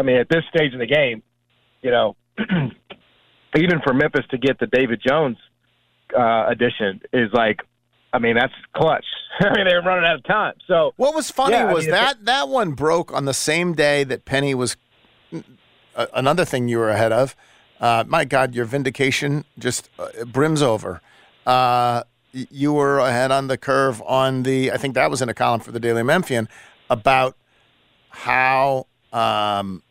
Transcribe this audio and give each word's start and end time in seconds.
I 0.00 0.02
mean, 0.02 0.16
at 0.16 0.30
this 0.30 0.42
stage 0.48 0.72
in 0.72 0.78
the 0.78 0.86
game, 0.86 1.22
you 1.82 1.90
know, 1.90 2.16
even 3.54 3.80
for 3.84 3.92
Memphis 3.92 4.24
to 4.30 4.38
get 4.38 4.58
the 4.58 4.66
David 4.66 5.02
Jones 5.06 5.36
uh, 6.18 6.46
addition 6.48 7.02
is 7.12 7.28
like, 7.34 7.60
I 8.10 8.18
mean, 8.18 8.36
that's 8.36 8.54
clutch. 8.74 9.04
I 9.40 9.54
mean, 9.54 9.66
they're 9.66 9.82
running 9.82 10.06
out 10.06 10.16
of 10.16 10.24
time. 10.24 10.54
So 10.66 10.94
What 10.96 11.14
was 11.14 11.30
funny 11.30 11.52
Yeah, 11.52 11.66
I 11.66 11.74
was 11.74 11.84
mean, 11.84 11.94
if 11.94 12.00
that 12.00 12.24
that 12.24 12.48
one 12.48 12.72
broke 12.72 13.12
on 13.12 13.26
the 13.26 13.34
same 13.34 13.74
day 13.74 14.02
that 14.04 14.24
Penny 14.24 14.54
was 14.54 14.78
uh, 15.94 16.06
another 16.14 16.46
thing 16.46 16.66
you 16.66 16.78
were 16.78 16.90
ahead 16.90 17.12
of. 17.12 17.36
Uh, 17.78 18.04
my 18.06 18.24
God, 18.24 18.54
your 18.54 18.64
vindication 18.64 19.44
just 19.58 19.90
uh, 19.98 20.24
brims 20.24 20.62
over. 20.62 21.02
Uh, 21.46 22.04
you 22.32 22.72
were 22.72 22.98
ahead 22.98 23.30
on 23.30 23.48
the 23.48 23.58
curve 23.58 24.02
on 24.06 24.44
the. 24.44 24.72
I 24.72 24.78
think 24.78 24.94
that 24.94 25.10
was 25.10 25.20
in 25.20 25.28
a 25.28 25.34
column 25.34 25.60
for 25.60 25.72
the 25.72 25.80
Daily 25.80 26.02
Memphian 26.02 26.48
about 26.88 27.36
how 28.10 28.86
um, 29.12 29.82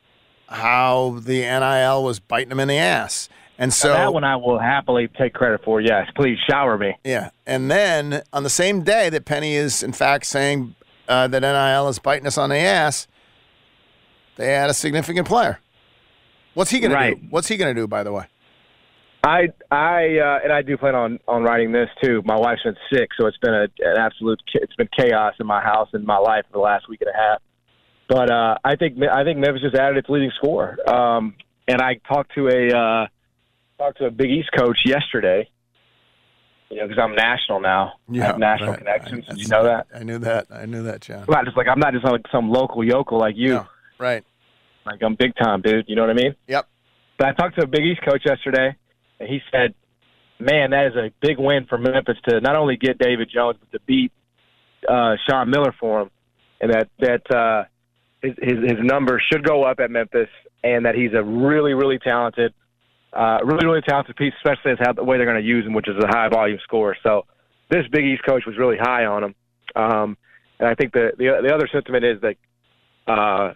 how 0.49 1.19
the 1.23 1.39
NIL 1.41 2.03
was 2.03 2.19
biting 2.19 2.49
them 2.49 2.59
in 2.59 2.67
the 2.67 2.77
ass, 2.77 3.29
and 3.57 3.73
so 3.73 3.89
that 3.89 4.13
one 4.13 4.23
I 4.23 4.35
will 4.35 4.59
happily 4.59 5.07
take 5.17 5.33
credit 5.33 5.61
for. 5.63 5.79
Yes, 5.81 6.07
please 6.15 6.37
shower 6.49 6.77
me. 6.77 6.95
yeah. 7.03 7.29
And 7.45 7.69
then 7.69 8.21
on 8.33 8.43
the 8.43 8.49
same 8.49 8.83
day 8.83 9.09
that 9.09 9.25
Penny 9.25 9.53
is, 9.55 9.83
in 9.83 9.91
fact, 9.93 10.25
saying 10.25 10.75
uh, 11.07 11.27
that 11.27 11.41
NIL 11.41 11.87
is 11.89 11.99
biting 11.99 12.27
us 12.27 12.37
on 12.37 12.49
the 12.49 12.57
ass, 12.57 13.07
they 14.37 14.53
add 14.53 14.69
a 14.69 14.73
significant 14.73 15.27
player. 15.27 15.59
What's 16.53 16.71
he 16.71 16.79
going 16.79 16.93
Right. 16.93 17.15
to 17.15 17.21
do? 17.21 17.27
What's 17.29 17.47
he 17.47 17.57
going 17.57 17.73
to 17.75 17.79
do, 17.79 17.87
by 17.87 18.03
the 18.03 18.11
way? 18.11 18.25
I 19.23 19.49
I 19.69 20.17
uh, 20.17 20.39
and 20.45 20.53
I 20.53 20.61
do 20.61 20.77
plan 20.77 20.95
on 20.95 21.19
on 21.27 21.43
writing 21.43 21.73
this 21.73 21.89
too. 22.01 22.21
My 22.23 22.37
wife's 22.37 22.63
been 22.63 22.77
sick, 22.91 23.09
so 23.19 23.27
it's 23.27 23.37
been 23.37 23.53
a, 23.53 23.63
an 23.79 23.97
absolute 23.97 24.39
it's 24.53 24.75
been 24.75 24.87
chaos 24.97 25.33
in 25.41 25.45
my 25.45 25.61
house 25.61 25.89
and 25.91 26.05
my 26.05 26.17
life 26.17 26.45
for 26.47 26.53
the 26.53 26.59
last 26.63 26.87
week 26.87 27.01
and 27.01 27.09
a 27.13 27.17
half. 27.17 27.41
But 28.09 28.31
uh, 28.31 28.57
I 28.65 28.75
think 28.75 28.97
I 29.03 29.23
think 29.23 29.37
Memphis 29.37 29.61
just 29.61 29.75
added 29.75 29.97
its 29.97 30.09
leading 30.09 30.31
scorer. 30.35 30.77
Um, 30.89 31.35
and 31.67 31.79
I 31.79 31.99
talked 32.11 32.33
to 32.33 32.47
a 32.47 32.75
uh, 32.75 33.07
talked 33.77 33.99
to 33.99 34.05
a 34.07 34.11
Big 34.11 34.31
East 34.31 34.49
coach 34.57 34.79
yesterday. 34.83 35.47
You 36.71 36.77
know, 36.77 36.87
because 36.87 37.01
I'm 37.01 37.15
national 37.15 37.61
now. 37.61 37.93
I 38.11 38.17
have 38.17 38.37
national 38.39 38.71
right. 38.71 38.79
connections. 38.79 39.25
I- 39.27 39.33
Did 39.33 39.41
you 39.41 39.47
know 39.47 39.63
that? 39.63 39.87
I 39.93 40.03
knew 40.03 40.17
that. 40.19 40.47
I 40.51 40.65
knew 40.65 40.83
that, 40.83 41.01
John. 41.01 41.23
I'm 41.27 41.33
not 41.33 41.45
just 41.45 41.55
like 41.55 41.67
I'm 41.67 41.79
not 41.79 41.93
just 41.93 42.03
like 42.03 42.21
some 42.31 42.49
local 42.49 42.83
yokel 42.83 43.19
like 43.19 43.35
you. 43.37 43.53
No, 43.53 43.67
right. 43.99 44.23
Like 44.85 45.01
I'm 45.03 45.15
big 45.15 45.35
time, 45.35 45.61
dude. 45.61 45.85
You 45.87 45.95
know 45.95 46.01
what 46.01 46.09
I 46.09 46.13
mean? 46.13 46.35
Yep. 46.47 46.67
But 47.19 47.27
I 47.27 47.33
talked 47.33 47.59
to 47.59 47.63
a 47.63 47.67
Big 47.67 47.83
East 47.85 48.01
coach 48.03 48.23
yesterday, 48.25 48.75
and 49.19 49.29
he 49.29 49.39
said, 49.51 49.75
"Man, 50.39 50.71
that 50.71 50.87
is 50.87 50.95
a 50.95 51.11
big 51.21 51.37
win 51.37 51.65
for 51.67 51.77
Memphis 51.77 52.17
to 52.27 52.41
not 52.41 52.55
only 52.55 52.75
get 52.75 52.97
David 52.97 53.29
Jones, 53.31 53.57
but 53.59 53.71
to 53.77 53.83
beat 53.85 54.11
uh, 54.87 55.15
Sean 55.27 55.49
Miller 55.51 55.75
for 55.79 56.01
him, 56.01 56.11
and 56.61 56.73
that 56.73 56.89
that 56.99 57.35
uh, 57.35 57.65
his, 58.21 58.33
his 58.41 58.57
his 58.59 58.77
numbers 58.81 59.23
should 59.31 59.43
go 59.43 59.63
up 59.63 59.79
at 59.79 59.91
Memphis, 59.91 60.29
and 60.63 60.85
that 60.85 60.95
he's 60.95 61.13
a 61.13 61.23
really 61.23 61.73
really 61.73 61.99
talented, 61.99 62.53
uh, 63.13 63.39
really 63.43 63.65
really 63.65 63.81
talented 63.81 64.15
piece, 64.15 64.33
especially 64.37 64.71
as 64.71 64.77
how 64.81 64.93
the 64.93 65.03
way 65.03 65.17
they're 65.17 65.25
going 65.25 65.41
to 65.41 65.47
use 65.47 65.65
him, 65.65 65.73
which 65.73 65.87
is 65.87 65.95
a 66.03 66.07
high 66.07 66.29
volume 66.29 66.59
scorer. 66.63 66.97
So 67.03 67.25
this 67.69 67.85
Big 67.91 68.05
East 68.05 68.23
coach 68.27 68.43
was 68.45 68.57
really 68.57 68.77
high 68.77 69.05
on 69.05 69.23
him, 69.23 69.35
um, 69.75 70.17
and 70.59 70.67
I 70.67 70.75
think 70.75 70.93
the, 70.93 71.11
the 71.17 71.39
the 71.41 71.53
other 71.53 71.67
sentiment 71.71 72.03
is 72.03 72.21
that 72.21 72.35
uh, 73.11 73.53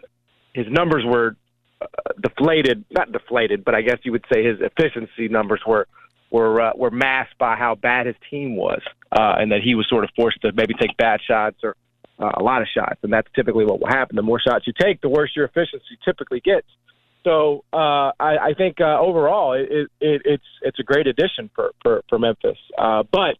his 0.53 0.65
numbers 0.69 1.03
were 1.05 1.35
uh, 1.81 1.85
deflated, 2.21 2.85
not 2.91 3.11
deflated, 3.11 3.65
but 3.65 3.75
I 3.75 3.81
guess 3.81 3.97
you 4.03 4.11
would 4.11 4.25
say 4.31 4.43
his 4.43 4.59
efficiency 4.61 5.27
numbers 5.27 5.61
were 5.67 5.87
were 6.31 6.61
uh, 6.61 6.71
were 6.75 6.91
masked 6.91 7.37
by 7.37 7.55
how 7.55 7.75
bad 7.75 8.05
his 8.05 8.15
team 8.29 8.55
was, 8.55 8.81
uh, 9.11 9.35
and 9.37 9.51
that 9.51 9.61
he 9.61 9.75
was 9.75 9.87
sort 9.89 10.03
of 10.03 10.09
forced 10.15 10.41
to 10.41 10.51
maybe 10.53 10.73
take 10.73 10.95
bad 10.97 11.19
shots 11.25 11.57
or 11.63 11.75
uh, 12.19 12.31
a 12.37 12.43
lot 12.43 12.61
of 12.61 12.67
shots, 12.73 12.99
and 13.03 13.11
that's 13.11 13.27
typically 13.35 13.65
what 13.65 13.79
will 13.79 13.87
happen. 13.87 14.15
The 14.15 14.21
more 14.21 14.39
shots 14.39 14.67
you 14.67 14.73
take, 14.79 15.01
the 15.01 15.09
worse 15.09 15.31
your 15.35 15.45
efficiency 15.45 15.97
typically 16.05 16.39
gets. 16.39 16.67
So 17.23 17.63
uh, 17.71 18.11
I, 18.19 18.37
I 18.37 18.53
think 18.57 18.81
uh, 18.81 18.99
overall 18.99 19.53
it, 19.53 19.89
it, 20.01 20.21
it's 20.25 20.43
it's 20.61 20.79
a 20.79 20.83
great 20.83 21.07
addition 21.07 21.49
for 21.55 21.71
for, 21.81 22.03
for 22.09 22.19
Memphis, 22.19 22.57
uh, 22.77 23.03
but 23.11 23.37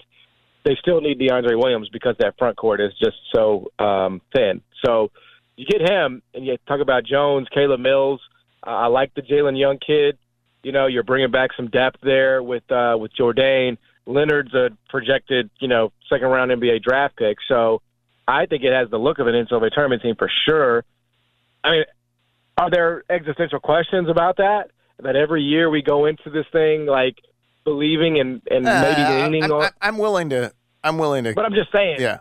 they 0.63 0.77
still 0.79 1.01
need 1.01 1.19
DeAndre 1.19 1.57
Williams 1.57 1.89
because 1.91 2.15
that 2.19 2.37
front 2.37 2.57
court 2.57 2.79
is 2.79 2.91
just 2.97 3.17
so 3.35 3.67
um, 3.79 4.21
thin. 4.33 4.61
So 4.83 5.11
you 5.57 5.65
get 5.65 5.81
him, 5.81 6.21
and 6.33 6.45
you 6.45 6.57
talk 6.67 6.79
about 6.79 7.05
Jones, 7.05 7.47
Caleb 7.53 7.81
Mills. 7.81 8.21
Uh, 8.65 8.71
I 8.71 8.87
like 8.87 9.13
the 9.13 9.21
Jalen 9.21 9.59
Young 9.59 9.77
kid. 9.85 10.17
You 10.63 10.71
know, 10.71 10.87
you're 10.87 11.03
bringing 11.03 11.31
back 11.31 11.49
some 11.57 11.67
depth 11.67 11.99
there 12.01 12.41
with 12.41 12.69
uh, 12.71 12.95
with 12.97 13.13
Jordan. 13.13 13.77
Leonard's 14.05 14.53
a 14.53 14.69
projected, 14.89 15.49
you 15.59 15.67
know, 15.67 15.91
second 16.09 16.27
round 16.27 16.51
NBA 16.51 16.83
draft 16.83 17.15
pick. 17.17 17.37
So 17.47 17.81
I 18.27 18.45
think 18.45 18.63
it 18.63 18.73
has 18.73 18.89
the 18.89 18.97
look 18.97 19.19
of 19.19 19.27
an 19.27 19.33
NCAA 19.35 19.71
tournament 19.73 20.01
team 20.01 20.15
for 20.17 20.29
sure. 20.45 20.83
I 21.63 21.71
mean, 21.71 21.83
are 22.57 22.69
there 22.69 23.03
existential 23.09 23.59
questions 23.59 24.09
about 24.09 24.37
that? 24.37 24.71
That 24.99 25.15
every 25.15 25.41
year 25.41 25.69
we 25.69 25.81
go 25.81 26.05
into 26.05 26.29
this 26.29 26.45
thing 26.51 26.85
like 26.85 27.15
believing 27.63 28.19
and 28.19 28.41
and 28.49 28.63
maybe 28.65 29.01
Uh, 29.01 29.23
leaning 29.25 29.43
I'm, 29.43 29.51
on. 29.51 29.69
I'm, 29.81 29.97
willing 29.97 30.29
to. 30.29 30.53
I'm 30.83 30.97
willing 30.97 31.23
to. 31.25 31.33
but 31.33 31.45
I'm 31.45 31.53
just 31.53 31.71
saying. 31.71 31.97
yeah. 31.99 32.19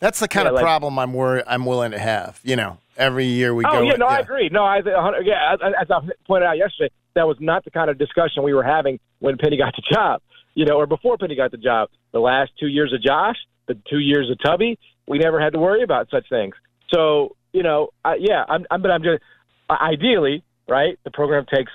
That's 0.00 0.20
the 0.20 0.28
kind 0.28 0.44
Yeah, 0.44 0.50
of 0.50 0.54
like- 0.56 0.62
problem 0.64 0.98
I'm 0.98 1.12
worried. 1.12 1.44
I'm 1.46 1.64
willing 1.66 1.90
to 1.92 1.98
have. 1.98 2.40
You 2.44 2.56
know, 2.56 2.78
every 2.96 3.26
year 3.26 3.54
we 3.54 3.64
Oh 3.64 3.70
go. 3.72 3.78
Oh 3.78 3.82
yeah, 3.82 3.96
no, 3.96 4.06
I 4.06 4.18
agree. 4.18 4.48
No, 4.50 4.64
I 4.64 4.78
yeah, 5.22 5.56
as 5.80 5.90
I 5.90 6.00
pointed 6.26 6.46
out 6.46 6.56
yesterday, 6.58 6.90
that 7.14 7.26
was 7.26 7.36
not 7.40 7.64
the 7.64 7.70
kind 7.70 7.90
of 7.90 7.98
discussion 7.98 8.42
we 8.42 8.54
were 8.54 8.62
having 8.64 8.98
when 9.20 9.36
Penny 9.38 9.56
got 9.56 9.74
the 9.76 9.82
job. 9.94 10.20
You 10.54 10.64
know, 10.66 10.76
or 10.76 10.86
before 10.86 11.18
Penny 11.18 11.34
got 11.36 11.50
the 11.50 11.56
job. 11.56 11.88
The 12.12 12.20
last 12.20 12.52
two 12.60 12.68
years 12.68 12.92
of 12.92 13.02
Josh, 13.02 13.36
the 13.66 13.76
two 13.90 13.98
years 13.98 14.30
of 14.30 14.38
Tubby, 14.44 14.78
we 15.06 15.18
never 15.18 15.40
had 15.40 15.52
to 15.52 15.58
worry 15.58 15.82
about 15.82 16.08
such 16.10 16.28
things. 16.28 16.54
So 16.92 17.36
you 17.52 17.62
know, 17.62 17.90
I, 18.04 18.16
yeah, 18.18 18.44
I'm, 18.48 18.66
I'm, 18.70 18.82
but 18.82 18.90
I'm 18.90 19.02
just 19.02 19.22
ideally, 19.70 20.42
right? 20.68 20.98
The 21.04 21.10
program 21.10 21.46
takes 21.52 21.72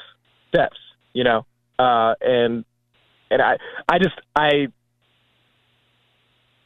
steps. 0.50 0.78
You 1.14 1.24
know, 1.24 1.46
uh, 1.80 2.14
and 2.22 2.66
and 3.32 3.42
I, 3.42 3.58
I 3.88 3.98
just 3.98 4.16
I. 4.36 4.68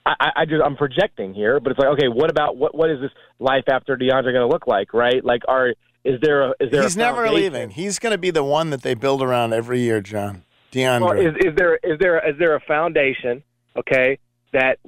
I, 0.06 0.32
I 0.36 0.46
just 0.46 0.62
I'm 0.62 0.76
projecting 0.76 1.34
here, 1.34 1.62
but 1.62 1.72
it's 1.72 1.80
like, 1.80 1.88
okay, 1.92 2.10
what 2.10 2.30
about 2.30 2.58
what 2.58 2.76
what 2.76 2.90
is 2.90 3.00
this 3.00 3.12
life 3.40 3.64
after 3.72 3.96
DeAndre 3.96 4.34
going 4.34 4.36
to 4.36 4.48
look 4.48 4.68
like, 4.68 4.94
right? 4.94 5.24
Like, 5.24 5.44
are 5.48 5.70
is 6.04 6.20
there 6.22 6.44
a 6.44 6.50
is 6.60 6.72
there 6.72 6.84
He's 6.84 6.98
never 6.98 7.30
leaving. 7.30 7.70
He's 7.70 8.00
going 8.00 8.12
to 8.12 8.18
be 8.18 8.30
the 8.30 8.44
one 8.44 8.70
that 8.72 8.82
they 8.82 8.96
build 8.96 9.22
around 9.22 9.54
every 9.54 9.80
year, 9.80 10.02
John. 10.02 10.44
DeAndre. 10.74 11.02
Well, 11.02 11.18
is 11.18 11.34
is 11.40 11.56
there 11.56 11.76
is 11.78 11.98
there 12.00 12.30
is 12.30 12.38
there 12.38 12.56
a 12.56 12.60
foundation, 12.68 13.44
okay, 13.78 14.20
that 14.52 14.80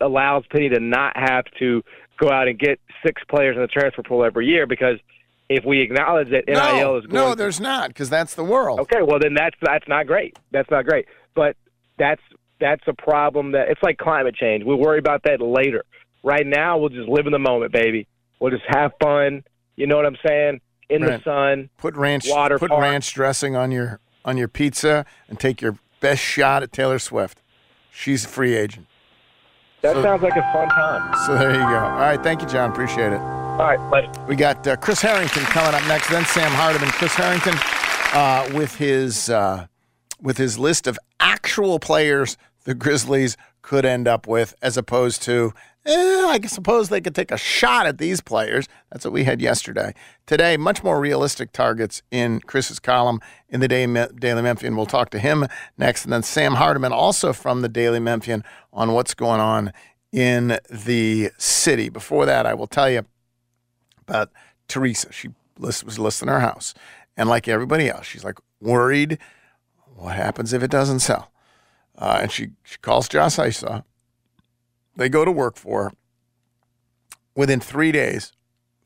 allows 0.00 0.44
Penny 0.50 0.68
to 0.70 0.80
not 0.80 1.16
have 1.16 1.44
to 1.58 1.82
go 2.18 2.30
out 2.30 2.48
and 2.48 2.58
get 2.58 2.80
six 3.04 3.22
players 3.28 3.56
in 3.56 3.62
the 3.62 3.68
transfer 3.68 4.02
pool 4.02 4.24
every 4.24 4.46
year? 4.46 4.66
Because 4.66 4.98
if 5.48 5.64
we 5.64 5.80
acknowledge 5.82 6.30
that 6.30 6.44
NIL 6.46 6.56
no, 6.56 6.96
is 6.96 7.06
going 7.06 7.14
no, 7.14 7.34
there's 7.34 7.60
not 7.60 7.88
because 7.88 8.08
that's 8.10 8.34
the 8.34 8.44
world. 8.44 8.80
Okay, 8.80 9.02
well 9.02 9.18
then 9.20 9.34
that's 9.34 9.56
that's 9.60 9.86
not 9.88 10.06
great. 10.06 10.38
That's 10.52 10.70
not 10.70 10.84
great. 10.86 11.06
But 11.34 11.56
that's 11.98 12.22
that's 12.60 12.82
a 12.86 12.94
problem 12.94 13.52
that 13.52 13.68
it's 13.68 13.82
like 13.82 13.98
climate 13.98 14.34
change. 14.34 14.64
We'll 14.64 14.78
worry 14.78 14.98
about 14.98 15.22
that 15.24 15.40
later. 15.40 15.84
Right 16.22 16.46
now, 16.46 16.78
we'll 16.78 16.88
just 16.88 17.08
live 17.08 17.26
in 17.26 17.32
the 17.32 17.38
moment, 17.38 17.72
baby. 17.72 18.06
We'll 18.40 18.50
just 18.50 18.64
have 18.68 18.92
fun. 19.02 19.44
You 19.76 19.86
know 19.86 19.96
what 19.96 20.06
I'm 20.06 20.16
saying? 20.26 20.60
In 20.88 21.02
Right. 21.02 21.22
the 21.22 21.24
sun. 21.24 21.70
Put 21.78 21.96
ranch, 21.96 22.24
Water 22.28 22.58
put 22.58 22.70
park. 22.70 22.80
ranch 22.82 23.12
dressing 23.12 23.56
on 23.56 23.70
your 23.70 24.00
on 24.24 24.38
your 24.38 24.48
pizza, 24.48 25.04
and 25.28 25.38
take 25.38 25.60
your 25.60 25.76
best 26.00 26.22
shot 26.22 26.62
at 26.62 26.72
Taylor 26.72 26.98
Swift. 26.98 27.42
She's 27.90 28.24
a 28.24 28.28
free 28.28 28.54
agent. 28.56 28.86
That 29.84 29.96
So- 29.96 30.02
sounds 30.02 30.22
like 30.22 30.34
a 30.34 30.50
fun 30.50 30.66
time. 30.70 31.14
So 31.26 31.36
there 31.36 31.52
you 31.52 31.58
go. 31.58 31.76
All 31.78 31.98
right, 31.98 32.20
thank 32.22 32.40
you, 32.40 32.48
John. 32.48 32.70
Appreciate 32.70 33.12
it. 33.12 33.20
All 33.20 33.58
right, 33.58 33.78
later. 33.90 34.10
We 34.26 34.34
got 34.34 34.66
uh, 34.66 34.76
Chris 34.76 35.02
Herrington 35.02 35.42
coming 35.44 35.74
up 35.74 35.86
next. 35.86 36.08
Then 36.08 36.24
Sam 36.24 36.50
Hardiman. 36.52 36.88
Chris 36.88 37.12
Herrington 37.14 37.54
uh, 38.14 38.48
with 38.58 38.76
his 38.76 39.28
uh, 39.28 39.66
with 40.22 40.38
his 40.38 40.58
list 40.58 40.86
of 40.86 40.98
actual 41.20 41.78
players 41.78 42.38
the 42.64 42.74
Grizzlies 42.74 43.36
could 43.60 43.84
end 43.84 44.08
up 44.08 44.26
with, 44.26 44.54
as 44.62 44.78
opposed 44.78 45.22
to. 45.24 45.52
Eh, 45.86 45.92
I 45.92 46.40
suppose 46.46 46.88
they 46.88 47.00
could 47.00 47.14
take 47.14 47.30
a 47.30 47.36
shot 47.36 47.86
at 47.86 47.98
these 47.98 48.20
players. 48.20 48.68
That's 48.90 49.04
what 49.04 49.12
we 49.12 49.24
had 49.24 49.40
yesterday. 49.40 49.94
Today, 50.26 50.56
much 50.56 50.82
more 50.82 50.98
realistic 50.98 51.52
targets 51.52 52.02
in 52.10 52.40
Chris's 52.40 52.78
column 52.78 53.20
in 53.48 53.60
the 53.60 53.68
Daily 53.68 54.42
Memphian. 54.42 54.76
We'll 54.76 54.86
talk 54.86 55.10
to 55.10 55.18
him 55.18 55.46
next. 55.76 56.04
And 56.04 56.12
then 56.12 56.22
Sam 56.22 56.54
Hardiman, 56.54 56.92
also 56.92 57.32
from 57.34 57.60
the 57.60 57.68
Daily 57.68 58.00
Memphian, 58.00 58.44
on 58.72 58.92
what's 58.92 59.12
going 59.12 59.40
on 59.40 59.72
in 60.10 60.58
the 60.70 61.30
city. 61.36 61.90
Before 61.90 62.24
that, 62.24 62.46
I 62.46 62.54
will 62.54 62.66
tell 62.66 62.88
you 62.88 63.04
about 64.00 64.30
Teresa. 64.68 65.12
She 65.12 65.28
was 65.58 65.98
listing 65.98 66.28
her 66.28 66.40
house. 66.40 66.72
And 67.16 67.28
like 67.28 67.46
everybody 67.46 67.90
else, 67.90 68.06
she's 68.06 68.24
like 68.24 68.38
worried 68.60 69.18
what 69.96 70.16
happens 70.16 70.52
if 70.52 70.62
it 70.62 70.70
doesn't 70.70 71.00
sell? 71.00 71.30
Uh, 71.96 72.18
and 72.22 72.32
she, 72.32 72.50
she 72.62 72.76
calls 72.78 73.08
Josh 73.08 73.36
Hysaw. 73.36 73.84
They 74.96 75.08
go 75.08 75.24
to 75.24 75.32
work 75.32 75.56
for. 75.56 75.92
Within 77.36 77.58
three 77.58 77.90
days, 77.90 78.32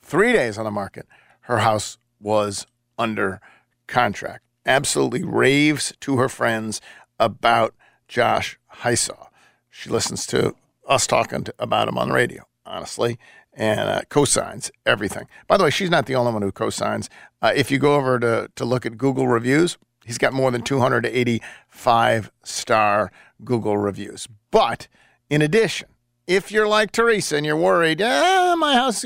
three 0.01 0.33
days 0.33 0.57
on 0.57 0.65
the 0.65 0.71
market, 0.71 1.07
her 1.43 1.59
house 1.59 1.99
was 2.19 2.67
under 2.99 3.41
contract. 3.87 4.43
Absolutely 4.65 5.23
raves 5.23 5.93
to 6.01 6.17
her 6.17 6.29
friends 6.29 6.81
about 7.19 7.75
Josh 8.07 8.59
Hysaw. 8.77 9.29
She 9.69 9.91
listens 9.91 10.27
to 10.29 10.55
us 10.87 11.07
talking 11.07 11.45
to, 11.45 11.55
about 11.59 11.89
him 11.89 11.99
on 11.99 12.09
the 12.09 12.15
radio, 12.15 12.45
honestly. 12.65 13.19
and 13.59 13.81
uh, 13.81 14.01
cosigns 14.09 14.71
everything. 14.87 15.27
By 15.49 15.57
the 15.57 15.65
way, 15.65 15.71
she's 15.71 15.91
not 15.91 16.07
the 16.07 16.15
only 16.15 16.33
one 16.33 16.43
who 16.43 16.53
cosigns. 16.53 17.09
Uh, 17.43 17.53
if 17.55 17.71
you 17.71 17.79
go 17.79 17.97
over 17.97 18.19
to, 18.21 18.51
to 18.55 18.65
look 18.65 18.87
at 18.87 18.97
Google 18.97 19.27
reviews, 19.27 19.77
he's 20.07 20.17
got 20.17 20.33
more 20.33 20.51
than 20.51 20.63
285 20.63 22.31
star 22.45 23.13
Google 23.45 23.77
reviews. 23.77 24.29
But 24.51 24.87
in 25.29 25.43
addition, 25.43 25.89
if 26.29 26.53
you're 26.53 26.69
like 26.69 26.93
Teresa 26.93 27.37
and 27.37 27.47
you're 27.47 27.57
worried, 27.57 28.03
ah, 28.03 28.55
my 28.59 28.75
house, 28.75 29.05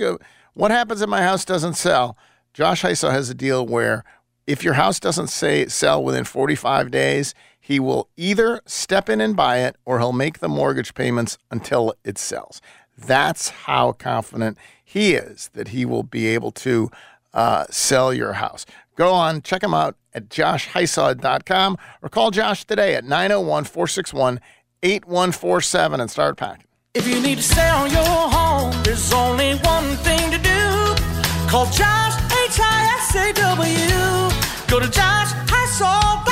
what 0.54 0.72
happens 0.72 1.00
if 1.00 1.08
my 1.08 1.22
house 1.22 1.44
doesn't 1.44 1.74
sell? 1.74 2.19
Josh 2.52 2.82
Hysaw 2.82 3.12
has 3.12 3.30
a 3.30 3.34
deal 3.34 3.64
where 3.64 4.04
if 4.46 4.64
your 4.64 4.74
house 4.74 4.98
doesn't 4.98 5.28
say 5.28 5.66
sell 5.69 6.02
within 6.02 6.24
45 6.24 6.90
days, 6.90 7.32
he 7.60 7.78
will 7.78 8.08
either 8.16 8.60
step 8.66 9.08
in 9.08 9.20
and 9.20 9.36
buy 9.36 9.58
it 9.58 9.76
or 9.84 10.00
he'll 10.00 10.12
make 10.12 10.40
the 10.40 10.48
mortgage 10.48 10.94
payments 10.94 11.38
until 11.48 11.94
it 12.04 12.19
sells. 12.19 12.60
That's 12.98 13.50
how 13.50 13.92
confident 13.92 14.58
he 14.84 15.14
is 15.14 15.48
that 15.54 15.69
he 15.69 15.84
will 15.84 16.02
be 16.02 16.26
able 16.26 16.50
to 16.50 16.90
uh, 17.32 17.66
sell 17.70 18.12
your 18.12 18.34
house. 18.34 18.66
Go 18.96 19.12
on, 19.12 19.42
check 19.42 19.62
him 19.62 19.72
out 19.72 19.96
at 20.12 20.28
joshhysaw.com 20.28 21.78
or 22.02 22.08
call 22.08 22.32
Josh 22.32 22.64
today 22.64 22.96
at 22.96 23.04
901 23.04 23.64
461 23.64 24.40
8147 24.82 26.00
and 26.00 26.10
start 26.10 26.36
packing. 26.36 26.66
If 26.94 27.09
you 27.09 27.23
need 27.23 27.39
to 27.39 27.43
sell 27.43 27.89
your 27.89 28.05
home, 28.05 28.75
there's 28.83 29.15
only 29.15 29.55
one 29.65 29.97
thing 30.05 30.31
to 30.31 30.37
do. 30.37 30.62
Call 31.49 31.65
Josh, 31.65 32.15
H 32.44 32.61
I 32.61 32.99
S 33.00 33.17
A 33.17 33.33
W. 33.33 34.69
Go 34.69 34.79
to 34.79 34.91
Josh 34.91 35.33
joshhysaw.com. 35.73 36.31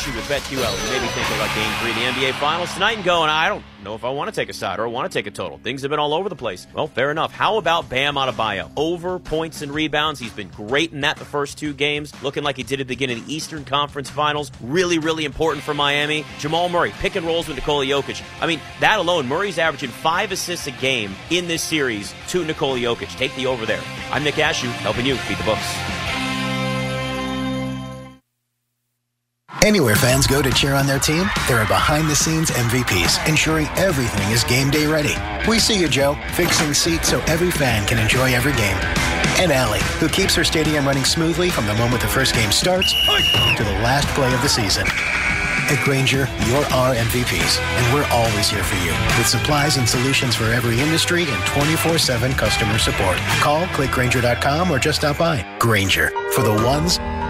Cashew 0.00 0.16
with 0.16 0.24
BetQL. 0.28 0.84
You 0.86 0.92
may 0.92 1.00
be 1.00 1.12
thinking 1.12 1.36
about 1.36 1.54
Game 1.54 1.72
3 1.80 1.90
of 1.90 1.96
the 1.96 2.02
NBA 2.02 2.32
Finals 2.40 2.72
tonight 2.72 2.96
and 2.96 3.04
going, 3.04 3.28
I 3.28 3.48
don't 3.48 3.62
know 3.84 3.94
if 3.94 4.02
I 4.02 4.08
want 4.08 4.32
to 4.32 4.34
take 4.34 4.48
a 4.48 4.52
side 4.54 4.78
or 4.78 4.84
I 4.84 4.86
want 4.86 5.10
to 5.10 5.18
take 5.18 5.26
a 5.26 5.30
total. 5.30 5.58
Things 5.58 5.82
have 5.82 5.90
been 5.90 5.98
all 5.98 6.14
over 6.14 6.30
the 6.30 6.36
place. 6.36 6.66
Well, 6.72 6.86
fair 6.86 7.10
enough. 7.10 7.32
How 7.32 7.58
about 7.58 7.90
Bam 7.90 8.14
Adebayo? 8.14 8.70
Over 8.76 9.18
points 9.18 9.60
and 9.60 9.70
rebounds. 9.72 10.18
He's 10.18 10.32
been 10.32 10.48
great 10.48 10.92
in 10.92 11.02
that 11.02 11.18
the 11.18 11.26
first 11.26 11.58
two 11.58 11.74
games, 11.74 12.14
looking 12.22 12.42
like 12.42 12.56
he 12.56 12.62
did 12.62 12.80
at 12.80 12.86
the 12.88 12.94
beginning 12.94 13.18
of 13.18 13.26
the 13.26 13.34
Eastern 13.34 13.62
Conference 13.64 14.08
Finals. 14.08 14.50
Really, 14.62 14.98
really 14.98 15.26
important 15.26 15.62
for 15.62 15.74
Miami. 15.74 16.24
Jamal 16.38 16.70
Murray, 16.70 16.92
pick 16.92 17.16
and 17.16 17.26
rolls 17.26 17.46
with 17.46 17.56
Nikola 17.56 17.84
Jokic. 17.84 18.22
I 18.40 18.46
mean, 18.46 18.60
that 18.80 18.98
alone, 18.98 19.28
Murray's 19.28 19.58
averaging 19.58 19.90
five 19.90 20.32
assists 20.32 20.66
a 20.66 20.72
game 20.72 21.14
in 21.28 21.46
this 21.46 21.62
series 21.62 22.14
to 22.28 22.42
Nikola 22.42 22.78
Jokic. 22.78 23.14
Take 23.18 23.34
the 23.36 23.46
over 23.46 23.66
there. 23.66 23.82
I'm 24.10 24.24
Nick 24.24 24.36
Ashew, 24.36 24.70
helping 24.70 25.04
you 25.04 25.16
beat 25.28 25.36
the 25.36 25.44
books. 25.44 25.99
Anywhere 29.62 29.94
fans 29.94 30.26
go 30.26 30.40
to 30.40 30.50
cheer 30.50 30.74
on 30.74 30.86
their 30.86 30.98
team, 30.98 31.28
there 31.46 31.58
are 31.58 31.66
behind 31.66 32.08
the 32.08 32.16
scenes 32.16 32.50
MVPs 32.50 33.28
ensuring 33.28 33.66
everything 33.76 34.32
is 34.32 34.42
game 34.44 34.70
day 34.70 34.86
ready. 34.86 35.14
We 35.46 35.58
see 35.58 35.78
you, 35.78 35.86
Joe, 35.86 36.16
fixing 36.32 36.72
seats 36.72 37.10
so 37.10 37.20
every 37.26 37.50
fan 37.50 37.86
can 37.86 37.98
enjoy 37.98 38.32
every 38.32 38.52
game. 38.52 38.76
And 39.38 39.52
Allie, 39.52 39.82
who 39.98 40.08
keeps 40.08 40.34
her 40.34 40.44
stadium 40.44 40.86
running 40.86 41.04
smoothly 41.04 41.50
from 41.50 41.66
the 41.66 41.74
moment 41.74 42.00
the 42.00 42.08
first 42.08 42.34
game 42.34 42.50
starts 42.50 42.90
to 42.90 43.62
the 43.62 43.78
last 43.84 44.08
play 44.08 44.32
of 44.32 44.40
the 44.40 44.48
season. 44.48 44.86
At 44.88 45.84
Grainger, 45.84 46.26
you're 46.46 46.64
our 46.72 46.94
MVPs, 46.94 47.60
and 47.60 47.94
we're 47.94 48.08
always 48.10 48.48
here 48.48 48.64
for 48.64 48.76
you 48.76 48.92
with 49.18 49.28
supplies 49.28 49.76
and 49.76 49.88
solutions 49.88 50.34
for 50.34 50.44
every 50.44 50.80
industry 50.80 51.24
and 51.28 51.46
24 51.46 51.98
7 51.98 52.32
customer 52.32 52.78
support. 52.78 53.18
Call 53.40 53.66
clickgrainger.com 53.66 54.70
or 54.70 54.78
just 54.78 55.00
stop 55.00 55.18
by. 55.18 55.46
Grainger 55.58 56.10
for 56.32 56.42
the 56.42 56.54
ones 56.64 56.98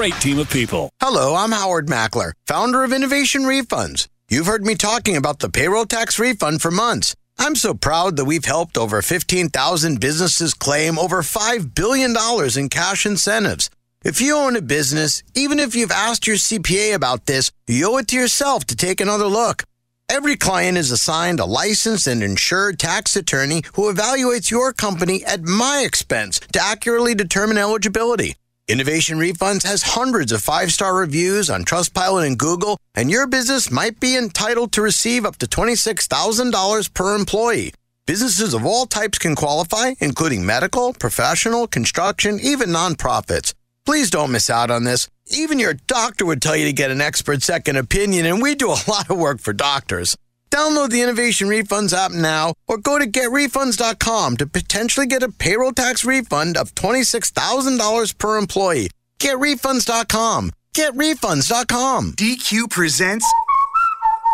great 0.00 0.14
team 0.22 0.38
of 0.38 0.48
people. 0.48 0.88
Hello, 0.98 1.34
I'm 1.34 1.52
Howard 1.52 1.86
Mackler, 1.86 2.32
founder 2.46 2.84
of 2.84 2.90
Innovation 2.90 3.42
Refunds. 3.42 4.08
You've 4.30 4.46
heard 4.46 4.64
me 4.64 4.74
talking 4.74 5.14
about 5.14 5.40
the 5.40 5.50
payroll 5.50 5.84
tax 5.84 6.18
refund 6.18 6.62
for 6.62 6.70
months. 6.70 7.14
I'm 7.38 7.54
so 7.54 7.74
proud 7.74 8.16
that 8.16 8.24
we've 8.24 8.46
helped 8.46 8.78
over 8.78 9.02
15,000 9.02 10.00
businesses 10.00 10.54
claim 10.54 10.98
over 10.98 11.20
$5 11.20 11.74
billion 11.74 12.16
in 12.56 12.70
cash 12.70 13.04
incentives. 13.04 13.68
If 14.02 14.22
you 14.22 14.36
own 14.36 14.56
a 14.56 14.62
business, 14.62 15.22
even 15.34 15.58
if 15.58 15.74
you've 15.74 15.90
asked 15.90 16.26
your 16.26 16.36
CPA 16.36 16.94
about 16.94 17.26
this, 17.26 17.52
you 17.66 17.92
owe 17.92 17.98
it 17.98 18.08
to 18.08 18.16
yourself 18.16 18.64
to 18.68 18.76
take 18.76 19.02
another 19.02 19.26
look. 19.26 19.64
Every 20.08 20.36
client 20.36 20.78
is 20.78 20.90
assigned 20.90 21.40
a 21.40 21.44
licensed 21.44 22.06
and 22.06 22.22
insured 22.22 22.78
tax 22.78 23.16
attorney 23.16 23.64
who 23.74 23.92
evaluates 23.92 24.50
your 24.50 24.72
company 24.72 25.22
at 25.26 25.42
my 25.42 25.82
expense 25.84 26.40
to 26.54 26.62
accurately 26.62 27.14
determine 27.14 27.58
eligibility. 27.58 28.36
Innovation 28.70 29.18
Refunds 29.18 29.64
has 29.64 29.82
hundreds 29.82 30.30
of 30.30 30.44
five 30.44 30.72
star 30.72 30.94
reviews 30.94 31.50
on 31.50 31.64
Trustpilot 31.64 32.24
and 32.24 32.38
Google, 32.38 32.78
and 32.94 33.10
your 33.10 33.26
business 33.26 33.68
might 33.68 33.98
be 33.98 34.16
entitled 34.16 34.70
to 34.70 34.80
receive 34.80 35.24
up 35.24 35.38
to 35.38 35.46
$26,000 35.46 36.94
per 36.94 37.16
employee. 37.16 37.74
Businesses 38.06 38.54
of 38.54 38.64
all 38.64 38.86
types 38.86 39.18
can 39.18 39.34
qualify, 39.34 39.94
including 39.98 40.46
medical, 40.46 40.92
professional, 40.92 41.66
construction, 41.66 42.38
even 42.40 42.68
nonprofits. 42.68 43.54
Please 43.84 44.08
don't 44.08 44.30
miss 44.30 44.48
out 44.48 44.70
on 44.70 44.84
this. 44.84 45.08
Even 45.26 45.58
your 45.58 45.74
doctor 45.88 46.24
would 46.24 46.40
tell 46.40 46.54
you 46.54 46.66
to 46.66 46.72
get 46.72 46.92
an 46.92 47.00
expert 47.00 47.42
second 47.42 47.74
opinion, 47.74 48.24
and 48.24 48.40
we 48.40 48.54
do 48.54 48.68
a 48.70 48.78
lot 48.86 49.10
of 49.10 49.18
work 49.18 49.40
for 49.40 49.52
doctors. 49.52 50.16
Download 50.50 50.90
the 50.90 51.00
Innovation 51.00 51.48
Refunds 51.48 51.94
app 51.94 52.10
now 52.10 52.54
or 52.66 52.76
go 52.76 52.98
to 52.98 53.06
getrefunds.com 53.06 54.36
to 54.38 54.46
potentially 54.46 55.06
get 55.06 55.22
a 55.22 55.30
payroll 55.30 55.72
tax 55.72 56.04
refund 56.04 56.56
of 56.56 56.74
$26,000 56.74 58.18
per 58.18 58.36
employee. 58.36 58.90
Getrefunds.com. 59.20 60.50
Getrefunds.com. 60.74 62.12
DQ 62.12 62.70
presents 62.70 63.26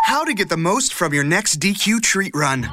How 0.05 0.23
to 0.23 0.33
get 0.33 0.49
the 0.49 0.57
most 0.57 0.93
from 0.93 1.13
your 1.13 1.23
next 1.23 1.59
DQ 1.59 2.01
treat 2.01 2.35
run. 2.35 2.63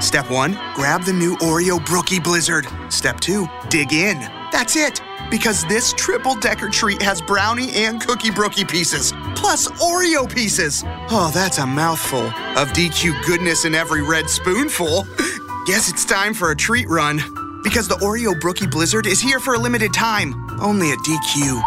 Step 0.00 0.30
one, 0.30 0.58
grab 0.74 1.04
the 1.04 1.12
new 1.12 1.36
Oreo 1.36 1.84
Brookie 1.84 2.20
Blizzard. 2.20 2.66
Step 2.88 3.20
two, 3.20 3.46
dig 3.68 3.92
in. 3.92 4.18
That's 4.50 4.76
it. 4.76 5.00
Because 5.32 5.64
this 5.64 5.94
triple 5.94 6.34
decker 6.34 6.68
treat 6.68 7.00
has 7.00 7.22
brownie 7.22 7.70
and 7.72 7.98
cookie 8.02 8.30
brookie 8.30 8.66
pieces, 8.66 9.14
plus 9.34 9.66
Oreo 9.80 10.30
pieces. 10.30 10.84
Oh, 11.10 11.30
that's 11.32 11.56
a 11.56 11.66
mouthful 11.66 12.20
of 12.20 12.68
DQ 12.74 13.24
goodness 13.24 13.64
in 13.64 13.74
every 13.74 14.02
red 14.02 14.28
spoonful. 14.28 15.04
Guess 15.66 15.88
it's 15.88 16.04
time 16.04 16.34
for 16.34 16.50
a 16.50 16.54
treat 16.54 16.86
run. 16.86 17.16
Because 17.64 17.88
the 17.88 17.94
Oreo 17.94 18.38
Brookie 18.38 18.66
Blizzard 18.66 19.06
is 19.06 19.22
here 19.22 19.40
for 19.40 19.54
a 19.54 19.58
limited 19.58 19.94
time, 19.94 20.34
only 20.60 20.90
at 20.90 20.98
DQ. 20.98 21.62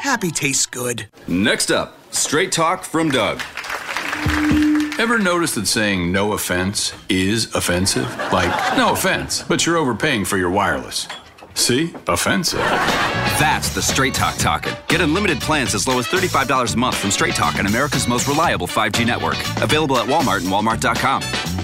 Happy 0.00 0.32
tastes 0.32 0.66
good. 0.66 1.06
Next 1.28 1.70
up, 1.70 1.96
straight 2.12 2.50
talk 2.50 2.82
from 2.82 3.12
Doug. 3.12 3.40
Ever 4.98 5.20
notice 5.20 5.54
that 5.54 5.68
saying 5.68 6.10
no 6.10 6.32
offense 6.32 6.92
is 7.08 7.54
offensive? 7.54 8.08
Like, 8.32 8.76
no 8.76 8.94
offense, 8.94 9.44
but 9.44 9.64
you're 9.64 9.76
overpaying 9.76 10.24
for 10.24 10.38
your 10.38 10.50
wireless. 10.50 11.06
See? 11.54 11.92
Offensive. 12.08 12.60
That's 13.38 13.74
the 13.74 13.82
Straight 13.82 14.14
Talk 14.14 14.36
talking. 14.36 14.72
Get 14.88 15.00
unlimited 15.00 15.40
plans 15.40 15.74
as 15.74 15.88
low 15.88 15.98
as 15.98 16.06
$35 16.06 16.74
a 16.74 16.76
month 16.76 16.96
from 16.96 17.10
Straight 17.10 17.34
Talk 17.34 17.56
on 17.58 17.66
America's 17.66 18.06
most 18.06 18.28
reliable 18.28 18.66
5G 18.66 19.06
network. 19.06 19.36
Available 19.62 19.96
at 19.98 20.06
Walmart 20.06 20.38
and 20.38 20.48
Walmart.com. 20.48 21.22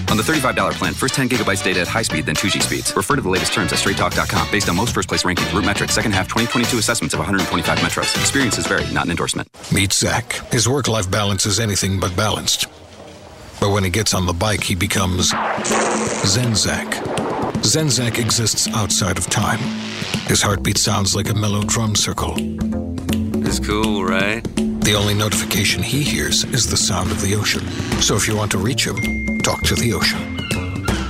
On 0.09 0.17
the 0.17 0.23
$35 0.23 0.73
plan, 0.73 0.93
first 0.93 1.13
10 1.13 1.29
gigabytes 1.29 1.63
data 1.63 1.81
at 1.81 1.87
high 1.87 2.01
speed, 2.01 2.25
then 2.25 2.35
2G 2.35 2.61
speeds. 2.61 2.95
Refer 2.95 3.15
to 3.17 3.21
the 3.21 3.29
latest 3.29 3.53
terms 3.53 3.71
at 3.71 3.79
straighttalk.com 3.79 4.51
based 4.51 4.67
on 4.67 4.75
most 4.75 4.93
first 4.93 5.07
place 5.07 5.23
rankings, 5.23 5.53
root 5.53 5.65
metrics, 5.65 5.93
second 5.93 6.11
half 6.13 6.27
2022 6.27 6.77
assessments 6.79 7.13
of 7.13 7.19
125 7.19 7.77
metros. 7.79 8.15
Experiences 8.19 8.65
vary, 8.67 8.85
not 8.91 9.05
an 9.05 9.11
endorsement. 9.11 9.47
Meet 9.71 9.93
Zach. 9.93 10.33
His 10.51 10.67
work 10.67 10.87
life 10.87 11.09
balance 11.09 11.45
is 11.45 11.59
anything 11.59 11.99
but 11.99 12.15
balanced. 12.15 12.67
But 13.59 13.71
when 13.71 13.83
he 13.83 13.89
gets 13.89 14.13
on 14.13 14.25
the 14.25 14.33
bike, 14.33 14.63
he 14.63 14.73
becomes 14.73 15.33
Zen 16.25 16.55
Zach. 16.55 17.08
Zenzak 17.61 18.17
exists 18.17 18.67
outside 18.69 19.17
of 19.17 19.27
time. 19.27 19.59
His 20.27 20.41
heartbeat 20.41 20.77
sounds 20.77 21.15
like 21.15 21.29
a 21.29 21.33
mellow 21.33 21.61
drum 21.63 21.95
circle. 21.95 22.33
It's 23.45 23.59
cool, 23.59 24.03
right? 24.03 24.43
The 24.55 24.95
only 24.97 25.13
notification 25.13 25.83
he 25.83 26.01
hears 26.01 26.43
is 26.45 26.69
the 26.69 26.77
sound 26.77 27.11
of 27.11 27.21
the 27.21 27.35
ocean. 27.35 27.65
So 28.01 28.15
if 28.15 28.27
you 28.27 28.35
want 28.35 28.51
to 28.51 28.57
reach 28.57 28.85
him, 28.87 28.95
talk 29.43 29.61
to 29.63 29.75
the 29.75 29.93
ocean. 29.93 30.37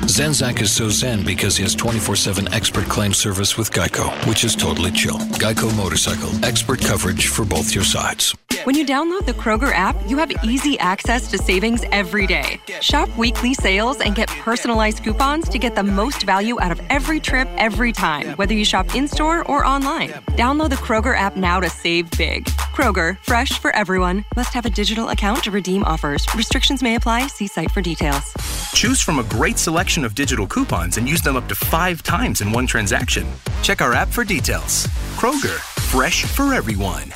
Zenzak 0.08 0.60
is 0.60 0.72
so 0.72 0.90
zen 0.90 1.24
because 1.24 1.56
he 1.56 1.64
has 1.64 1.76
24 1.76 2.16
7 2.16 2.54
expert 2.54 2.86
claim 2.86 3.14
service 3.14 3.58
with 3.58 3.72
Geico, 3.72 4.10
which 4.28 4.44
is 4.44 4.56
totally 4.56 4.92
chill. 4.92 5.20
Geico 5.40 5.74
Motorcycle, 5.78 6.44
expert 6.44 6.82
coverage 6.82 7.28
for 7.28 7.46
both 7.46 7.74
your 7.74 7.86
sides. 7.86 8.36
When 8.64 8.76
you 8.76 8.86
download 8.86 9.26
the 9.26 9.34
Kroger 9.34 9.72
app, 9.74 9.96
you 10.08 10.18
have 10.18 10.32
easy 10.44 10.78
access 10.80 11.30
to 11.32 11.38
savings 11.38 11.84
every 11.92 12.26
day. 12.26 12.60
Shop 12.82 13.10
weekly 13.18 13.54
sales 13.54 14.00
and 14.02 14.16
get 14.16 14.28
personalized 14.28 15.04
coupons 15.04 15.48
to 15.50 15.60
get 15.60 15.76
the 15.76 15.84
most 15.84 16.24
value 16.24 16.60
out 16.60 16.72
of 16.72 16.82
every 16.90 17.20
trip 17.20 17.48
every 17.58 17.92
time, 17.92 18.36
whether 18.38 18.54
you 18.54 18.66
shop 18.66 18.96
in 18.96 19.08
store 19.08 19.46
or 19.52 19.64
online. 19.66 20.10
Download 20.36 20.70
the 20.70 20.78
Kroger 20.78 21.18
app 21.18 21.36
now 21.36 21.60
to 21.60 21.70
save 21.70 22.10
big. 22.12 22.46
Kroger, 22.46 23.22
fresh 23.24 23.60
for 23.60 23.76
everyone. 23.76 24.26
Must 24.36 24.54
have 24.54 24.66
a 24.66 24.70
digital 24.70 25.10
account 25.10 25.44
to 25.44 25.52
redeem 25.52 25.84
offers. 25.84 26.26
Restrictions 26.34 26.82
may 26.82 26.96
apply. 26.96 27.28
See 27.28 27.48
site 27.48 27.72
for 27.72 27.82
details. 27.82 28.34
Choose 28.74 29.02
from 29.02 29.20
a 29.20 29.24
great 29.24 29.60
selection 29.60 30.04
of 30.04 30.16
digital 30.16 30.48
coupons 30.48 30.98
and 30.98 31.08
use 31.08 31.22
them 31.22 31.36
up 31.36 31.48
to 31.50 31.56
five 31.56 32.02
times 32.02 32.42
in 32.42 32.52
one 32.52 32.66
transaction. 32.66 33.28
Check 33.62 33.82
our 33.82 33.94
app 33.94 34.08
for 34.08 34.24
details. 34.24 34.88
Kroger, 35.18 35.60
fresh 35.92 36.24
for 36.24 36.54
everyone. 36.54 37.12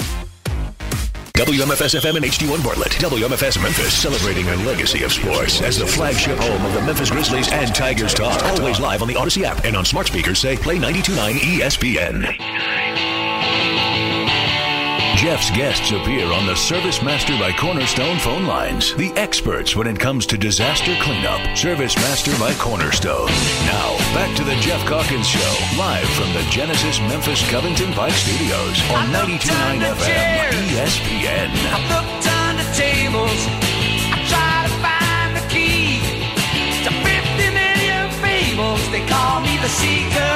WMFS 1.36 2.00
FM 2.00 2.18
and 2.18 2.26
HD1 2.26 2.64
Bartlett. 2.64 2.92
WMFS 2.92 3.60
Memphis 3.60 3.92
celebrating 3.92 4.48
a 4.50 4.56
legacy 4.58 5.02
of 5.02 5.12
sports 5.12 5.64
as 5.64 5.80
the 5.80 5.88
flagship 5.88 6.38
home 6.38 6.64
of 6.64 6.74
the 6.74 6.82
Memphis 6.82 7.10
Grizzlies 7.10 7.52
and 7.52 7.74
Tigers 7.74 8.14
Talk. 8.14 8.40
Always 8.44 8.80
live 8.80 9.02
on 9.02 9.08
the 9.08 9.16
Audacy 9.16 9.42
app 9.42 9.66
and 9.66 9.76
on 9.76 9.84
smart 9.84 10.06
speakers 10.06 10.38
say 10.38 10.56
play 10.56 10.76
929 10.76 11.38
ESPN. 11.38 13.13
Geoff's 15.24 15.52
guests 15.52 15.92
appear 15.92 16.30
on 16.34 16.46
the 16.46 16.54
Service 16.54 17.02
Master 17.02 17.32
by 17.40 17.54
Cornerstone 17.54 18.20
phone 18.20 18.46
lines. 18.46 18.94
The 18.96 19.14
experts 19.14 19.74
when 19.74 19.88
it 19.88 19.98
comes 19.98 20.26
to 20.26 20.38
disaster 20.38 20.94
cleanup. 21.00 21.56
Service 21.56 21.96
Master 21.96 22.38
by 22.38 22.54
Cornerstone. 22.56 23.28
Now, 23.64 23.96
back 24.12 24.36
to 24.36 24.44
the 24.44 24.54
Geoff 24.56 24.86
Calkins 24.86 25.26
Show, 25.26 25.56
live 25.78 26.10
from 26.10 26.34
the 26.34 26.46
Genesis 26.52 27.00
Memphis 27.00 27.40
Covington 27.50 27.94
Pike 27.94 28.12
Studios 28.12 28.82
on 28.92 29.08
92.9 29.16 29.96
FM 29.96 30.52
ESPN. 30.76 31.48
I 31.72 31.80
looked 31.88 32.28
under 32.28 32.68
tables. 32.76 33.48
I 34.12 34.20
tried 34.28 34.68
to 34.68 34.76
find 34.84 35.38
the 35.40 35.46
key 35.48 36.04
to 36.84 36.92
50 36.92 37.48
million 37.56 38.12
fables. 38.20 38.92
They 38.92 39.08
call 39.08 39.40
me 39.40 39.56
the 39.56 39.70
seeker. 39.70 40.33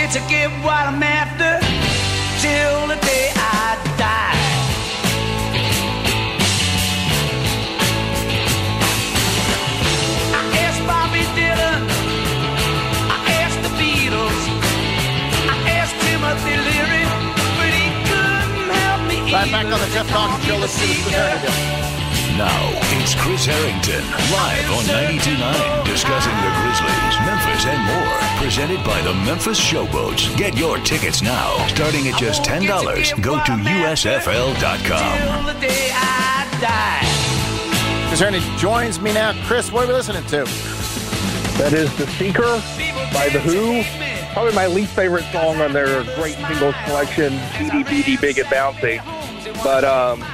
Get 0.00 0.12
to 0.12 0.20
get 0.30 0.48
what 0.64 0.86
I'm 0.88 1.02
after 1.02 1.60
till 2.40 2.86
the 2.88 2.96
day 3.04 3.28
I 3.36 3.76
die. 4.00 4.32
I 10.32 10.42
asked 10.64 10.82
Bobby 10.88 11.20
Dylan. 11.36 11.82
I 13.12 13.18
asked 13.44 13.60
the 13.60 13.68
Beatles. 13.76 14.42
I 15.52 15.56
asked 15.76 15.96
Timothy 16.00 16.56
Leary, 16.56 17.04
but 17.60 17.70
he 17.76 17.86
couldn't 18.08 18.70
help 18.80 19.02
me. 19.06 19.30
Right 19.30 19.52
back 19.52 19.66
on 19.66 19.80
the 19.80 19.88
Geoff 19.92 20.08
Calkins 20.08 20.46
Show. 20.46 20.56
Let's 20.56 20.80
do 20.80 20.86
this 20.86 21.04
alternative. 21.04 21.89
Now, 22.40 22.70
it's 22.96 23.14
Chris 23.16 23.44
Herrington, 23.44 24.00
live 24.32 24.70
on 24.70 24.84
92.9, 24.88 25.84
discussing 25.84 26.32
the 26.40 26.50
Grizzlies, 26.56 27.16
Memphis, 27.26 27.66
and 27.66 27.84
more. 27.84 28.42
Presented 28.42 28.82
by 28.82 28.98
the 29.02 29.12
Memphis 29.12 29.60
Showboats. 29.60 30.34
Get 30.38 30.56
your 30.56 30.78
tickets 30.78 31.20
now, 31.20 31.66
starting 31.66 32.08
at 32.08 32.18
just 32.18 32.42
$10. 32.42 32.66
Go 33.20 33.34
to 33.44 33.52
USFL.com. 33.52 34.54
Till 34.56 35.52
the 35.52 35.60
day 35.60 35.90
I 35.92 36.48
die. 36.62 38.08
Chris 38.08 38.20
Herrington 38.20 38.56
joins 38.56 39.02
me 39.02 39.12
now. 39.12 39.34
Chris, 39.46 39.70
what 39.70 39.84
are 39.84 39.88
we 39.88 39.92
listening 39.92 40.24
to? 40.28 40.44
That 41.58 41.74
is 41.74 41.94
The 41.98 42.06
Seeker 42.06 42.62
by 43.12 43.28
The 43.28 43.40
Who. 43.40 43.82
Probably 44.32 44.54
my 44.54 44.66
least 44.66 44.94
favorite 44.94 45.24
song 45.24 45.60
on 45.60 45.74
their 45.74 46.04
great 46.14 46.36
single 46.36 46.72
selection, 46.86 47.38
Meaty 47.60 47.82
Beaty 47.84 48.16
Big 48.16 48.38
and 48.38 48.48
Bouncy. 48.48 49.04
But 49.62 49.84
um, 49.84 50.24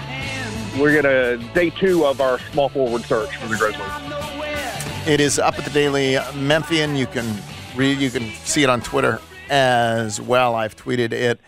we're 0.78 1.00
going 1.00 1.04
to 1.04 1.54
day 1.54 1.70
two 1.70 2.04
of 2.04 2.20
our 2.20 2.38
small 2.52 2.68
forward 2.68 3.02
search 3.02 3.34
for 3.36 3.48
the 3.48 3.56
Grizzlies. 3.56 5.06
It 5.06 5.20
is 5.20 5.38
up 5.38 5.58
at 5.58 5.64
the 5.64 5.70
Daily 5.70 6.18
Memphian. 6.34 6.96
You 6.96 7.06
can 7.06 7.36
read, 7.76 7.98
you 7.98 8.10
can 8.10 8.30
see 8.44 8.62
it 8.62 8.68
on 8.68 8.80
Twitter 8.80 9.20
as 9.48 10.20
well. 10.20 10.54
I've 10.54 10.76
tweeted 10.76 11.12
it 11.12 11.40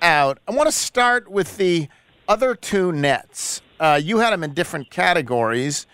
out. 0.00 0.38
I 0.48 0.52
want 0.52 0.68
to 0.68 0.72
start 0.72 1.30
with 1.30 1.56
the 1.58 1.88
other 2.28 2.54
two 2.54 2.92
nets. 2.92 3.60
Uh, 3.78 4.00
you 4.02 4.18
had 4.18 4.30
them 4.30 4.42
in 4.44 4.54
different 4.54 4.90
categories, 4.90 5.86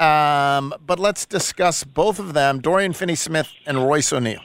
um, 0.00 0.74
but 0.86 0.98
let's 0.98 1.26
discuss 1.26 1.84
both 1.84 2.18
of 2.18 2.34
them: 2.34 2.60
Dorian 2.60 2.92
Finney-Smith 2.92 3.48
and 3.66 3.86
Royce 3.86 4.12
O'Neal. 4.12 4.40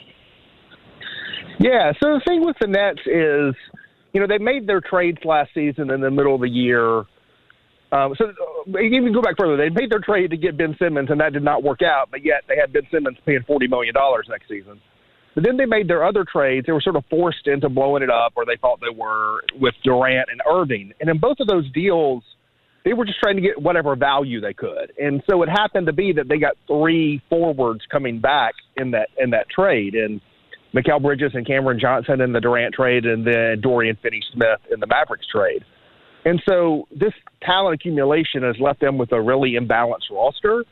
Yeah, 1.60 1.94
so 2.02 2.16
the 2.16 2.22
thing 2.28 2.46
with 2.46 2.58
the 2.60 2.68
Nets 2.68 3.00
is, 3.06 3.56
you 4.12 4.20
know, 4.20 4.28
they 4.28 4.40
made 4.40 4.68
their 4.68 4.82
trades 4.82 5.20
last 5.24 5.52
season 5.54 5.90
in 5.92 6.02
the 6.02 6.12
middle 6.12 6.36
of 6.36 6.42
the 6.42 6.50
year. 6.50 7.06
Um, 7.94 8.16
so 8.18 8.26
uh, 8.26 8.80
even 8.80 9.14
go 9.14 9.22
back 9.22 9.36
further, 9.38 9.56
they 9.56 9.70
made 9.70 9.92
their 9.92 10.00
trade 10.00 10.32
to 10.32 10.38
get 10.38 10.58
Ben 10.58 10.76
Simmons, 10.80 11.10
and 11.12 11.20
that 11.22 11.32
did 11.34 11.44
not 11.44 11.62
work 11.62 11.82
out. 11.84 12.10
But 12.10 12.26
yet 12.26 12.42
they 12.48 12.56
had 12.60 12.74
Ben 12.74 12.88
Simmons 12.92 13.18
paying 13.26 13.44
forty 13.46 13.68
million 13.68 13.94
dollars 13.94 14.26
next 14.30 14.48
season. 14.50 14.82
But 15.36 15.44
then 15.44 15.58
they 15.58 15.66
made 15.66 15.88
their 15.88 16.04
other 16.06 16.26
trades. 16.26 16.66
They 16.66 16.74
were 16.74 16.82
sort 16.82 16.96
of 16.96 17.04
forced 17.10 17.48
into 17.48 17.70
blowing 17.70 18.04
it 18.04 18.10
up, 18.10 18.34
or 18.36 18.46
they 18.46 18.58
thought 18.60 18.80
they 18.82 18.96
were 18.96 19.42
with 19.60 19.74
Durant 19.84 20.30
and 20.32 20.42
Irving. 20.50 20.94
And 21.00 21.10
in 21.10 21.20
both 21.20 21.38
of 21.40 21.48
those 21.48 21.72
deals, 21.72 22.24
they 22.86 22.94
were 22.94 23.06
just 23.06 23.20
trying 23.20 23.36
to 23.36 23.42
get 23.42 23.62
whatever 23.62 23.96
value 23.96 24.42
they 24.42 24.54
could. 24.54 24.92
And 25.00 25.24
so 25.30 25.42
it 25.44 25.50
happened 25.50 25.88
to 25.88 25.94
be 25.94 26.14
that 26.14 26.28
they 26.28 26.38
got 26.38 26.54
three 26.68 27.22
forwards 27.30 27.82
coming 27.92 28.20
back 28.20 28.54
in 28.76 28.92
that 28.92 29.10
in 29.18 29.30
that 29.32 29.50
trade, 29.50 29.94
and 29.94 30.20
Mikal 30.76 31.02
Bridges 31.02 31.32
and 31.36 31.46
Cameron 31.46 31.80
Johnson 31.80 32.22
in 32.22 32.34
the 32.34 32.40
Durant 32.40 32.74
trade, 32.74 33.06
and 33.06 33.26
then 33.26 33.62
Dorian 33.62 33.98
Finney-Smith 34.02 34.62
in 34.72 34.80
the 34.80 34.88
Mavericks 34.88 35.28
trade. 35.28 35.64
And 36.26 36.42
so 36.48 36.88
this 36.92 37.14
talent 37.42 37.76
accumulation 37.76 38.44
has 38.44 38.56
left 38.60 38.80
them 38.80 38.98
with 38.98 39.12
a 39.12 39.22
really 39.22 39.54
imbalanced 39.54 40.10
roster. 40.12 40.64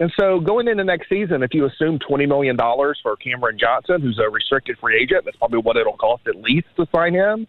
And 0.00 0.10
so 0.18 0.40
going 0.40 0.66
into 0.66 0.82
next 0.82 1.08
season, 1.08 1.42
if 1.42 1.52
you 1.52 1.66
assume 1.66 1.98
$20 1.98 2.26
million 2.26 2.56
for 2.56 3.16
Cameron 3.16 3.58
Johnson, 3.58 4.00
who's 4.00 4.18
a 4.18 4.28
restricted 4.30 4.78
free 4.78 5.00
agent, 5.00 5.26
that's 5.26 5.36
probably 5.36 5.58
what 5.58 5.76
it'll 5.76 5.96
cost 5.96 6.26
at 6.26 6.36
least 6.36 6.66
to 6.76 6.86
sign 6.94 7.14
him. 7.14 7.46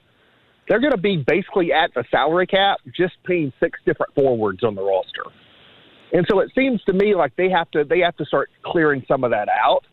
They're 0.67 0.81
going 0.81 0.91
to 0.91 1.01
be 1.01 1.17
basically 1.17 1.74
at 1.74 1.93
the 1.93 2.03
salary 2.12 2.48
cap, 2.48 2.79
just 2.95 3.13
paying 3.25 3.51
six 3.60 3.79
different 3.86 4.13
forwards 4.13 4.63
on 4.63 4.75
the 4.75 4.83
roster. 4.83 5.24
And 6.13 6.25
so 6.29 6.39
it 6.39 6.51
seems 6.53 6.83
to 6.83 6.93
me 6.93 7.15
like 7.15 7.36
they 7.38 7.50
have 7.50 7.71
to 7.71 7.86
they 7.86 8.00
have 8.00 8.17
to 8.17 8.25
start 8.25 8.50
clearing 8.63 9.03
some 9.07 9.24
of 9.24 9.31
that 9.31 9.48
out. 9.50 9.83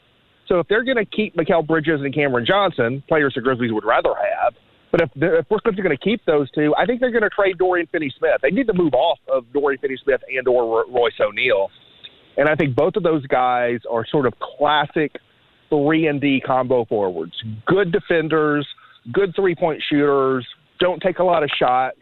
So 0.49 0.59
if 0.59 0.69
they're 0.69 0.85
going 0.85 0.97
to 0.97 1.05
keep 1.05 1.37
Mikal 1.37 1.67
Bridges 1.67 2.01
and 2.03 2.13
Cameron 2.13 2.45
Johnson, 2.47 3.03
players 3.09 3.35
the 3.35 3.41
Grizzlies 3.41 3.73
would 3.73 3.85
rather 3.85 4.15
have, 4.15 4.55
but 4.91 5.01
if, 5.03 5.11
the 5.15 5.39
if 5.39 5.47
we're 5.51 5.59
going 5.61 5.91
to 5.91 5.97
keep 5.97 6.25
those 6.25 6.51
two, 6.53 6.75
I 6.77 6.87
think 6.87 7.01
they're 7.01 7.11
going 7.11 7.23
to 7.23 7.31
trade 7.31 7.59
Dorian 7.59 7.87
Finney-Smith. 7.93 8.41
They 8.43 8.51
need 8.51 8.67
to 8.69 8.75
move 8.75 8.95
off 8.95 9.19
of 9.31 9.45
Dorian 9.53 9.81
Finney-Smith 9.81 10.23
and 10.29 10.49
or 10.49 10.85
Royce 10.89 11.13
O'Neal. 11.21 11.69
And 12.37 12.49
I 12.49 12.55
think 12.55 12.75
both 12.75 12.97
of 12.97 13.03
those 13.03 13.27
guys 13.27 13.81
are 13.91 14.07
sort 14.07 14.27
of 14.27 14.35
classic 14.39 15.13
three 15.69 16.07
and 16.07 16.21
D 16.21 16.41
combo 16.45 16.85
forwards. 16.85 17.33
Good 17.67 17.93
defenders, 17.93 18.67
good 19.13 19.35
three 19.35 19.55
point 19.55 19.83
shooters, 19.89 20.47
don't 20.81 21.03
take 21.03 21.19
a 21.19 21.25
lot 21.25 21.43
of 21.43 21.51
shots. 21.59 21.99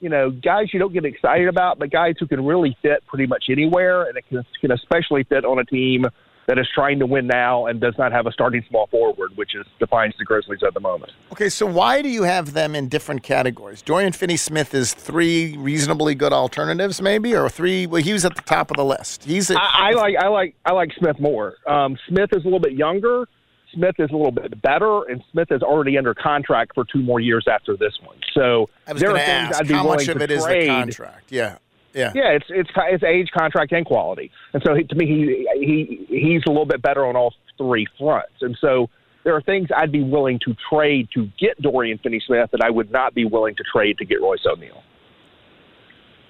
You 0.00 0.08
know, 0.08 0.30
guys 0.30 0.66
you 0.72 0.78
don't 0.78 0.92
get 0.92 1.04
excited 1.04 1.48
about, 1.48 1.78
but 1.78 1.90
guys 1.90 2.14
who 2.18 2.26
can 2.26 2.44
really 2.44 2.76
fit 2.82 3.04
pretty 3.06 3.26
much 3.26 3.44
anywhere, 3.50 4.04
and 4.04 4.16
it 4.16 4.24
can, 4.28 4.44
can 4.60 4.70
especially 4.70 5.24
fit 5.24 5.44
on 5.44 5.58
a 5.58 5.64
team 5.64 6.04
that 6.48 6.58
is 6.58 6.66
trying 6.74 6.98
to 6.98 7.06
win 7.06 7.26
now 7.26 7.66
and 7.66 7.78
does 7.78 7.94
not 7.98 8.10
have 8.10 8.26
a 8.26 8.32
starting 8.32 8.64
small 8.68 8.86
forward, 8.88 9.30
which 9.36 9.54
is 9.54 9.66
defines 9.78 10.14
the 10.18 10.24
Grizzlies 10.24 10.60
at 10.66 10.72
the 10.72 10.80
moment. 10.80 11.12
Okay, 11.30 11.50
so 11.50 11.66
why 11.66 12.00
do 12.00 12.08
you 12.08 12.22
have 12.22 12.54
them 12.54 12.74
in 12.74 12.88
different 12.88 13.22
categories? 13.22 13.82
Dorian 13.82 14.12
Finney-Smith 14.12 14.74
is 14.74 14.94
three 14.94 15.56
reasonably 15.58 16.14
good 16.14 16.32
alternatives, 16.32 17.02
maybe, 17.02 17.36
or 17.36 17.50
three. 17.50 17.86
Well, 17.86 18.02
he 18.02 18.14
was 18.14 18.24
at 18.24 18.34
the 18.34 18.42
top 18.42 18.70
of 18.70 18.78
the 18.78 18.84
list. 18.84 19.24
He's. 19.24 19.50
A, 19.50 19.60
I, 19.60 19.90
I 19.90 19.90
like 19.92 20.16
I 20.16 20.28
like 20.28 20.54
I 20.64 20.72
like 20.72 20.90
Smith 20.98 21.20
more. 21.20 21.56
Um, 21.66 21.98
Smith 22.08 22.30
is 22.32 22.42
a 22.42 22.46
little 22.46 22.60
bit 22.60 22.72
younger. 22.72 23.26
Smith 23.74 23.96
is 23.98 24.08
a 24.10 24.16
little 24.16 24.32
bit 24.32 24.60
better, 24.62 25.02
and 25.04 25.22
Smith 25.30 25.48
is 25.52 25.62
already 25.62 25.98
under 25.98 26.14
contract 26.14 26.72
for 26.74 26.86
two 26.90 27.02
more 27.02 27.20
years 27.20 27.44
after 27.46 27.76
this 27.76 27.92
one. 28.02 28.16
So 28.32 28.70
I 28.86 28.94
was 28.94 29.02
there 29.02 29.10
are 29.10 29.18
things 29.18 29.28
ask 29.28 29.60
I'd 29.60 29.68
be 29.68 29.74
how 29.74 29.84
willing 29.84 29.98
much 29.98 30.08
of 30.08 30.16
to 30.16 30.24
it 30.24 30.30
is 30.30 30.42
trade. 30.44 30.62
the 30.62 30.68
contract. 30.68 31.30
Yeah, 31.30 31.58
yeah. 31.94 32.12
Yeah, 32.14 32.30
it's 32.30 32.46
it's 32.48 32.70
it's 32.76 33.04
age, 33.04 33.30
contract, 33.36 33.72
and 33.72 33.84
quality. 33.84 34.30
And 34.52 34.62
so 34.64 34.74
he, 34.74 34.84
to 34.84 34.94
me, 34.94 35.06
he 35.06 35.48
he 35.58 36.06
he's 36.08 36.42
a 36.46 36.50
little 36.50 36.66
bit 36.66 36.82
better 36.82 37.06
on 37.06 37.16
all 37.16 37.34
three 37.56 37.86
fronts. 37.98 38.34
And 38.40 38.56
so 38.60 38.88
there 39.24 39.34
are 39.34 39.42
things 39.42 39.68
I'd 39.76 39.92
be 39.92 40.02
willing 40.02 40.38
to 40.44 40.54
trade 40.70 41.08
to 41.14 41.28
get 41.38 41.60
Dorian 41.60 41.98
Finney-Smith 41.98 42.50
that 42.52 42.62
I 42.62 42.70
would 42.70 42.90
not 42.90 43.14
be 43.14 43.24
willing 43.24 43.56
to 43.56 43.64
trade 43.64 43.98
to 43.98 44.04
get 44.04 44.22
Royce 44.22 44.46
O'Neal. 44.46 44.82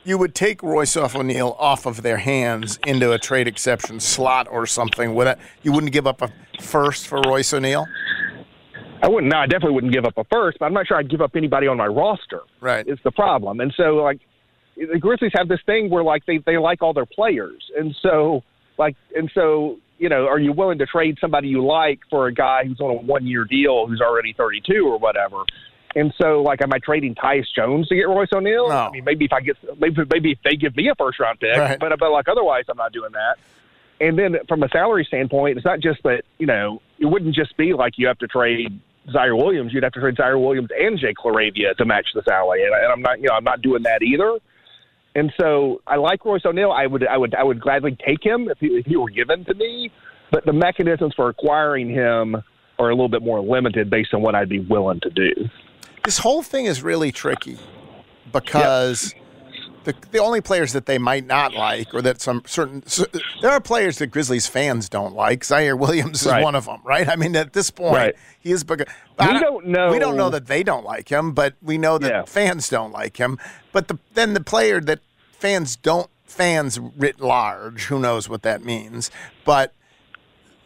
You 0.04 0.16
would 0.16 0.34
take 0.34 0.62
Royce 0.62 0.96
off 0.96 1.14
O'Neal 1.14 1.54
off 1.58 1.84
of 1.84 2.02
their 2.02 2.16
hands 2.16 2.78
into 2.86 3.12
a 3.12 3.18
trade 3.18 3.46
exception 3.46 4.00
slot 4.00 4.48
or 4.50 4.66
something. 4.66 5.14
Would 5.14 5.26
it, 5.26 5.38
you 5.62 5.70
wouldn't 5.70 5.92
give 5.92 6.06
up 6.06 6.22
a 6.22 6.30
first 6.60 7.06
for 7.06 7.20
Royce 7.20 7.52
O'Neal? 7.52 7.86
I 9.02 9.08
wouldn't. 9.08 9.30
No, 9.30 9.38
I 9.38 9.46
definitely 9.46 9.74
wouldn't 9.74 9.92
give 9.92 10.06
up 10.06 10.16
a 10.16 10.24
first, 10.24 10.58
but 10.58 10.66
I'm 10.66 10.72
not 10.72 10.86
sure 10.86 10.96
I'd 10.96 11.10
give 11.10 11.20
up 11.20 11.36
anybody 11.36 11.66
on 11.66 11.76
my 11.76 11.86
roster. 11.86 12.40
Right. 12.60 12.88
Is 12.88 12.98
the 13.04 13.12
problem. 13.12 13.60
And 13.60 13.72
so, 13.76 13.96
like, 13.96 14.20
the 14.92 14.98
Grizzlies 14.98 15.32
have 15.34 15.48
this 15.48 15.60
thing 15.66 15.90
where 15.90 16.04
like 16.04 16.24
they 16.26 16.38
they 16.38 16.58
like 16.58 16.82
all 16.82 16.92
their 16.94 17.06
players, 17.06 17.70
and 17.76 17.94
so 18.02 18.42
like 18.78 18.96
and 19.16 19.30
so 19.34 19.78
you 19.98 20.08
know, 20.08 20.26
are 20.28 20.38
you 20.38 20.52
willing 20.52 20.78
to 20.78 20.86
trade 20.86 21.18
somebody 21.20 21.48
you 21.48 21.64
like 21.66 21.98
for 22.08 22.28
a 22.28 22.32
guy 22.32 22.64
who's 22.64 22.80
on 22.80 22.90
a 22.90 22.94
one 22.94 23.26
year 23.26 23.44
deal 23.44 23.86
who's 23.88 24.00
already 24.00 24.32
32 24.32 24.86
or 24.86 24.96
whatever? 24.98 25.42
And 25.96 26.12
so, 26.20 26.42
like, 26.42 26.62
am 26.62 26.72
I 26.72 26.78
trading 26.78 27.14
Tyus 27.16 27.46
Jones 27.56 27.88
to 27.88 27.96
get 27.96 28.02
Royce 28.02 28.28
O'Neal? 28.32 28.66
I 28.70 28.90
mean, 28.90 29.04
maybe 29.04 29.24
if 29.24 29.32
I 29.32 29.40
get, 29.40 29.56
maybe 29.80 30.02
maybe 30.08 30.32
if 30.32 30.38
they 30.44 30.54
give 30.54 30.76
me 30.76 30.88
a 30.88 30.94
first 30.94 31.18
round 31.18 31.40
pick, 31.40 31.56
Right. 31.56 31.78
but 31.80 31.98
but 31.98 32.12
like 32.12 32.28
otherwise, 32.28 32.64
I'm 32.68 32.76
not 32.76 32.92
doing 32.92 33.12
that. 33.12 33.36
And 34.00 34.16
then 34.16 34.36
from 34.46 34.62
a 34.62 34.68
salary 34.68 35.04
standpoint, 35.04 35.56
it's 35.56 35.64
not 35.64 35.80
just 35.80 36.02
that 36.04 36.22
you 36.38 36.46
know 36.46 36.80
it 36.98 37.06
wouldn't 37.06 37.34
just 37.34 37.56
be 37.56 37.72
like 37.72 37.94
you 37.96 38.06
have 38.06 38.18
to 38.18 38.28
trade 38.28 38.78
Ziaire 39.08 39.36
Williams. 39.36 39.72
You'd 39.72 39.82
have 39.82 39.92
to 39.94 40.00
trade 40.00 40.14
Ziaire 40.16 40.40
Williams 40.40 40.68
and 40.78 40.98
Jake 40.98 41.16
LaRavia 41.24 41.74
to 41.78 41.84
match 41.84 42.06
the 42.14 42.22
salary, 42.22 42.64
and, 42.64 42.74
and 42.74 42.92
I'm 42.92 43.02
not 43.02 43.18
you 43.20 43.28
know 43.28 43.34
I'm 43.34 43.44
not 43.44 43.62
doing 43.62 43.82
that 43.84 44.02
either. 44.02 44.38
And 45.18 45.32
so 45.40 45.80
I 45.86 45.96
like 45.96 46.24
Royce 46.24 46.42
O'Neal. 46.44 46.70
I 46.70 46.86
would 46.86 47.06
I 47.06 47.16
would 47.16 47.34
I 47.34 47.42
would 47.42 47.60
gladly 47.60 47.96
take 48.06 48.24
him 48.24 48.48
if 48.48 48.58
he, 48.58 48.66
if 48.68 48.86
he 48.86 48.96
were 48.96 49.10
given 49.10 49.44
to 49.46 49.54
me. 49.54 49.90
But 50.30 50.44
the 50.44 50.52
mechanisms 50.52 51.14
for 51.16 51.28
acquiring 51.28 51.88
him 51.90 52.36
are 52.78 52.90
a 52.90 52.94
little 52.94 53.08
bit 53.08 53.22
more 53.22 53.40
limited 53.40 53.90
based 53.90 54.14
on 54.14 54.22
what 54.22 54.34
I'd 54.34 54.48
be 54.48 54.60
willing 54.60 55.00
to 55.00 55.10
do. 55.10 55.32
This 56.04 56.18
whole 56.18 56.42
thing 56.42 56.66
is 56.66 56.82
really 56.82 57.10
tricky 57.10 57.58
because 58.32 59.14
the 59.84 59.94
the 60.10 60.18
only 60.18 60.40
players 60.40 60.72
that 60.74 60.86
they 60.86 60.98
might 60.98 61.26
not 61.26 61.54
like, 61.54 61.92
or 61.94 62.02
that 62.02 62.20
some 62.20 62.42
certain 62.46 62.82
there 63.40 63.50
are 63.50 63.60
players 63.60 63.98
that 63.98 64.08
Grizzlies 64.08 64.46
fans 64.46 64.88
don't 64.88 65.14
like. 65.14 65.40
Ziaire 65.40 65.78
Williams 65.78 66.22
is 66.22 66.28
Right. 66.28 66.42
one 66.42 66.54
of 66.54 66.66
them, 66.66 66.80
right? 66.84 67.08
I 67.08 67.16
mean, 67.16 67.34
at 67.36 67.52
this 67.52 67.70
point, 67.70 67.94
Right. 67.96 68.14
he 68.40 68.52
is. 68.52 68.64
We 68.68 68.76
don't 69.40 69.66
know- 69.66 69.90
We 69.90 69.98
don't 69.98 70.16
know 70.16 70.30
that 70.30 70.46
they 70.46 70.62
don't 70.62 70.84
like 70.84 71.08
him, 71.08 71.32
but 71.32 71.54
we 71.62 71.78
know 71.78 71.98
that 71.98 72.28
fans 72.28 72.68
don't 72.68 72.92
like 72.92 73.16
him. 73.16 73.38
But 73.72 73.88
the, 73.88 73.98
then 74.14 74.34
the 74.34 74.42
player 74.42 74.80
that 74.82 75.00
fans 75.38 75.76
don't 75.76 76.10
fans 76.24 76.78
writ 76.78 77.20
large, 77.20 77.84
who 77.84 77.98
knows 77.98 78.28
what 78.28 78.42
that 78.42 78.62
means, 78.64 79.10
but 79.44 79.72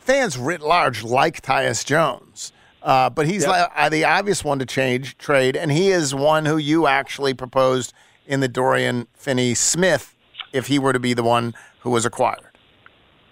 fans 0.01 0.37
writ 0.37 0.61
large 0.61 1.05
like 1.05 1.41
Tyus 1.41 1.85
Jones. 1.85 2.53
Uh, 2.83 3.09
but 3.09 3.27
he's 3.27 3.43
Yep. 3.43 3.49
like, 3.51 3.71
uh, 3.77 3.89
the 3.89 4.05
obvious 4.05 4.43
one 4.43 4.59
to 4.59 4.67
change 4.67 5.17
trade, 5.19 5.57
and 5.57 5.71
he 5.71 5.91
is 5.91 6.13
one 6.13 6.47
who 6.47 6.57
you 6.57 6.89
actually 6.89 7.33
proposed 7.33 7.95
in 8.27 8.41
the 8.41 8.49
Dorian 8.49 9.07
Finney 9.15 9.55
Smith 9.55 10.17
if 10.53 10.67
he 10.67 10.81
were 10.81 10.93
to 10.93 10.99
be 10.99 11.15
the 11.15 11.23
one 11.23 11.55
who 11.81 11.91
was 11.91 12.05
acquired. 12.05 12.49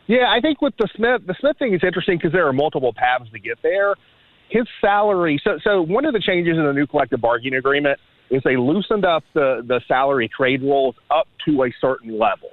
Yeah, 0.07 0.31
I 0.31 0.41
think 0.41 0.63
with 0.63 0.75
the 0.79 0.89
Smith, 0.95 1.23
the 1.27 1.35
Smith 1.41 1.57
thing 1.59 1.75
is 1.75 1.81
interesting 1.83 2.19
because 2.19 2.33
there 2.33 2.47
are 2.47 2.53
multiple 2.53 2.93
paths 2.93 3.29
to 3.33 3.39
get 3.41 3.59
there. 3.63 3.95
His 4.51 4.67
salary. 4.81 5.41
So, 5.43 5.59
so 5.63 5.83
one 5.83 6.05
of 6.05 6.13
the 6.13 6.21
changes 6.21 6.57
in 6.57 6.65
the 6.65 6.73
new 6.73 6.87
collective 6.87 7.21
bargaining 7.21 7.55
agreement 7.59 7.99
is 8.31 8.43
they 8.45 8.57
loosened 8.57 9.05
up 9.05 9.25
the 9.35 9.63
the 9.67 9.81
salary 9.89 10.29
trade 10.29 10.63
rules 10.63 10.95
up 11.11 11.27
to 11.47 11.65
a 11.65 11.75
certain 11.81 12.19
level, 12.19 12.51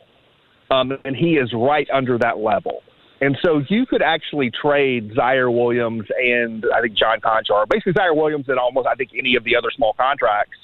um, 0.71 0.91
and 1.05 1.15
he 1.15 1.37
is 1.37 1.51
right 1.53 1.87
under 1.93 2.17
that 2.17 2.39
level. 2.39 2.81
And 3.19 3.35
so 3.43 3.61
you 3.67 3.85
could 3.87 4.03
actually 4.03 4.51
trade 4.51 5.11
Ziaire 5.15 5.51
Williams 5.51 6.05
and 6.19 6.63
I 6.75 6.81
think 6.81 6.95
John 6.95 7.19
Konchar, 7.19 7.67
basically 7.67 7.93
Ziaire 7.93 8.15
Williams 8.15 8.45
and 8.47 8.59
almost 8.59 8.87
I 8.87 8.93
think 8.93 9.11
any 9.17 9.35
of 9.35 9.43
the 9.43 9.55
other 9.55 9.69
small 9.75 9.93
contracts, 9.93 10.57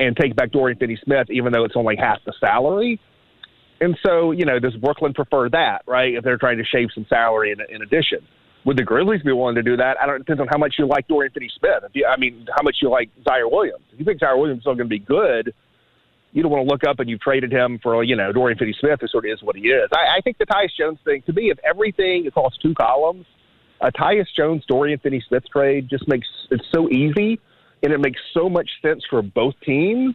and 0.00 0.16
take 0.16 0.34
back 0.34 0.50
Dorian 0.50 0.78
Finney-Smith, 0.78 1.30
even 1.30 1.52
though 1.52 1.64
it's 1.64 1.76
only 1.76 1.96
half 1.96 2.18
the 2.26 2.32
salary. 2.40 3.00
And 3.80 3.96
so, 4.04 4.30
you 4.32 4.44
know, 4.44 4.58
does 4.58 4.74
Brooklyn 4.76 5.12
prefer 5.12 5.48
that, 5.50 5.82
right? 5.86 6.14
If 6.14 6.24
they're 6.24 6.38
trying 6.38 6.58
to 6.58 6.64
shave 6.64 6.88
some 6.94 7.06
salary 7.08 7.52
in, 7.52 7.58
in 7.74 7.82
addition, 7.82 8.18
would 8.64 8.76
the 8.76 8.84
Grizzlies 8.84 9.22
be 9.22 9.32
willing 9.32 9.56
to 9.56 9.62
do 9.62 9.76
that? 9.76 9.96
I 10.00 10.06
don't. 10.06 10.16
It 10.16 10.18
depends 10.20 10.40
on 10.40 10.48
how 10.48 10.58
much 10.58 10.76
you 10.78 10.86
like 10.86 11.08
Dorian 11.08 11.32
Finney-Smith. 11.32 11.90
You, 11.94 12.06
I 12.06 12.16
mean, 12.16 12.46
how 12.56 12.62
much 12.62 12.76
you 12.80 12.90
like 12.90 13.10
Ziaire 13.24 13.50
Williams. 13.50 13.84
If 13.92 13.98
you 13.98 14.04
think 14.04 14.20
Ziaire 14.20 14.38
Williams 14.38 14.58
is 14.58 14.62
still 14.62 14.74
going 14.74 14.88
to 14.88 14.90
be 14.90 15.00
good, 15.00 15.52
you 16.32 16.42
don't 16.42 16.50
want 16.50 16.66
to 16.66 16.70
look 16.70 16.84
up 16.84 17.00
and 17.00 17.10
you've 17.10 17.20
traded 17.20 17.52
him 17.52 17.78
for, 17.82 18.02
you 18.04 18.16
know, 18.16 18.32
Dorian 18.32 18.58
Finney-Smith, 18.58 19.00
who 19.00 19.08
sort 19.08 19.26
of 19.26 19.32
is 19.32 19.42
what 19.42 19.56
he 19.56 19.62
is. 19.68 19.88
I, 19.92 20.18
I 20.18 20.20
think 20.22 20.38
the 20.38 20.46
Tyus 20.46 20.70
Jones 20.78 20.98
thing, 21.04 21.22
to 21.26 21.32
me, 21.32 21.50
if 21.50 21.58
everything 21.68 22.26
across 22.26 22.56
two 22.62 22.74
columns, 22.74 23.26
a 23.80 23.90
Tyus 23.90 24.26
Jones 24.36 24.64
Dorian 24.68 24.98
Finney-Smith 25.00 25.44
trade 25.52 25.88
just 25.90 26.06
makes 26.08 26.26
it's 26.50 26.64
so 26.72 26.88
easy 26.88 27.40
and 27.82 27.92
it 27.92 27.98
makes 27.98 28.20
so 28.32 28.48
much 28.48 28.70
sense 28.80 29.02
for 29.10 29.22
both 29.22 29.54
teams. 29.64 30.14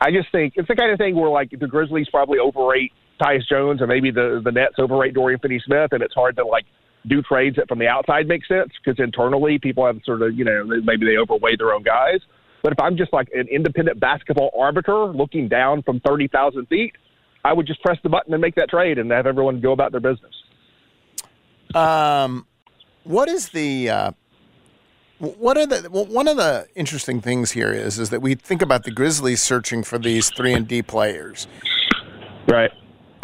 I 0.00 0.10
just 0.12 0.30
think 0.32 0.54
it's 0.56 0.68
the 0.68 0.76
kind 0.76 0.92
of 0.92 0.98
thing 0.98 1.16
where 1.16 1.30
like 1.30 1.50
the 1.50 1.66
Grizzlies 1.66 2.08
probably 2.08 2.38
overrate 2.38 2.92
Tyus 3.20 3.46
Jones, 3.48 3.82
or 3.82 3.86
maybe 3.86 4.10
the 4.10 4.40
the 4.44 4.52
Nets 4.52 4.74
overrate 4.78 5.14
Dorian 5.14 5.40
Finney-Smith, 5.40 5.92
and 5.92 6.02
it's 6.02 6.14
hard 6.14 6.36
to 6.36 6.44
like 6.46 6.64
do 7.06 7.22
trades 7.22 7.56
that 7.56 7.68
from 7.68 7.78
the 7.78 7.86
outside 7.86 8.26
make 8.26 8.46
sense 8.46 8.70
because 8.82 9.02
internally 9.02 9.58
people 9.58 9.86
have 9.86 10.00
sort 10.04 10.22
of 10.22 10.34
you 10.34 10.44
know 10.44 10.64
maybe 10.64 11.06
they 11.06 11.16
overweigh 11.16 11.56
their 11.56 11.72
own 11.72 11.82
guys. 11.82 12.20
But 12.62 12.72
if 12.72 12.80
I'm 12.80 12.96
just 12.96 13.12
like 13.12 13.28
an 13.34 13.46
independent 13.48 14.00
basketball 14.00 14.50
arbiter 14.58 15.06
looking 15.06 15.48
down 15.48 15.82
from 15.82 16.00
thirty 16.00 16.28
thousand 16.28 16.66
feet, 16.66 16.94
I 17.44 17.52
would 17.52 17.66
just 17.66 17.82
press 17.82 17.98
the 18.02 18.08
button 18.08 18.32
and 18.32 18.40
make 18.40 18.54
that 18.54 18.70
trade 18.70 18.98
and 18.98 19.10
have 19.10 19.26
everyone 19.26 19.60
go 19.60 19.72
about 19.72 19.92
their 19.92 20.00
business. 20.00 20.32
Um, 21.74 22.46
what 23.02 23.28
is 23.28 23.50
the 23.50 23.90
uh, 23.90 24.12
what 25.18 25.58
are 25.58 25.66
the 25.66 25.88
well, 25.90 26.06
one 26.06 26.26
of 26.26 26.36
the 26.36 26.66
interesting 26.74 27.20
things 27.20 27.52
here 27.52 27.72
is 27.72 27.98
is 27.98 28.10
that 28.10 28.22
we 28.22 28.34
think 28.34 28.62
about 28.62 28.84
the 28.84 28.90
Grizzlies 28.90 29.42
searching 29.42 29.82
for 29.82 29.98
these 29.98 30.30
three 30.30 30.54
and 30.54 30.66
D 30.66 30.82
players. 30.82 31.46
Right. 32.48 32.70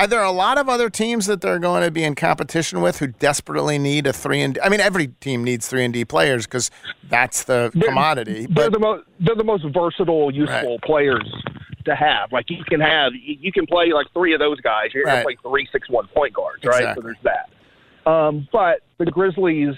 Are 0.01 0.07
there 0.07 0.23
a 0.23 0.33
lot 0.33 0.57
of 0.57 0.67
other 0.67 0.89
teams 0.89 1.27
that 1.27 1.43
they're 1.43 1.59
going 1.59 1.83
to 1.83 1.91
be 1.91 2.05
in 2.05 2.15
competition 2.15 2.81
with 2.81 3.01
who 3.01 3.09
desperately 3.09 3.79
need 3.79 4.07
a 4.07 4.15
three 4.15 4.41
and? 4.41 4.59
I 4.65 4.71
mean, 4.71 4.81
every 4.81 5.09
team 5.09 5.45
needs 5.45 5.69
three 5.69 5.85
and 5.85 5.93
D 5.93 6.07
players 6.07 6.47
because 6.47 6.71
that's 7.11 7.45
the 7.45 7.71
commodity. 7.85 8.47
They're 8.49 8.71
the 8.71 8.79
most 8.79 9.05
they're 9.21 9.35
the 9.35 9.45
most 9.45 9.67
versatile, 9.75 10.31
useful 10.35 10.79
players 10.87 11.31
to 11.85 11.95
have. 11.95 12.33
Like 12.33 12.49
you 12.49 12.65
can 12.65 12.81
have 12.81 13.13
you 13.15 13.53
can 13.53 13.67
play 13.67 13.93
like 13.93 14.07
three 14.15 14.33
of 14.33 14.39
those 14.41 14.59
guys. 14.63 14.89
You're 14.95 15.05
Right. 15.05 15.23
going 15.23 15.37
to 15.37 15.43
play 15.43 15.51
three 15.51 15.69
six 15.71 15.91
one 15.91 16.07
point 16.07 16.33
guards, 16.33 16.65
right? 16.65 16.95
So 16.95 17.03
there's 17.03 17.19
that. 17.25 18.11
Um, 18.11 18.49
but 18.51 18.81
the 18.97 19.05
Grizzlies, 19.05 19.75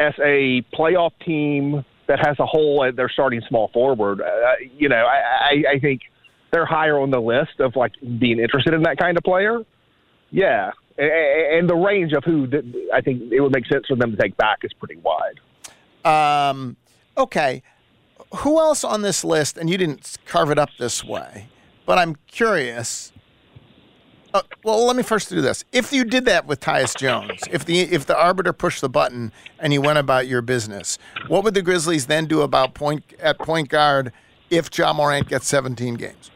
as 0.00 0.14
a 0.24 0.62
playoff 0.76 1.12
team 1.24 1.84
that 2.08 2.18
has 2.26 2.36
a 2.40 2.46
hole 2.46 2.82
at 2.82 2.96
their 2.96 3.08
starting 3.08 3.42
small 3.48 3.68
forward, 3.68 4.20
uh, 4.20 4.26
you 4.76 4.88
know, 4.88 5.06
I, 5.06 5.20
I, 5.40 5.64
I 5.74 5.78
think 5.78 6.00
they're 6.52 6.66
higher 6.66 6.98
on 6.98 7.10
the 7.10 7.20
list 7.20 7.60
of 7.60 7.76
like 7.76 7.92
being 8.18 8.38
interested 8.38 8.74
in 8.74 8.82
that 8.82 8.98
kind 8.98 9.16
of 9.16 9.24
player. 9.24 9.60
Yeah, 10.30 10.72
and 10.98 11.68
the 11.68 11.76
range 11.76 12.12
of 12.12 12.24
who 12.24 12.48
I 12.92 13.00
think 13.00 13.30
it 13.30 13.40
would 13.40 13.52
make 13.52 13.66
sense 13.66 13.86
for 13.86 13.96
them 13.96 14.12
to 14.12 14.16
take 14.16 14.36
back 14.36 14.58
is 14.62 14.72
pretty 14.72 14.96
wide. 14.96 15.40
Um, 16.04 16.76
okay. 17.16 17.62
Who 18.38 18.58
else 18.58 18.82
on 18.82 19.02
this 19.02 19.24
list? 19.24 19.56
And 19.56 19.68
you 19.68 19.76
didn't 19.78 20.16
carve 20.26 20.50
it 20.50 20.58
up 20.58 20.70
this 20.78 21.04
way, 21.04 21.48
but 21.84 21.98
I'm 21.98 22.16
curious. 22.26 23.12
Uh, 24.34 24.42
well, 24.64 24.84
let 24.86 24.96
me 24.96 25.02
first 25.02 25.30
do 25.30 25.40
this. 25.40 25.64
If 25.72 25.92
you 25.92 26.04
did 26.04 26.24
that 26.26 26.46
with 26.46 26.60
Tyus 26.60 26.96
Jones, 26.96 27.40
if 27.50 27.64
the 27.64 27.80
if 27.80 28.06
the 28.06 28.16
arbiter 28.16 28.52
pushed 28.52 28.80
the 28.80 28.88
button 28.88 29.32
and 29.58 29.72
you 29.72 29.80
went 29.80 29.98
about 29.98 30.26
your 30.26 30.42
business, 30.42 30.98
what 31.28 31.44
would 31.44 31.54
the 31.54 31.62
Grizzlies 31.62 32.06
then 32.06 32.26
do 32.26 32.42
about 32.42 32.74
point 32.74 33.04
at 33.20 33.38
point 33.38 33.68
guard 33.68 34.12
if 34.50 34.76
Ja 34.76 34.92
Morant 34.92 35.28
gets 35.28 35.46
17 35.46 35.94
games? 35.94 36.30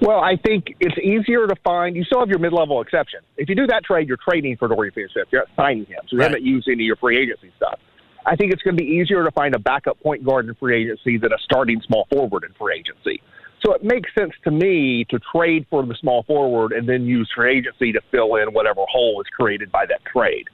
Well, 0.00 0.20
I 0.20 0.36
think 0.36 0.76
it's 0.78 0.98
easier 0.98 1.46
to 1.46 1.56
find. 1.64 1.96
You 1.96 2.04
still 2.04 2.20
have 2.20 2.28
your 2.28 2.38
mid-level 2.38 2.80
exception. 2.82 3.20
If 3.36 3.48
you 3.48 3.54
do 3.54 3.66
that 3.68 3.84
trade, 3.84 4.08
you're 4.08 4.18
trading 4.18 4.56
for 4.56 4.68
Dorian 4.68 4.92
Finney-Smith. 4.92 5.28
You're 5.30 5.42
not 5.42 5.48
signing 5.56 5.86
him, 5.86 6.00
so 6.06 6.16
you 6.16 6.18
Right. 6.18 6.30
haven't 6.30 6.44
used 6.44 6.68
any 6.68 6.82
of 6.82 6.86
your 6.86 6.96
free 6.96 7.16
agency 7.16 7.50
stuff. 7.56 7.78
I 8.26 8.36
think 8.36 8.52
it's 8.52 8.62
going 8.62 8.76
to 8.76 8.82
be 8.82 8.88
easier 8.88 9.24
to 9.24 9.30
find 9.30 9.54
a 9.54 9.58
backup 9.58 10.00
point 10.02 10.24
guard 10.24 10.46
in 10.48 10.54
free 10.56 10.82
agency 10.82 11.16
than 11.16 11.32
a 11.32 11.38
starting 11.38 11.80
small 11.80 12.06
forward 12.12 12.44
in 12.44 12.52
free 12.54 12.76
agency. 12.78 13.22
So 13.64 13.72
it 13.72 13.82
makes 13.82 14.10
sense 14.18 14.32
to 14.44 14.50
me 14.50 15.04
to 15.10 15.18
trade 15.32 15.66
for 15.70 15.84
the 15.86 15.94
small 15.94 16.24
forward 16.24 16.72
and 16.72 16.88
then 16.88 17.06
use 17.06 17.30
free 17.34 17.56
agency 17.56 17.92
to 17.92 18.00
fill 18.10 18.34
in 18.36 18.52
whatever 18.52 18.82
hole 18.88 19.20
is 19.20 19.26
created 19.28 19.72
by 19.72 19.86
that 19.86 20.04
trade. 20.04 20.46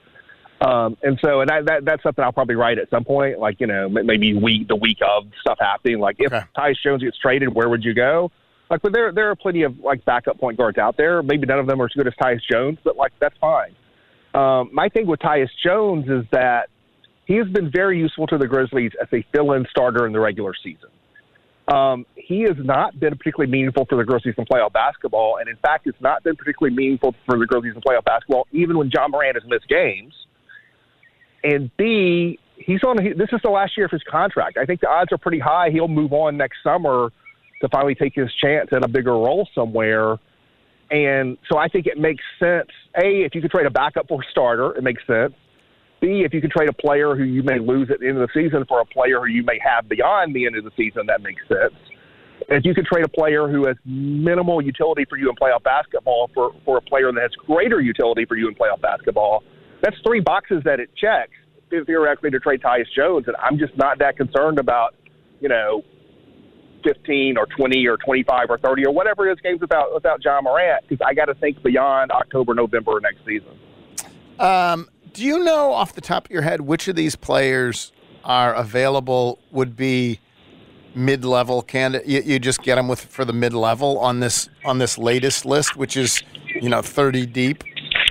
Um, 0.61 0.95
and 1.03 1.19
so, 1.21 1.41
and 1.41 1.49
that, 1.49 1.65
that, 1.65 1.85
that's 1.85 2.01
something 2.03 2.23
I'll 2.23 2.31
probably 2.31 2.55
write 2.55 2.77
at 2.77 2.89
some 2.89 3.03
point, 3.03 3.39
like, 3.39 3.59
you 3.59 3.67
know, 3.67 3.89
maybe 3.89 4.33
week, 4.33 4.69
the 4.69 4.77
week 4.77 4.99
of 5.05 5.25
stuff 5.41 5.57
happening. 5.59 5.99
Like, 5.99 6.15
if 6.19 6.31
Tyus 6.55 6.75
Jones 6.81 7.03
gets 7.03 7.17
traded, 7.17 7.53
where 7.53 7.67
would 7.67 7.83
you 7.83 7.93
go? 7.93 8.31
Like, 8.73 8.81
but 8.81 8.91
there, 8.91 9.11
there 9.11 9.29
are 9.29 9.35
plenty 9.35 9.61
of, 9.61 9.77
like, 9.81 10.03
backup 10.03 10.39
point 10.39 10.57
guards 10.57 10.79
out 10.79 10.97
there. 10.97 11.21
Maybe 11.21 11.45
none 11.45 11.59
of 11.59 11.67
them 11.67 11.79
are 11.79 11.85
as 11.85 11.91
good 11.91 12.07
as 12.07 12.13
Tyus 12.15 12.39
Jones, 12.51 12.79
but, 12.83 12.97
like, 12.97 13.11
that's 13.21 13.35
fine. 13.39 13.75
Um, 14.33 14.71
my 14.73 14.89
thing 14.89 15.05
with 15.05 15.19
Tyus 15.19 15.51
Jones 15.63 16.05
is 16.05 16.25
that 16.31 16.69
he 17.27 17.35
has 17.35 17.47
been 17.49 17.69
very 17.71 17.99
useful 17.99 18.25
to 18.25 18.37
the 18.39 18.47
Grizzlies 18.47 18.89
as 18.99 19.07
a 19.13 19.23
fill 19.31 19.51
in 19.51 19.67
starter 19.69 20.07
in 20.07 20.11
the 20.11 20.19
regular 20.19 20.53
season. 20.63 20.89
Um, 21.67 22.07
he 22.15 22.41
has 22.47 22.57
not 22.57 22.99
been 22.99 23.15
particularly 23.15 23.51
meaningful 23.51 23.85
for 23.87 23.95
the 23.95 24.03
Grizzlies 24.03 24.33
in 24.39 24.45
playoff 24.45 24.73
basketball, 24.73 25.37
and 25.39 25.47
in 25.47 25.57
fact, 25.57 25.85
it's 25.85 26.01
not 26.01 26.23
been 26.23 26.35
particularly 26.35 26.75
meaningful 26.75 27.13
for 27.27 27.37
the 27.37 27.45
Grizzlies 27.45 27.75
in 27.75 27.81
playoff 27.81 28.05
basketball, 28.05 28.47
even 28.53 28.75
when 28.75 28.89
Ja 28.91 29.07
Morant 29.07 29.35
has 29.39 29.47
missed 29.47 29.67
games. 29.69 30.15
And 31.43 31.69
B, 31.77 32.39
he's 32.57 32.81
on. 32.83 32.95
This 32.95 33.29
is 33.33 33.41
the 33.43 33.51
last 33.51 33.77
year 33.77 33.85
of 33.85 33.91
his 33.91 34.01
contract. 34.09 34.57
I 34.57 34.65
think 34.65 34.81
the 34.81 34.89
odds 34.89 35.11
are 35.11 35.19
pretty 35.19 35.39
high 35.39 35.69
he'll 35.69 35.87
move 35.87 36.11
on 36.11 36.37
next 36.37 36.57
summer 36.63 37.11
to 37.63 37.69
finally 37.69 37.95
take 37.95 38.13
his 38.13 38.29
chance 38.41 38.69
at 38.73 38.83
a 38.83 38.87
bigger 38.87 39.13
role 39.13 39.47
somewhere. 39.55 40.17
And 40.91 41.37
so 41.49 41.57
I 41.57 41.69
think 41.69 41.87
it 41.87 41.97
makes 41.97 42.23
sense. 42.39 42.69
A, 42.97 43.23
if 43.23 43.33
you 43.33 43.41
could 43.41 43.51
trade 43.51 43.65
a 43.65 43.71
backup 43.71 44.07
for 44.07 44.21
a 44.21 44.25
starter, 44.29 44.75
it 44.75 44.83
makes 44.83 45.01
sense. 45.07 45.33
B, 46.01 46.23
if 46.25 46.33
you 46.33 46.41
could 46.41 46.51
trade 46.51 46.67
a 46.67 46.73
player 46.73 47.15
who 47.15 47.23
you 47.23 47.41
may 47.41 47.57
lose 47.57 47.89
at 47.89 48.01
the 48.01 48.07
end 48.09 48.17
of 48.17 48.27
the 48.27 48.33
season 48.33 48.65
for 48.67 48.81
a 48.81 48.85
player 48.85 49.21
who 49.21 49.27
you 49.27 49.43
may 49.43 49.57
have 49.63 49.87
beyond 49.87 50.35
the 50.35 50.45
end 50.45 50.57
of 50.57 50.65
the 50.65 50.71
season, 50.75 51.05
that 51.07 51.21
makes 51.21 51.41
sense. 51.47 51.73
If 52.49 52.65
you 52.65 52.75
could 52.75 52.85
trade 52.85 53.05
a 53.05 53.09
player 53.09 53.47
who 53.47 53.65
has 53.67 53.77
minimal 53.85 54.61
utility 54.61 55.05
for 55.09 55.17
you 55.17 55.29
in 55.29 55.35
playoff 55.35 55.63
basketball 55.63 56.29
for, 56.33 56.51
for 56.65 56.77
a 56.77 56.81
player 56.81 57.09
that 57.13 57.21
has 57.21 57.31
greater 57.47 57.79
utility 57.79 58.25
for 58.25 58.35
you 58.35 58.49
in 58.49 58.55
playoff 58.55 58.81
basketball, 58.81 59.43
that's 59.81 59.95
three 60.05 60.19
boxes 60.19 60.61
that 60.65 60.81
it 60.81 60.89
checks 60.97 61.31
theoretically 61.69 62.29
to 62.31 62.39
trade 62.39 62.61
Tyus 62.61 62.85
Jones. 62.95 63.25
And 63.27 63.37
I'm 63.37 63.57
just 63.57 63.75
not 63.77 63.97
that 63.99 64.17
concerned 64.17 64.59
about, 64.59 64.93
you 65.39 65.47
know, 65.47 65.83
15 66.83 67.37
or 67.37 67.45
20 67.47 67.87
or 67.87 67.97
25 67.97 68.45
or 68.49 68.57
30 68.57 68.85
or 68.85 68.93
whatever 68.93 69.27
it 69.27 69.33
is 69.33 69.39
games 69.41 69.61
without 69.61 69.93
without 69.93 70.23
Ja 70.23 70.39
Morant 70.41 70.83
because 70.87 71.05
I 71.07 71.13
got 71.13 71.25
to 71.25 71.33
think 71.35 71.61
beyond 71.63 72.11
October, 72.11 72.53
November 72.53 72.99
next 73.01 73.25
season. 73.25 73.57
Um, 74.39 74.87
do 75.13 75.23
you 75.23 75.43
know 75.43 75.71
off 75.71 75.93
the 75.93 76.01
top 76.01 76.25
of 76.25 76.31
your 76.31 76.41
head 76.41 76.61
which 76.61 76.87
of 76.87 76.95
these 76.95 77.15
players 77.15 77.91
are 78.23 78.53
available 78.55 79.39
would 79.51 79.75
be 79.75 80.19
mid-level 80.95 81.61
candidate? 81.61 82.07
You, 82.07 82.21
you 82.21 82.39
just 82.39 82.61
get 82.63 82.75
them 82.75 82.87
with 82.87 82.99
for 83.05 83.25
the 83.25 83.33
mid-level 83.33 83.99
on 83.99 84.19
this 84.19 84.49
on 84.65 84.77
this 84.79 84.97
latest 84.97 85.45
list, 85.45 85.75
which 85.75 85.95
is 85.97 86.21
you 86.61 86.69
know 86.69 86.81
30 86.81 87.25
deep. 87.27 87.63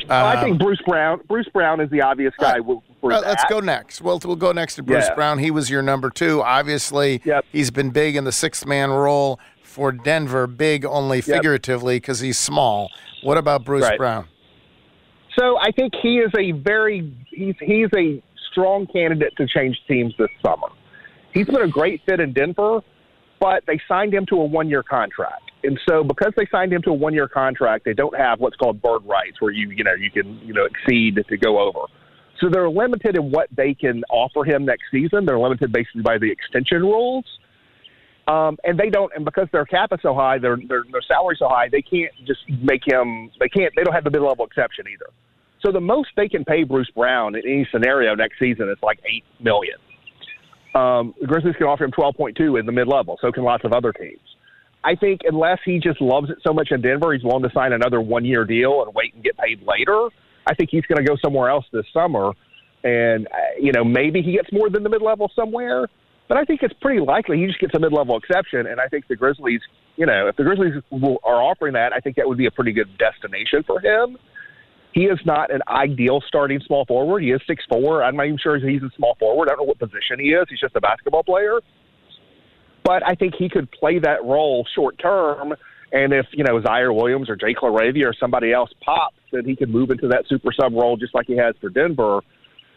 Well, 0.08 0.26
I 0.26 0.34
Um, 0.36 0.44
think 0.44 0.58
Bruce 0.60 0.80
Brown. 0.86 1.20
Bruce 1.28 1.48
Brown 1.52 1.80
is 1.80 1.90
the 1.90 2.02
obvious 2.02 2.34
guy. 2.38 2.58
For 3.02 3.10
right, 3.10 3.22
let's 3.22 3.44
go 3.50 3.60
next. 3.60 4.00
Well, 4.00 4.18
we'll 4.24 4.36
go 4.36 4.52
next 4.52 4.76
to 4.76 4.82
Bruce 4.82 5.06
Yeah. 5.08 5.14
Brown. 5.14 5.38
He 5.38 5.50
was 5.50 5.68
your 5.68 5.82
number 5.82 6.08
two. 6.08 6.40
Obviously, 6.42 7.20
he's 7.50 7.70
been 7.70 7.90
big 7.90 8.16
in 8.16 8.24
the 8.24 8.32
sixth 8.32 8.64
man 8.64 8.90
role 8.90 9.38
for 9.62 9.92
Denver. 9.92 10.46
Big 10.46 10.84
only 10.84 11.20
figuratively 11.20 11.96
because 11.96 12.20
he's 12.20 12.38
small. 12.38 12.90
What 13.22 13.36
about 13.38 13.64
Bruce 13.64 13.82
Right. 13.82 13.98
Brown? 13.98 14.26
So 15.38 15.58
I 15.58 15.70
think 15.72 15.94
he 16.00 16.18
is 16.18 16.30
a 16.38 16.52
very 16.52 17.12
he's 17.30 17.54
he's 17.60 17.88
a 17.96 18.22
strong 18.50 18.86
candidate 18.86 19.32
to 19.38 19.46
change 19.46 19.76
teams 19.88 20.14
this 20.18 20.28
summer. 20.44 20.68
He's 21.32 21.46
been 21.46 21.62
a 21.62 21.68
great 21.68 22.02
fit 22.06 22.20
in 22.20 22.32
Denver, 22.32 22.80
but 23.40 23.64
they 23.66 23.80
signed 23.88 24.12
him 24.14 24.26
to 24.26 24.36
a 24.36 24.44
one 24.44 24.68
year 24.68 24.82
contract. 24.82 25.50
And 25.64 25.78
so 25.88 26.04
because 26.04 26.32
they 26.36 26.46
signed 26.52 26.72
him 26.72 26.82
to 26.82 26.90
a 26.90 26.94
one 26.94 27.14
year 27.14 27.28
contract, 27.28 27.84
they 27.84 27.94
don't 27.94 28.16
have 28.16 28.40
what's 28.40 28.56
called 28.56 28.82
bird 28.82 29.04
rights 29.06 29.40
where 29.40 29.52
you 29.52 29.70
you 29.70 29.82
know 29.82 29.94
you 29.94 30.10
can, 30.10 30.38
you 30.40 30.52
know, 30.52 30.66
exceed 30.66 31.18
to 31.28 31.36
go 31.36 31.58
over. 31.58 31.86
So 32.42 32.48
they're 32.50 32.68
limited 32.68 33.14
in 33.14 33.30
what 33.30 33.48
they 33.56 33.72
can 33.72 34.02
offer 34.10 34.44
him 34.44 34.64
next 34.64 34.86
season. 34.90 35.24
They're 35.24 35.38
limited 35.38 35.72
basically 35.72 36.02
by 36.02 36.18
the 36.18 36.30
extension 36.30 36.82
rules. 36.82 37.24
Um, 38.26 38.58
and 38.64 38.78
they 38.78 38.90
don't, 38.90 39.12
and 39.14 39.24
because 39.24 39.46
their 39.52 39.64
cap 39.64 39.90
is 39.92 40.00
so 40.02 40.12
high, 40.12 40.38
their 40.38 40.56
their 40.56 40.84
their 40.90 41.02
salary 41.06 41.36
so 41.38 41.48
high, 41.48 41.68
they 41.70 41.82
can't 41.82 42.12
just 42.26 42.40
make 42.62 42.82
him. 42.84 43.30
They 43.38 43.48
can't. 43.48 43.72
They 43.76 43.82
don't 43.84 43.94
have 43.94 44.04
the 44.04 44.10
mid 44.10 44.22
level 44.22 44.44
exception 44.44 44.86
either. 44.92 45.10
So 45.64 45.70
the 45.70 45.80
most 45.80 46.08
they 46.16 46.28
can 46.28 46.44
pay 46.44 46.64
Bruce 46.64 46.90
Brown 46.94 47.36
in 47.36 47.42
any 47.44 47.68
scenario 47.70 48.14
next 48.16 48.38
season 48.38 48.68
is 48.68 48.78
like 48.82 48.98
eight 49.06 49.24
million. 49.40 49.76
Um, 50.74 51.14
the 51.20 51.26
Grizzlies 51.26 51.54
can 51.56 51.66
offer 51.66 51.84
him 51.84 51.92
twelve 51.92 52.16
point 52.16 52.36
two 52.36 52.56
in 52.56 52.66
the 52.66 52.72
mid 52.72 52.88
level. 52.88 53.18
So 53.20 53.30
can 53.30 53.44
lots 53.44 53.64
of 53.64 53.72
other 53.72 53.92
teams. 53.92 54.20
I 54.84 54.96
think 54.96 55.20
unless 55.24 55.58
he 55.64 55.78
just 55.78 56.00
loves 56.00 56.30
it 56.30 56.38
so 56.44 56.52
much 56.52 56.68
in 56.72 56.80
Denver, 56.80 57.12
he's 57.12 57.22
willing 57.22 57.42
to 57.42 57.50
sign 57.54 57.72
another 57.72 58.00
one 58.00 58.24
year 58.24 58.44
deal 58.44 58.82
and 58.82 58.92
wait 58.94 59.14
and 59.14 59.22
get 59.22 59.36
paid 59.36 59.62
later. 59.62 60.08
I 60.46 60.54
think 60.54 60.70
he's 60.70 60.84
going 60.86 61.04
to 61.04 61.08
go 61.08 61.16
somewhere 61.22 61.48
else 61.48 61.64
this 61.72 61.84
summer, 61.92 62.32
and 62.84 63.26
uh, 63.26 63.30
you 63.60 63.72
know 63.72 63.84
maybe 63.84 64.22
he 64.22 64.32
gets 64.32 64.52
more 64.52 64.70
than 64.70 64.82
the 64.82 64.88
mid 64.88 65.02
level 65.02 65.30
somewhere. 65.34 65.88
But 66.28 66.38
I 66.38 66.44
think 66.44 66.62
it's 66.62 66.74
pretty 66.80 67.00
likely 67.00 67.38
he 67.38 67.46
just 67.46 67.60
gets 67.60 67.74
a 67.74 67.78
mid 67.78 67.92
level 67.92 68.16
exception, 68.16 68.66
and 68.66 68.80
I 68.80 68.86
think 68.88 69.06
the 69.08 69.16
Grizzlies, 69.16 69.60
you 69.96 70.06
know, 70.06 70.28
if 70.28 70.36
the 70.36 70.44
Grizzlies 70.44 70.82
will, 70.90 71.18
are 71.24 71.42
offering 71.42 71.74
that, 71.74 71.92
I 71.92 72.00
think 72.00 72.16
that 72.16 72.26
would 72.26 72.38
be 72.38 72.46
a 72.46 72.50
pretty 72.50 72.72
good 72.72 72.96
destination 72.96 73.62
for 73.66 73.80
him. 73.80 74.16
He 74.92 75.04
is 75.04 75.18
not 75.24 75.52
an 75.52 75.60
ideal 75.68 76.22
starting 76.26 76.60
small 76.66 76.84
forward. 76.84 77.22
He 77.22 77.30
is 77.30 77.40
six 77.46 77.64
four. 77.68 78.02
I'm 78.02 78.16
not 78.16 78.26
even 78.26 78.38
sure 78.38 78.58
he's 78.58 78.82
a 78.82 78.90
small 78.96 79.16
forward. 79.18 79.48
I 79.48 79.52
don't 79.52 79.60
know 79.60 79.64
what 79.64 79.78
position 79.78 80.18
he 80.18 80.28
is. 80.28 80.46
He's 80.48 80.60
just 80.60 80.76
a 80.76 80.80
basketball 80.80 81.22
player. 81.22 81.60
But 82.84 83.06
I 83.06 83.14
think 83.14 83.34
he 83.38 83.48
could 83.48 83.70
play 83.70 83.98
that 84.00 84.24
role 84.24 84.66
short 84.74 84.98
term. 84.98 85.54
And 85.92 86.12
if, 86.14 86.26
you 86.32 86.42
know, 86.42 86.58
Ziaire 86.60 86.94
Williams 86.94 87.28
or 87.28 87.36
Jake 87.36 87.58
LaRavia 87.58 88.06
or 88.06 88.14
somebody 88.18 88.52
else 88.52 88.70
pops, 88.82 89.16
then 89.30 89.44
he 89.44 89.54
could 89.54 89.68
move 89.68 89.90
into 89.90 90.08
that 90.08 90.24
super 90.26 90.50
sub 90.58 90.72
role 90.72 90.96
just 90.96 91.14
like 91.14 91.26
he 91.26 91.36
has 91.36 91.54
for 91.60 91.68
Denver. 91.68 92.20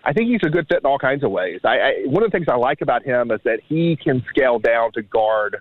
I 0.03 0.13
think 0.13 0.29
he's 0.29 0.41
a 0.45 0.49
good 0.49 0.67
fit 0.67 0.79
in 0.79 0.85
all 0.85 0.99
kinds 0.99 1.23
of 1.23 1.31
ways. 1.31 1.61
I, 1.63 1.77
I 1.77 1.91
one 2.05 2.23
of 2.23 2.31
the 2.31 2.37
things 2.37 2.47
I 2.49 2.57
like 2.57 2.81
about 2.81 3.03
him 3.03 3.31
is 3.31 3.39
that 3.45 3.59
he 3.67 3.97
can 4.01 4.23
scale 4.29 4.59
down 4.59 4.91
to 4.93 5.01
guard 5.01 5.57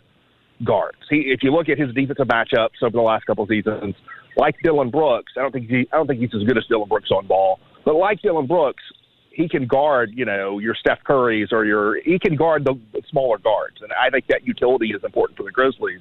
guards. 0.65 0.99
He, 1.09 1.33
if 1.33 1.43
you 1.43 1.53
look 1.53 1.69
at 1.69 1.79
his 1.79 1.95
defensive 1.95 2.27
matchups 2.27 2.83
over 2.83 2.91
the 2.91 3.01
last 3.01 3.25
couple 3.25 3.45
of 3.45 3.49
seasons, 3.49 3.95
like 4.37 4.57
Dillon 4.63 4.91
Brooks, 4.91 5.33
I 5.37 5.41
don't 5.41 5.53
think 5.53 5.71
he, 5.71 5.89
I 5.93 5.97
don't 5.97 6.07
think 6.07 6.21
he's 6.21 6.35
as 6.35 6.43
good 6.43 6.59
as 6.59 6.67
Dillon 6.67 6.89
Brooks 6.89 7.11
on 7.11 7.27
ball, 7.27 7.61
but 7.85 7.95
like 7.95 8.21
Dillon 8.21 8.47
Brooks, 8.47 8.83
he 9.31 9.49
can 9.49 9.67
guard, 9.67 10.11
you 10.15 10.25
know, 10.25 10.59
your 10.59 10.75
Steph 10.75 10.99
Currys 11.09 11.53
or 11.53 11.65
your 11.65 12.01
he 12.03 12.19
can 12.19 12.37
guard 12.37 12.65
the, 12.65 12.79
the 12.93 13.03
smaller 13.11 13.39
guards, 13.39 13.77
and 13.81 13.93
I 13.93 14.11
think 14.11 14.27
that 14.29 14.47
utility 14.47 14.89
is 14.89 15.03
important 15.05 15.37
for 15.37 15.45
the 15.45 15.53
Grizzlies. 15.53 16.01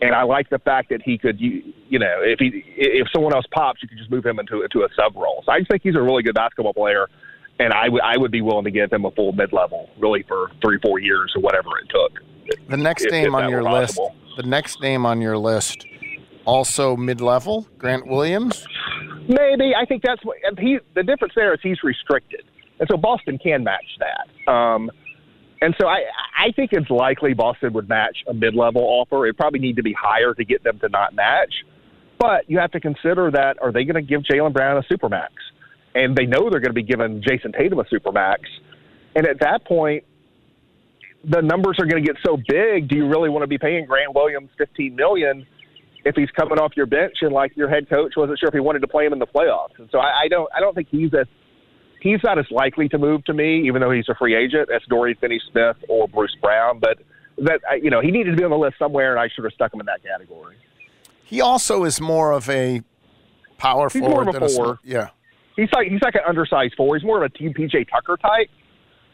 And 0.00 0.14
I 0.14 0.22
like 0.22 0.48
the 0.48 0.60
fact 0.60 0.90
that 0.90 1.02
he 1.02 1.18
could, 1.18 1.40
you, 1.40 1.72
you 1.88 1.98
know, 1.98 2.20
if 2.22 2.38
he 2.38 2.62
if 2.76 3.08
someone 3.12 3.34
else 3.34 3.46
pops, 3.50 3.82
you 3.82 3.88
could 3.88 3.98
just 3.98 4.10
move 4.10 4.24
him 4.24 4.38
into 4.38 4.62
into 4.62 4.82
a 4.82 4.88
sub 4.94 5.16
role. 5.16 5.42
So 5.44 5.52
I 5.52 5.58
just 5.58 5.70
think 5.70 5.82
he's 5.82 5.96
a 5.96 6.00
really 6.02 6.22
good 6.22 6.36
basketball 6.36 6.72
player, 6.74 7.08
and 7.58 7.72
I 7.72 7.88
would 7.88 8.02
I 8.02 8.16
would 8.16 8.30
be 8.30 8.40
willing 8.40 8.64
to 8.64 8.70
give 8.70 8.92
him 8.92 9.04
a 9.04 9.10
full 9.10 9.32
mid 9.32 9.52
level, 9.52 9.90
really 9.98 10.22
for 10.28 10.50
three 10.64 10.78
four 10.80 11.00
years 11.00 11.32
or 11.34 11.42
whatever 11.42 11.70
it 11.82 11.88
took. 11.90 12.68
The 12.70 12.76
next 12.76 13.06
If- 13.06 13.10
name 13.12 13.34
if 13.34 13.34
on 13.34 13.50
your 13.50 13.62
list. 13.62 13.96
possible. 13.96 14.14
The 14.36 14.44
next 14.46 14.80
name 14.80 15.04
on 15.04 15.20
your 15.20 15.36
list, 15.36 15.84
also 16.44 16.96
mid-level, 16.96 17.66
Grant 17.76 18.06
Williams. 18.06 18.64
Maybe 19.26 19.74
I 19.74 19.84
think 19.84 20.02
that's 20.06 20.24
what 20.24 20.36
and 20.44 20.56
he. 20.58 20.78
The 20.94 21.02
difference 21.02 21.34
there 21.34 21.52
is 21.52 21.60
he's 21.60 21.82
restricted, 21.82 22.44
and 22.78 22.88
so 22.88 22.96
Boston 22.96 23.36
can 23.38 23.64
match 23.64 23.84
that. 23.98 24.50
Um, 24.52 24.90
and 25.60 25.74
so 25.80 25.86
I, 25.86 26.02
I 26.36 26.52
think 26.52 26.70
it's 26.72 26.90
likely 26.90 27.34
Boston 27.34 27.72
would 27.72 27.88
match 27.88 28.18
a 28.28 28.34
mid-level 28.34 28.82
offer. 28.82 29.26
It 29.26 29.36
probably 29.36 29.60
need 29.60 29.76
to 29.76 29.82
be 29.82 29.92
higher 29.92 30.34
to 30.34 30.44
get 30.44 30.62
them 30.64 30.78
to 30.80 30.88
not 30.88 31.14
match. 31.14 31.52
But 32.18 32.50
you 32.50 32.58
have 32.58 32.72
to 32.72 32.80
consider 32.80 33.30
that 33.30 33.58
are 33.62 33.72
they 33.72 33.84
going 33.84 33.94
to 33.94 34.02
give 34.02 34.22
Jaylen 34.22 34.52
Brown 34.52 34.76
a 34.76 34.82
supermax? 34.92 35.28
And 35.94 36.16
they 36.16 36.26
know 36.26 36.50
they're 36.50 36.60
going 36.60 36.64
to 36.64 36.72
be 36.72 36.82
giving 36.82 37.22
Jayson 37.22 37.52
Tatum 37.52 37.78
a 37.78 37.84
supermax. 37.84 38.38
And 39.14 39.26
at 39.26 39.40
that 39.40 39.64
point, 39.64 40.04
the 41.24 41.40
numbers 41.40 41.76
are 41.80 41.86
going 41.86 42.02
to 42.04 42.06
get 42.06 42.16
so 42.24 42.36
big. 42.36 42.88
Do 42.88 42.96
you 42.96 43.08
really 43.08 43.28
want 43.28 43.42
to 43.42 43.46
be 43.48 43.58
paying 43.58 43.86
Grant 43.86 44.14
Williams 44.14 44.50
fifteen 44.56 44.94
million 44.94 45.46
if 46.04 46.14
he's 46.14 46.30
coming 46.30 46.58
off 46.58 46.72
your 46.76 46.86
bench 46.86 47.14
and 47.22 47.32
like 47.32 47.56
your 47.56 47.68
head 47.68 47.88
coach 47.88 48.14
wasn't 48.16 48.38
sure 48.38 48.48
if 48.48 48.54
he 48.54 48.60
wanted 48.60 48.80
to 48.80 48.88
play 48.88 49.04
him 49.04 49.12
in 49.12 49.18
the 49.18 49.26
playoffs? 49.26 49.78
And 49.78 49.88
so 49.90 49.98
I, 49.98 50.22
I 50.24 50.28
don't 50.28 50.48
I 50.56 50.60
don't 50.60 50.74
think 50.74 50.88
he's 50.90 51.12
as 51.14 51.26
he's 52.00 52.20
not 52.22 52.38
as 52.38 52.46
likely 52.50 52.88
to 52.90 52.98
move 52.98 53.24
to 53.26 53.34
me, 53.34 53.66
even 53.66 53.80
though 53.80 53.90
he's 53.90 54.08
a 54.08 54.14
free 54.14 54.34
agent, 54.34 54.70
as 54.74 54.82
Dory 54.88 55.14
Finney-Smith 55.20 55.76
or 55.88 56.08
Bruce 56.08 56.36
Brown. 56.40 56.78
But 56.78 56.98
that 57.38 57.60
you 57.82 57.90
know 57.90 58.00
he 58.00 58.10
needed 58.10 58.32
to 58.32 58.36
be 58.36 58.44
on 58.44 58.50
the 58.50 58.56
list 58.58 58.76
somewhere, 58.78 59.12
and 59.12 59.20
I 59.20 59.28
should 59.34 59.44
have 59.44 59.52
stuck 59.52 59.72
him 59.72 59.80
in 59.80 59.86
that 59.86 60.02
category. 60.02 60.56
He 61.24 61.40
also 61.40 61.84
is 61.84 62.00
more 62.00 62.32
of 62.32 62.48
a 62.48 62.82
power 63.58 63.88
He's 63.92 64.00
forward 64.00 64.24
more 64.26 64.36
of 64.36 64.42
a 64.42 64.48
four. 64.48 64.48
small- 64.48 64.78
yeah. 64.84 65.08
He's 65.56 65.68
like 65.74 65.88
he's 65.88 66.02
like 66.02 66.14
an 66.14 66.22
undersized 66.26 66.74
four. 66.76 66.96
He's 66.96 67.04
more 67.04 67.22
of 67.22 67.30
a 67.32 67.36
Team 67.36 67.52
PJ 67.52 67.88
Tucker 67.90 68.16
type. 68.16 68.48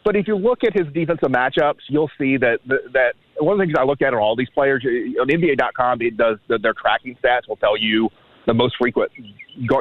But 0.04 0.16
if 0.16 0.28
you 0.28 0.36
look 0.36 0.62
at 0.64 0.74
his 0.74 0.86
defensive 0.92 1.30
matchups, 1.30 1.80
you'll 1.88 2.10
see 2.18 2.36
that 2.36 2.58
that 2.66 3.14
one 3.38 3.54
of 3.54 3.58
the 3.58 3.64
things 3.64 3.74
I 3.78 3.84
look 3.84 4.02
at 4.02 4.12
on 4.12 4.20
all 4.20 4.36
these 4.36 4.50
players 4.50 4.84
on 4.84 5.28
NBA.com, 5.28 6.02
it 6.02 6.16
does 6.16 6.38
their 6.48 6.74
tracking 6.74 7.16
stats 7.24 7.48
will 7.48 7.56
tell 7.56 7.76
you 7.76 8.10
the 8.46 8.54
most 8.54 8.76
frequent 8.76 9.10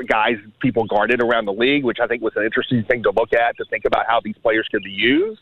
guys 0.07 0.35
people 0.61 0.85
guarded 0.85 1.21
around 1.21 1.45
the 1.45 1.53
league, 1.53 1.83
which 1.83 1.97
I 2.01 2.07
think 2.07 2.21
was 2.21 2.33
an 2.35 2.43
interesting 2.43 2.83
thing 2.85 3.03
to 3.03 3.11
look 3.11 3.33
at 3.33 3.57
to 3.57 3.65
think 3.69 3.85
about 3.85 4.05
how 4.07 4.21
these 4.23 4.35
players 4.41 4.67
could 4.71 4.83
be 4.83 4.91
used. 4.91 5.41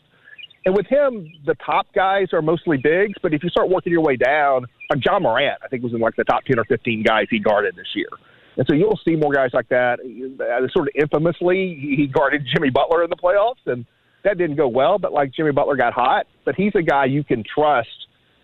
And 0.64 0.76
with 0.76 0.86
him, 0.86 1.32
the 1.44 1.54
top 1.64 1.86
guys 1.92 2.28
are 2.32 2.40
mostly 2.40 2.76
bigs, 2.76 3.14
but 3.20 3.34
if 3.34 3.42
you 3.42 3.48
start 3.48 3.68
working 3.68 3.92
your 3.92 4.02
way 4.02 4.16
down, 4.16 4.66
like 4.90 5.04
Ja 5.04 5.18
Morant, 5.18 5.58
I 5.64 5.68
think 5.68 5.82
was 5.82 5.92
in 5.92 6.00
like 6.00 6.14
the 6.16 6.24
top 6.24 6.44
ten 6.44 6.58
or 6.58 6.64
fifteen 6.64 7.02
guys 7.02 7.26
he 7.30 7.40
guarded 7.40 7.74
this 7.74 7.88
year. 7.94 8.08
And 8.56 8.66
so 8.68 8.74
you'll 8.74 9.00
see 9.04 9.16
more 9.16 9.32
guys 9.32 9.50
like 9.54 9.68
that. 9.70 9.98
Uh, 10.00 10.68
Sort 10.72 10.88
of 10.88 10.94
infamously, 10.94 11.74
he 11.96 12.06
guarded 12.06 12.46
Jimmy 12.54 12.70
Butler 12.70 13.02
in 13.02 13.10
the 13.10 13.16
playoffs, 13.16 13.64
and 13.66 13.86
that 14.24 14.38
didn't 14.38 14.56
go 14.56 14.68
well. 14.68 14.98
But 14.98 15.12
like 15.12 15.32
Jimmy 15.32 15.52
Butler 15.52 15.76
got 15.76 15.94
hot, 15.94 16.26
but 16.44 16.54
he's 16.54 16.72
a 16.74 16.82
guy 16.82 17.06
you 17.06 17.24
can 17.24 17.42
trust 17.42 17.88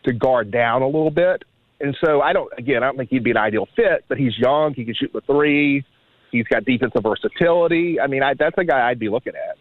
to 0.05 0.13
guard 0.13 0.51
down 0.51 0.83
a 0.83 0.87
little 0.87 1.11
bit. 1.11 1.45
And 1.81 1.97
so 2.05 2.21
I 2.21 2.33
don't. 2.33 2.53
Again, 2.59 2.83
I 2.83 2.87
don't 2.87 2.97
think 2.97 3.11
he'd 3.11 3.25
be 3.25 3.31
an 3.31 3.37
ideal 3.37 3.69
fit, 3.77 4.05
but 4.09 4.19
he's 4.19 4.37
young. 4.39 4.75
He 4.75 4.85
can 4.85 4.95
shoot 4.95 5.13
the 5.13 5.21
three. 5.23 5.85
He's 6.33 6.47
got 6.47 6.65
defensive 6.65 7.03
versatility. 7.03 8.01
I 8.01 8.07
mean, 8.07 8.23
I, 8.23 8.35
that's 8.35 8.57
a 8.59 8.65
guy 8.65 8.89
I'd 8.89 8.99
be 8.99 9.09
looking 9.09 9.35
at. 9.35 9.57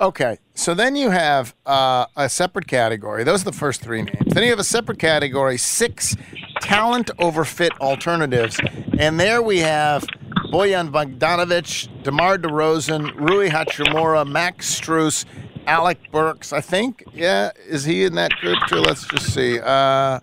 Okay, 0.00 0.38
so 0.54 0.74
then 0.74 0.96
you 0.96 1.10
have 1.10 1.54
uh, 1.64 2.06
a 2.16 2.28
separate 2.28 2.66
category. 2.66 3.22
Those 3.22 3.42
are 3.42 3.44
the 3.44 3.52
first 3.52 3.82
three 3.82 4.02
names. 4.02 4.34
Then 4.34 4.42
you 4.42 4.50
have 4.50 4.58
a 4.58 4.64
separate 4.64 4.98
category, 4.98 5.56
six 5.58 6.16
talent 6.60 7.10
over 7.20 7.44
fit 7.44 7.72
alternatives, 7.80 8.58
and 8.98 9.20
there 9.20 9.42
we 9.42 9.58
have 9.58 10.04
Bojan 10.50 10.90
Bogdanovich, 10.90 11.88
DeMar 12.02 12.38
DeRozan, 12.38 13.14
Rui 13.14 13.48
Hachimura, 13.48 14.26
Max 14.26 14.80
Strus, 14.80 15.24
Alec 15.66 15.98
Burks. 16.10 16.52
I 16.52 16.60
think, 16.60 17.04
yeah, 17.14 17.52
is 17.68 17.84
he 17.84 18.04
in 18.04 18.16
that 18.16 18.32
group 18.40 18.58
too? 18.68 18.76
Let's 18.76 19.06
just 19.06 19.32
see. 19.32 19.60
Uh, 19.60 20.18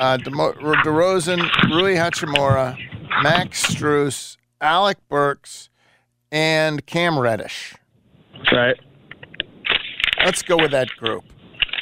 uh, 0.00 0.16
DeMar- 0.16 0.54
DeRozan, 0.54 1.38
Rui 1.70 1.94
Hachimura, 1.94 2.76
Max 3.22 3.64
Strus, 3.66 4.38
Alec 4.60 4.96
Burks, 5.08 5.68
and 6.32 6.84
Cam 6.86 7.18
Reddish. 7.18 7.74
Right. 8.50 8.76
Let's 10.24 10.42
go 10.42 10.56
with 10.56 10.70
that 10.72 10.88
group. 10.96 11.24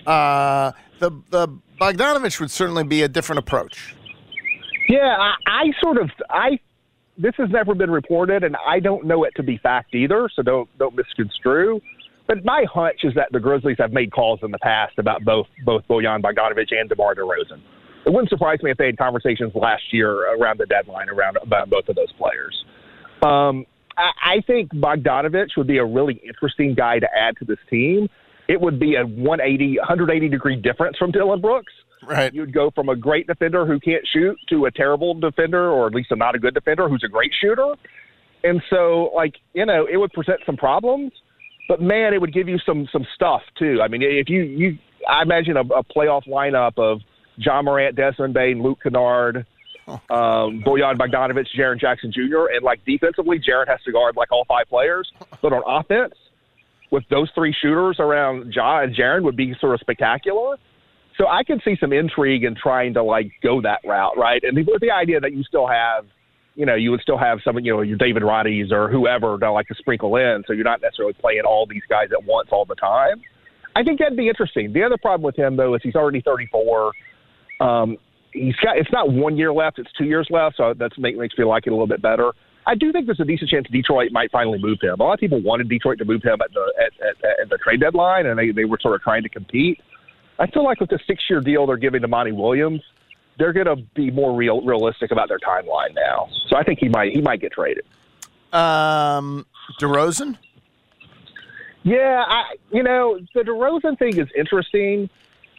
Uh, 0.07 0.73
the 0.99 1.11
the 1.31 1.49
Bogdanovich 1.81 2.41
would 2.41 2.51
certainly 2.51 2.85
be 2.85 3.03
a 3.03 3.09
different 3.09 3.39
approach. 3.39 3.95
Yeah, 4.89 5.17
I, 5.19 5.35
I 5.47 5.65
sort 5.83 5.99
of 5.99 6.11
I. 6.31 6.59
This 7.17 7.35
has 7.37 7.51
never 7.51 7.75
been 7.75 7.91
reported, 7.91 8.45
and 8.45 8.57
I 8.67 8.79
don't 8.79 9.05
know 9.05 9.25
it 9.25 9.35
to 9.37 9.43
be 9.43 9.59
fact 9.59 9.95
either. 9.95 10.29
So 10.35 10.43
don't 10.43 10.69
don't 10.79 10.95
misconstrue. 10.95 11.81
But 12.27 12.45
my 12.45 12.65
hunch 12.73 13.01
is 13.05 13.15
that 13.15 13.29
the 13.33 13.41
Grizzlies 13.41 13.77
have 13.79 13.93
made 13.93 14.13
calls 14.13 14.41
in 14.43 14.51
the 14.51 14.59
past 14.59 14.99
about 14.99 15.25
both 15.25 15.47
both 15.65 15.83
Bojan 15.89 16.21
Bogdanovich 16.23 16.73
and 16.73 16.89
DeMar 16.89 17.15
DeRozan. 17.15 17.61
It 18.09 18.13
wouldn't 18.13 18.31
surprise 18.31 18.63
me 18.63 18.71
if 18.71 18.79
they 18.79 18.87
had 18.87 18.97
conversations 18.97 19.53
last 19.55 19.83
year 19.93 20.35
around 20.35 20.59
the 20.59 20.65
deadline 20.65 21.11
around 21.11 21.37
about 21.43 21.69
both 21.69 21.91
of 21.91 21.95
those 21.95 22.11
players. 22.13 22.65
Um, 23.21 23.67
I, 23.99 24.37
I 24.37 24.41
think 24.47 24.73
Bogdanovich 24.73 25.51
would 25.59 25.67
be 25.67 25.77
a 25.77 25.85
really 25.85 26.15
interesting 26.27 26.75
guy 26.75 27.01
to 27.01 27.07
add 27.15 27.37
to 27.41 27.45
this 27.45 27.59
team. 27.69 28.09
It 28.49 28.59
would 28.59 28.81
be 28.81 28.95
a 28.95 29.05
180, 29.05 29.77
180 29.77 30.29
degree 30.31 30.57
difference 30.57 30.97
from 30.97 31.11
Dillon 31.11 31.43
Brooks. 31.43 31.75
Right. 32.03 32.33
You'd 32.33 32.55
go 32.55 32.71
from 32.71 32.89
a 32.89 32.97
great 32.97 33.27
defender 33.27 33.67
who 33.67 33.79
can't 33.79 34.07
shoot 34.11 34.39
to 34.49 34.65
a 34.65 34.71
terrible 34.71 35.13
defender, 35.13 35.71
or 35.71 35.87
at 35.87 35.95
least 35.95 36.11
a 36.11 36.17
not 36.17 36.35
a 36.35 36.39
good 36.39 36.55
defender 36.55 36.89
who's 36.89 37.05
a 37.05 37.09
great 37.09 37.33
shooter. 37.39 37.75
And 38.43 38.63
so, 38.71 39.11
like 39.15 39.35
you 39.53 39.67
know, 39.67 39.87
it 39.87 39.99
would 39.99 40.15
present 40.15 40.41
some 40.47 40.57
problems, 40.57 41.13
but 41.69 41.83
man, 41.83 42.15
it 42.15 42.23
would 42.23 42.33
give 42.33 42.49
you 42.49 42.59
some 42.65 42.89
some 42.91 43.07
stuff 43.15 43.43
too. 43.59 43.83
I 43.83 43.89
mean, 43.89 44.01
if 44.01 44.31
you 44.31 44.45
you, 44.45 44.79
I 45.07 45.21
imagine 45.21 45.59
a, 45.59 45.61
a 45.61 45.85
playoff 45.85 46.27
lineup 46.27 46.79
of 46.79 47.03
Ja 47.39 47.63
Morant, 47.63 47.97
Desmond 47.97 48.35
Bane, 48.35 48.63
Luke 48.63 48.79
Kennard, 48.83 49.47
um, 49.89 50.63
Bojan 50.67 50.97
Bogdanovich, 50.97 51.47
Jaren 51.57 51.81
Jackson 51.81 52.13
Jr., 52.13 52.47
and 52.53 52.63
like 52.63 52.85
defensively, 52.85 53.39
Jaren 53.39 53.69
has 53.69 53.81
to 53.85 53.93
guard 53.93 54.17
like 54.17 54.31
all 54.31 54.45
five 54.47 54.69
players. 54.69 55.11
But 55.41 55.53
on 55.53 55.63
offense, 55.67 56.15
with 56.91 57.05
those 57.11 57.31
three 57.35 57.55
shooters 57.61 57.97
around 57.99 58.53
Ja 58.55 58.83
and 58.83 58.95
Jaren 58.95 59.23
would 59.23 59.37
be 59.37 59.55
sort 59.61 59.75
of 59.75 59.81
spectacular. 59.81 60.57
So 61.17 61.27
I 61.27 61.43
can 61.43 61.61
see 61.65 61.77
some 61.81 61.93
intrigue 61.93 62.45
in 62.45 62.55
trying 62.55 62.95
to 62.95 63.03
like 63.03 63.33
go 63.43 63.61
that 63.63 63.81
route, 63.85 64.17
right? 64.17 64.43
And 64.43 64.57
with 64.57 64.81
the 64.81 64.91
idea 64.91 65.21
that 65.21 65.33
you 65.33 65.43
still 65.43 65.67
have, 65.67 66.07
you 66.55 66.65
know, 66.65 66.75
you 66.75 66.91
would 66.91 67.01
still 67.01 67.19
have 67.19 67.39
some, 67.45 67.59
you 67.59 67.73
know, 67.73 67.83
your 67.83 67.99
David 67.99 68.23
Roddys 68.23 68.73
or 68.73 68.89
whoever 68.89 69.39
to 69.39 69.53
like 69.53 69.67
to 69.69 69.75
sprinkle 69.75 70.17
in, 70.17 70.45
so 70.47 70.53
you're 70.53 70.65
not 70.65 70.81
necessarily 70.81 71.15
playing 71.15 71.43
all 71.45 71.67
these 71.67 71.83
guys 71.89 72.09
at 72.13 72.25
once 72.25 72.49
all 72.53 72.65
the 72.65 72.75
time. 72.77 73.21
I 73.75 73.83
think 73.83 73.99
that'd 73.99 74.17
be 74.17 74.29
interesting. 74.29 74.73
The 74.73 74.83
other 74.83 74.97
problem 74.97 75.23
with 75.23 75.37
him 75.37 75.57
though 75.57 75.75
is 75.75 75.81
he's 75.83 75.95
already 75.95 76.21
34. 76.21 76.93
Um, 77.61 77.97
he's 78.33 78.57
got 78.57 78.79
it's 78.79 78.93
not 78.93 79.11
one 79.11 79.37
year 79.37 79.53
left; 79.53 79.79
it's 79.79 79.91
two 79.99 80.05
years 80.05 80.29
left, 80.31 80.57
so 80.57 80.75
that 80.75 80.93
make, 80.99 81.17
makes 81.17 81.37
me 81.37 81.45
like 81.45 81.67
it 81.67 81.71
a 81.71 81.73
little 81.73 81.87
bit 81.87 82.03
better. 82.03 82.33
I 82.67 82.75
do 82.75 82.93
think 82.93 83.07
there's 83.07 83.21
a 83.21 83.25
decent 83.25 83.49
chance 83.49 83.67
Detroit 83.71 84.13
might 84.13 84.31
finally 84.31 84.59
move 84.59 84.79
him. 84.83 85.01
A 85.01 85.03
lot 85.03 85.15
of 85.15 85.21
people 85.21 85.41
wanted 85.41 85.69
Detroit 85.71 85.99
to 85.99 86.05
move 86.05 86.23
him 86.23 86.39
at 86.43 86.53
the 86.53 86.73
at, 86.79 87.07
at, 87.07 87.41
at 87.43 87.49
the 87.49 87.59
trade 87.59 87.81
deadline, 87.81 88.27
and 88.27 88.39
they 88.39 88.51
they 88.51 88.65
were 88.65 88.79
sort 88.81 88.95
of 88.95 89.03
trying 89.03 89.23
to 89.23 89.29
compete. 89.29 89.81
I 90.39 90.47
feel 90.49 90.65
like 90.65 90.79
with 90.81 90.91
the 90.91 91.01
six 91.07 91.25
year 91.29 91.41
deal 91.41 91.67
they're 91.67 91.77
giving 91.77 92.03
to 92.03 92.09
Monty 92.09 92.33
Williams, 92.33 92.83
they're 93.39 93.53
going 93.53 93.67
to 93.67 93.77
be 93.95 94.11
more 94.11 94.37
real 94.37 94.61
realistic 94.63 95.11
about 95.11 95.29
their 95.29 95.39
timeline 95.39 95.95
now. 95.95 96.29
So 96.49 96.57
I 96.57 96.63
think 96.63 96.79
he 96.79 96.89
might 96.89 97.13
he 97.13 97.21
might 97.21 97.41
get 97.41 97.53
traded. 97.53 97.85
Um, 98.53 99.47
DeRozan. 99.81 100.37
Yeah, 101.85 102.25
I 102.27 102.55
you 102.71 102.83
know 102.83 103.19
the 103.35 103.41
DeRozan 103.41 103.99
thing 103.99 104.19
is 104.19 104.29
interesting 104.37 105.09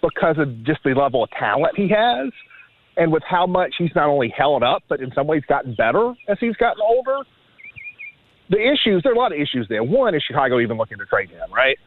because 0.01 0.37
of 0.37 0.63
just 0.63 0.79
the 0.83 0.91
level 0.91 1.23
of 1.23 1.29
talent 1.31 1.73
he 1.75 1.89
has, 1.89 2.31
and 2.97 3.11
with 3.11 3.23
how 3.27 3.45
much 3.45 3.75
he's 3.77 3.91
not 3.95 4.07
only 4.07 4.33
held 4.35 4.63
up, 4.63 4.83
but 4.89 4.99
in 4.99 5.11
some 5.13 5.27
ways 5.27 5.43
gotten 5.47 5.73
better 5.75 6.13
as 6.27 6.37
he's 6.39 6.55
gotten 6.55 6.81
older. 6.81 7.19
The 8.49 8.57
issues 8.57 9.03
there 9.03 9.11
are 9.11 9.15
a 9.15 9.17
lot 9.17 9.31
of 9.31 9.39
issues 9.39 9.67
there. 9.69 9.83
One 9.83 10.15
is 10.15 10.23
Chicago 10.25 10.59
even 10.59 10.77
looking 10.77 10.97
to 10.97 11.05
trade 11.05 11.29
him, 11.29 11.53
right? 11.53 11.77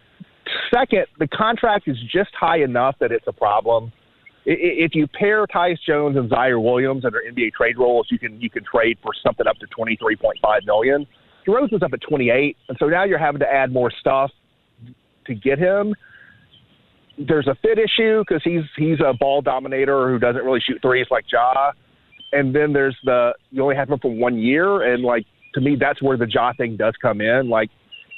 Second, 0.72 1.06
the 1.18 1.28
contract 1.28 1.88
is 1.88 1.96
just 2.12 2.30
high 2.38 2.62
enough 2.62 2.96
that 3.00 3.12
it's 3.12 3.26
a 3.26 3.32
problem. 3.32 3.92
If 4.44 4.94
you 4.94 5.06
pair 5.06 5.46
Tyus 5.46 5.78
Jones 5.86 6.16
and 6.16 6.28
Ziaire 6.30 6.62
Williams 6.62 7.04
under 7.04 7.22
NBA 7.30 7.52
trade 7.52 7.78
rules, 7.78 8.08
you 8.10 8.18
can 8.18 8.40
you 8.40 8.50
can 8.50 8.64
trade 8.64 8.98
for 9.02 9.12
something 9.24 9.46
up 9.46 9.56
to 9.58 9.66
twenty 9.66 9.96
three 9.96 10.16
point 10.16 10.38
five 10.42 10.62
million. 10.64 11.06
Rose 11.46 11.70
was 11.70 11.82
up 11.82 11.92
at 11.92 12.00
twenty 12.00 12.30
eight, 12.30 12.56
and 12.68 12.76
so 12.80 12.86
now 12.86 13.04
you're 13.04 13.18
having 13.18 13.40
to 13.40 13.52
add 13.52 13.72
more 13.72 13.92
stuff 14.00 14.30
to 15.26 15.34
get 15.34 15.58
him. 15.58 15.94
There's 17.18 17.46
a 17.46 17.54
fit 17.62 17.78
issue 17.78 18.24
because 18.26 18.42
he's 18.42 18.62
he's 18.76 18.98
a 19.00 19.12
ball 19.12 19.42
dominator 19.42 20.08
who 20.08 20.18
doesn't 20.18 20.42
really 20.44 20.60
shoot 20.60 20.80
threes 20.80 21.06
like 21.10 21.24
Ja, 21.30 21.72
and 22.32 22.54
then 22.54 22.72
there's 22.72 22.96
the 23.04 23.32
you 23.50 23.62
only 23.62 23.76
have 23.76 23.90
him 23.90 23.98
for 23.98 24.10
one 24.10 24.38
year, 24.38 24.92
and 24.92 25.04
like 25.04 25.26
to 25.54 25.60
me 25.60 25.76
that's 25.78 26.02
where 26.02 26.16
the 26.16 26.26
Ja 26.28 26.52
thing 26.56 26.76
does 26.76 26.94
come 27.02 27.20
in. 27.20 27.48
Like, 27.48 27.70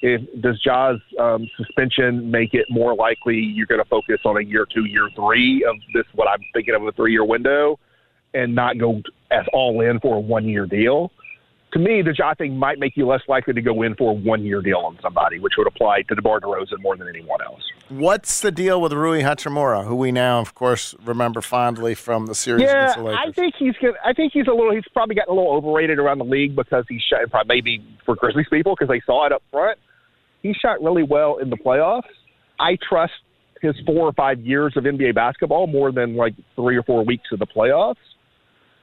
if 0.02 0.20
does 0.40 0.60
Ja's 0.62 1.00
um, 1.18 1.48
suspension 1.56 2.30
make 2.30 2.54
it 2.54 2.66
more 2.70 2.94
likely 2.94 3.36
you're 3.36 3.66
going 3.66 3.82
to 3.82 3.88
focus 3.88 4.18
on 4.24 4.36
a 4.36 4.42
year 4.42 4.66
two, 4.72 4.84
year 4.84 5.08
three 5.16 5.64
of 5.68 5.76
this 5.92 6.04
what 6.14 6.28
I'm 6.28 6.40
thinking 6.52 6.74
of 6.74 6.86
a 6.86 6.92
three 6.92 7.12
year 7.12 7.24
window, 7.24 7.78
and 8.32 8.54
not 8.54 8.78
go 8.78 9.02
as 9.30 9.44
all 9.52 9.80
in 9.80 9.98
for 10.00 10.16
a 10.16 10.20
one 10.20 10.46
year 10.48 10.66
deal? 10.66 11.10
To 11.72 11.80
me, 11.80 12.02
the 12.02 12.14
Ja 12.16 12.34
thing 12.34 12.56
might 12.56 12.78
make 12.78 12.96
you 12.96 13.06
less 13.06 13.22
likely 13.26 13.54
to 13.54 13.60
go 13.60 13.82
in 13.82 13.96
for 13.96 14.12
a 14.12 14.14
one 14.14 14.44
year 14.44 14.62
deal 14.62 14.78
on 14.78 14.96
somebody, 15.02 15.40
which 15.40 15.54
would 15.58 15.66
apply 15.66 16.02
to 16.02 16.14
DeMar 16.14 16.38
DeRozan 16.38 16.80
more 16.80 16.96
than 16.96 17.08
anyone 17.08 17.40
else. 17.42 17.62
What's 17.88 18.40
the 18.40 18.50
deal 18.50 18.80
with 18.80 18.92
Rui 18.92 19.20
Hachimura, 19.22 19.86
who 19.86 19.94
we 19.94 20.10
now, 20.10 20.40
of 20.40 20.54
course, 20.54 20.94
remember 21.04 21.42
fondly 21.42 21.94
from 21.94 22.26
the 22.26 22.34
series 22.34 22.62
Yeah, 22.62 22.84
against 22.84 22.96
the 22.96 23.02
Lakers? 23.04 23.20
I 23.28 23.32
think 23.32 23.54
he's 23.58 23.74
I 24.04 24.12
think 24.14 24.32
he's 24.32 24.46
a 24.46 24.52
little. 24.52 24.74
He's 24.74 24.84
probably 24.92 25.14
gotten 25.14 25.32
a 25.32 25.36
little 25.36 25.52
overrated 25.54 25.98
around 25.98 26.18
the 26.18 26.24
league 26.24 26.56
because 26.56 26.84
he 26.88 26.98
shot. 26.98 27.30
Probably 27.30 27.56
maybe 27.56 27.84
for 28.06 28.16
Grizzlies 28.16 28.46
people 28.50 28.74
because 28.74 28.88
they 28.88 29.02
saw 29.04 29.26
it 29.26 29.32
up 29.32 29.42
front. 29.50 29.78
He 30.42 30.54
shot 30.54 30.82
really 30.82 31.02
well 31.02 31.36
in 31.38 31.50
the 31.50 31.56
playoffs. 31.56 32.02
I 32.58 32.78
trust 32.88 33.12
his 33.60 33.74
four 33.86 34.06
or 34.08 34.12
five 34.12 34.40
years 34.40 34.74
of 34.76 34.84
NBA 34.84 35.14
basketball 35.14 35.66
more 35.66 35.92
than 35.92 36.16
like 36.16 36.34
three 36.56 36.76
or 36.76 36.82
four 36.82 37.04
weeks 37.04 37.24
of 37.32 37.38
the 37.38 37.46
playoffs. 37.46 37.96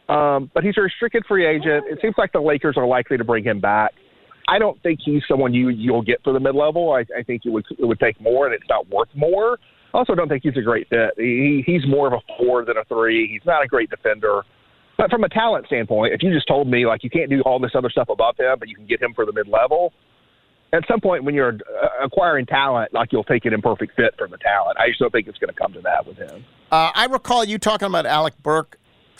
Um, 0.09 0.51
but 0.53 0.63
he's 0.63 0.73
a 0.77 0.81
restricted 0.81 1.23
free 1.27 1.45
agent. 1.45 1.85
It 1.89 1.99
seems 2.01 2.15
like 2.17 2.33
the 2.33 2.41
Lakers 2.41 2.75
are 2.77 2.85
likely 2.85 3.17
to 3.17 3.23
bring 3.23 3.43
him 3.43 3.59
back. 3.59 3.93
I 4.47 4.59
don't 4.59 4.81
think 4.83 4.99
he's 5.03 5.23
someone 5.27 5.53
you 5.53 5.69
you'll 5.69 6.01
get 6.01 6.23
for 6.23 6.33
the 6.33 6.39
mid 6.39 6.55
level. 6.55 6.93
I, 6.93 7.05
I 7.17 7.23
think 7.23 7.43
it 7.45 7.49
would 7.49 7.65
it 7.77 7.85
would 7.85 7.99
take 7.99 8.19
more, 8.21 8.45
and 8.45 8.53
it's 8.53 8.67
not 8.69 8.89
worth 8.89 9.09
more. 9.15 9.59
Also 9.93 10.15
don't 10.15 10.29
think 10.29 10.43
he's 10.43 10.57
a 10.57 10.61
great 10.61 10.87
fit. 10.89 11.11
He, 11.17 11.63
he's 11.65 11.85
more 11.87 12.07
of 12.07 12.13
a 12.13 12.19
four 12.37 12.63
than 12.63 12.77
a 12.77 12.85
three. 12.85 13.27
He's 13.27 13.45
not 13.45 13.63
a 13.63 13.67
great 13.67 13.89
defender. 13.89 14.43
But 14.97 15.09
from 15.09 15.23
a 15.23 15.29
talent 15.29 15.65
standpoint, 15.65 16.13
if 16.13 16.21
you 16.21 16.33
just 16.33 16.47
told 16.47 16.67
me 16.67 16.85
like 16.85 17.03
you 17.03 17.09
can't 17.09 17.29
do 17.29 17.41
all 17.41 17.59
this 17.59 17.71
other 17.75 17.89
stuff 17.89 18.09
above 18.09 18.35
him, 18.37 18.55
but 18.59 18.69
you 18.69 18.75
can 18.75 18.85
get 18.85 19.01
him 19.01 19.13
for 19.13 19.25
the 19.25 19.33
mid 19.33 19.47
level, 19.47 19.93
at 20.73 20.83
some 20.87 21.01
point 21.01 21.23
when 21.23 21.35
you're 21.35 21.53
uh, 21.55 22.05
acquiring 22.05 22.45
talent, 22.45 22.93
like 22.93 23.11
you'll 23.11 23.23
take 23.23 23.45
an 23.45 23.53
imperfect 23.53 23.95
fit 23.95 24.13
from 24.17 24.31
the 24.31 24.37
talent. 24.37 24.77
I 24.79 24.87
just 24.87 24.99
don't 24.99 25.11
think 25.11 25.27
it's 25.27 25.37
going 25.37 25.53
to 25.53 25.59
come 25.59 25.73
to 25.73 25.81
that 25.81 26.05
with 26.05 26.17
him. 26.17 26.45
Uh, 26.71 26.91
I 26.93 27.05
recall 27.05 27.43
you 27.43 27.57
talking 27.57 27.87
about 27.87 28.05
Alec 28.05 28.35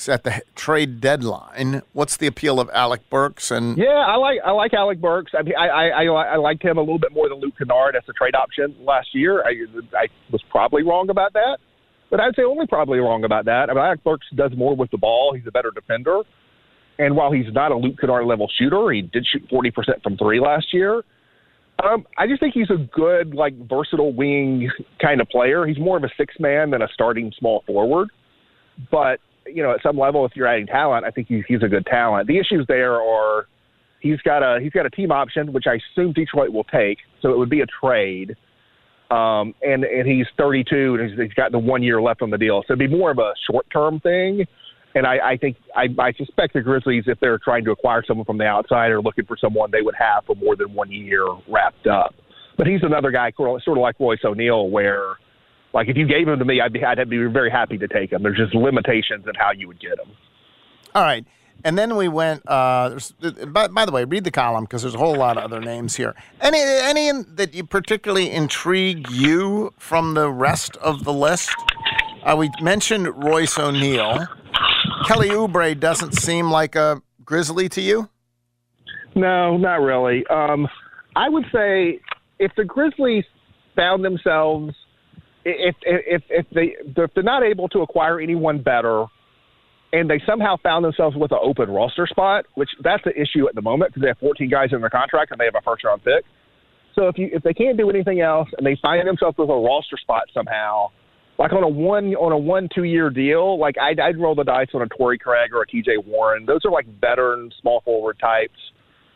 Burks 0.02 0.10
at 0.10 0.24
the 0.24 0.42
trade 0.56 1.02
deadline. 1.02 1.82
What's 1.94 2.18
the 2.18 2.28
appeal 2.28 2.60
of 2.60 2.70
Alec 2.74 3.10
Burks? 3.10 3.52
And 3.52 3.78
Yeah, 3.78 3.90
I 3.90 4.16
like 4.16 4.40
I 4.44 4.52
like 4.52 4.74
Alec 4.74 5.00
Burks. 5.00 5.32
I 5.38 5.44
mean, 5.44 5.56
I 5.58 5.68
I, 5.68 6.04
I, 6.04 6.34
I 6.34 6.36
liked 6.38 6.64
him 6.64 6.78
a 6.78 6.82
little 6.82 7.00
bit 7.00 7.12
more 7.14 7.30
than 7.30 7.40
Luke 7.40 7.54
Kennard 7.58 7.96
as 7.96 8.04
a 8.10 8.14
trade 8.14 8.36
option 8.36 8.76
last 8.84 9.10
year. 9.14 9.44
I 9.44 9.52
I 9.98 10.08
was 10.32 10.42
probably 10.50 10.84
wrong 10.84 11.10
about 11.10 11.34
that, 11.34 11.58
but 12.10 12.20
I'd 12.20 12.36
say 12.36 12.44
only 12.44 12.68
probably 12.68 13.00
wrong 13.00 13.24
about 13.24 13.46
that. 13.46 13.70
I 13.70 13.74
mean, 13.74 13.84
Alec 13.84 14.04
Burks 14.04 14.28
does 14.36 14.52
more 14.56 14.76
with 14.76 14.92
the 14.92 14.98
ball. 14.98 15.34
He's 15.36 15.48
a 15.48 15.52
better 15.52 15.72
defender, 15.72 16.22
and 16.98 17.16
while 17.16 17.32
he's 17.32 17.52
not 17.54 17.72
a 17.72 17.78
Luke 17.78 18.00
Kennard 18.00 18.26
level 18.26 18.50
shooter, 18.58 18.92
he 18.92 19.02
did 19.02 19.26
shoot 19.32 19.44
forty 19.50 19.72
percent 19.72 20.02
from 20.04 20.18
three 20.18 20.40
last 20.40 20.74
year. 20.74 21.04
Um, 21.84 22.06
I 22.16 22.28
just 22.28 22.40
think 22.40 22.54
he's 22.54 22.70
a 22.70 22.78
good, 22.94 23.34
like, 23.34 23.56
versatile 23.68 24.14
wing 24.14 24.70
kind 25.02 25.20
of 25.20 25.28
player. 25.30 25.66
He's 25.66 25.80
more 25.80 25.98
of 25.98 26.04
a 26.04 26.10
six 26.16 26.36
man 26.40 26.70
than 26.70 26.84
a 26.84 26.88
starting 26.94 27.34
small 27.40 27.64
forward. 27.66 28.12
But 28.92 29.20
you 29.46 29.64
know, 29.64 29.72
at 29.72 29.82
some 29.84 29.98
level, 29.98 30.26
if 30.26 30.36
you're 30.36 30.48
adding 30.48 30.68
talent, 30.68 31.06
I 31.06 31.12
think 31.12 31.28
he's, 31.28 31.44
he's 31.48 31.64
a 31.64 31.68
good 31.68 31.86
talent. 31.86 32.28
The 32.28 32.38
issues 32.38 32.66
there 32.68 33.02
are 33.02 33.48
he's 34.02 34.20
got 34.22 34.44
a 34.44 34.60
he's 34.62 34.72
got 34.72 34.86
a 34.86 34.90
team 34.90 35.12
option, 35.12 35.54
which 35.54 35.66
I 35.68 35.80
assume 35.94 36.14
Detroit 36.14 36.52
will 36.52 36.66
take. 36.66 36.98
So 37.22 37.32
it 37.32 37.38
would 37.38 37.50
be 37.50 37.62
a 37.62 37.66
trade. 37.66 38.36
Um, 39.10 39.54
and 39.62 39.84
and 39.84 40.08
he's 40.08 40.26
32, 40.38 40.98
and 41.00 41.10
he's, 41.10 41.20
he's 41.20 41.34
got 41.34 41.52
the 41.52 41.60
one 41.60 41.84
year 41.84 42.02
left 42.02 42.22
on 42.22 42.30
the 42.30 42.38
deal. 42.38 42.62
So 42.68 42.74
it'd 42.74 42.80
be 42.80 42.88
more 42.88 43.12
of 43.12 43.20
a 43.20 43.34
short 43.50 43.66
term 43.72 44.00
thing. 44.00 44.46
And 44.94 45.06
I, 45.08 45.32
I 45.32 45.38
think 45.38 45.58
I, 45.76 45.88
I 46.00 46.12
suspect 46.14 46.54
the 46.54 46.62
Grizzlies, 46.62 47.06
if 47.08 47.20
they're 47.20 47.40
trying 47.40 47.64
to 47.66 47.72
acquire 47.72 48.04
someone 48.06 48.26
from 48.26 48.38
the 48.38 48.46
outside 48.46 48.92
or 48.92 49.02
looking 49.02 49.26
for 49.26 49.38
someone, 49.40 49.72
they 49.72 49.82
would 49.82 49.96
have 49.96 50.26
for 50.26 50.36
more 50.36 50.56
than 50.58 50.74
one 50.74 50.92
year 50.92 51.26
wrapped 51.48 51.88
up. 51.88 52.14
But 52.58 52.68
he's 52.68 52.84
another 52.84 53.10
guy, 53.10 53.32
sort 53.38 53.62
of 53.66 53.78
like 53.78 54.00
Royce 54.00 54.20
O'Neal, 54.26 54.70
where 54.70 55.16
like 55.74 55.88
if 55.88 55.98
you 55.98 56.06
gave 56.08 56.28
them 56.28 56.40
to 56.40 56.46
me, 56.46 56.62
I'd 56.62 56.74
be 56.74 56.84
I'd 56.84 57.10
be 57.10 57.26
very 57.26 57.50
happy 57.50 57.78
to 57.78 57.88
take 57.88 58.10
them. 58.12 58.24
There's 58.24 58.38
just 58.38 58.54
limitations 58.54 59.26
in 59.28 59.34
how 59.36 59.52
you 59.52 59.68
would 59.68 59.80
get 59.80 59.98
them. 59.98 60.12
all 60.96 61.04
right, 61.04 61.26
and 61.64 61.78
then 61.78 61.96
we 61.96 62.08
went. 62.08 62.48
Uh, 62.48 62.90
there's, 62.90 63.12
by, 63.48 63.68
by 63.68 63.86
the 63.86 63.92
way, 63.92 64.04
read 64.06 64.24
the 64.24 64.32
column 64.32 64.66
because 64.66 64.82
there's 64.82 64.96
a 64.96 65.00
whole 65.00 65.16
lot 65.16 65.38
of 65.38 65.44
other 65.44 65.62
names 65.62 65.96
here. 65.96 66.16
Any 66.42 66.60
any 66.60 67.12
that 67.36 67.54
you 67.54 67.64
particularly 67.64 68.32
intrigue 68.32 69.10
you 69.10 69.74
from 69.78 70.14
the 70.14 70.30
rest 70.30 70.78
of 70.78 71.04
the 71.04 71.14
list? 71.14 71.52
Uh, 72.24 72.36
we 72.38 72.50
mentioned 72.62 73.08
Royce 73.24 73.58
O'Neal. 73.58 74.28
Kelly 75.08 75.30
Oubre 75.30 75.80
doesn't 75.80 76.14
seem 76.14 76.52
like 76.52 76.76
a 76.76 77.02
Grizzly 77.26 77.70
to 77.70 77.82
you. 77.82 78.10
No, 79.16 79.58
not 79.58 79.82
really. 79.82 80.26
Um, 80.28 80.68
I 81.16 81.30
would 81.30 81.46
say 81.52 82.00
if 82.40 82.52
the 82.56 82.64
Grizzlies 82.64 83.26
found 83.76 84.06
themselves 84.06 84.76
if 85.46 85.76
if 85.82 86.22
if 86.30 86.46
they 86.54 86.76
if 87.02 87.12
they're 87.14 87.24
not 87.24 87.44
able 87.44 87.68
to 87.70 87.82
acquire 87.82 88.20
anyone 88.20 88.62
better, 88.62 89.06
and 89.94 90.10
they 90.10 90.22
somehow 90.26 90.56
found 90.62 90.86
themselves 90.86 91.16
with 91.16 91.32
an 91.32 91.40
open 91.42 91.70
roster 91.70 92.08
spot, 92.08 92.46
which 92.56 92.70
that's 92.84 93.04
the 93.04 93.12
issue 93.12 93.48
at 93.48 93.56
the 93.56 93.62
moment 93.62 93.92
because 93.92 94.02
they 94.02 94.08
have 94.08 94.20
14 94.20 94.50
guys 94.50 94.70
in 94.72 94.82
their 94.82 94.90
contract 94.90 95.32
and 95.32 95.40
they 95.40 95.46
have 95.46 95.56
a 95.56 95.62
first 95.62 95.84
round 95.84 96.04
pick. 96.04 96.24
So 96.96 97.08
if 97.08 97.18
you 97.18 97.30
if 97.32 97.44
they 97.44 97.54
can't 97.54 97.78
do 97.78 97.90
anything 97.90 98.22
else 98.22 98.50
and 98.58 98.66
they 98.66 98.78
find 98.82 99.08
themselves 99.08 99.38
with 99.38 99.50
a 99.50 99.54
roster 99.54 99.98
spot 99.98 100.24
somehow, 100.34 100.92
like 101.40 101.54
on 101.54 101.64
a 101.64 101.68
one 101.68 102.14
on 102.16 102.32
a 102.32 102.38
one 102.38 102.70
two 102.74 102.84
year 102.84 103.10
deal, 103.10 103.60
like 103.60 103.76
I'd, 103.80 104.00
I'd 104.00 104.18
roll 104.18 104.36
the 104.36 104.44
dice 104.44 104.68
on 104.74 104.82
a 104.82 104.88
Torrey 104.88 105.18
Craig 105.18 105.52
or 105.54 105.62
a 105.64 105.68
T.J. 105.68 105.98
Warren. 106.06 106.46
Those 106.46 106.62
are 106.66 106.72
like 106.72 106.86
veteran 107.00 107.52
small 107.62 107.82
forward 107.82 108.20
types 108.20 108.58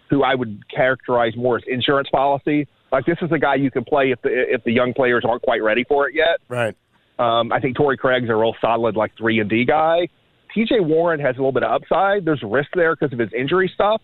who 0.10 0.24
I 0.24 0.36
would 0.36 0.64
characterize 0.70 1.36
more 1.36 1.58
as 1.58 1.64
insurance 1.68 2.10
policy. 2.12 2.68
Like 2.92 3.06
this 3.06 3.18
is 3.22 3.32
a 3.32 3.40
guy 3.40 3.56
you 3.56 3.72
can 3.72 3.84
play 3.84 4.12
if 4.12 4.22
the 4.22 4.30
if 4.30 4.64
the 4.64 4.72
young 4.72 4.94
players 4.94 5.24
aren't 5.28 5.42
quite 5.42 5.62
ready 5.64 5.84
for 5.84 6.08
it 6.08 6.16
yet. 6.16 6.40
Right. 6.48 6.76
Um, 7.18 7.52
I 7.52 7.60
think 7.60 7.78
Torrey 7.78 7.98
Craig's 7.98 8.30
a 8.30 8.36
real 8.36 8.54
solid 8.62 8.96
like 8.96 9.12
three 9.18 9.40
and 9.40 9.50
D 9.50 9.66
guy. 9.66 10.08
T.J. 10.54 10.80
Warren 10.80 11.20
has 11.20 11.36
a 11.36 11.40
little 11.40 11.52
bit 11.52 11.64
of 11.64 11.72
upside. 11.72 12.24
There's 12.24 12.42
risk 12.42 12.70
there 12.76 12.96
because 12.96 13.12
of 13.12 13.20
his 13.20 13.30
injury 13.38 13.70
stuff. 13.74 14.02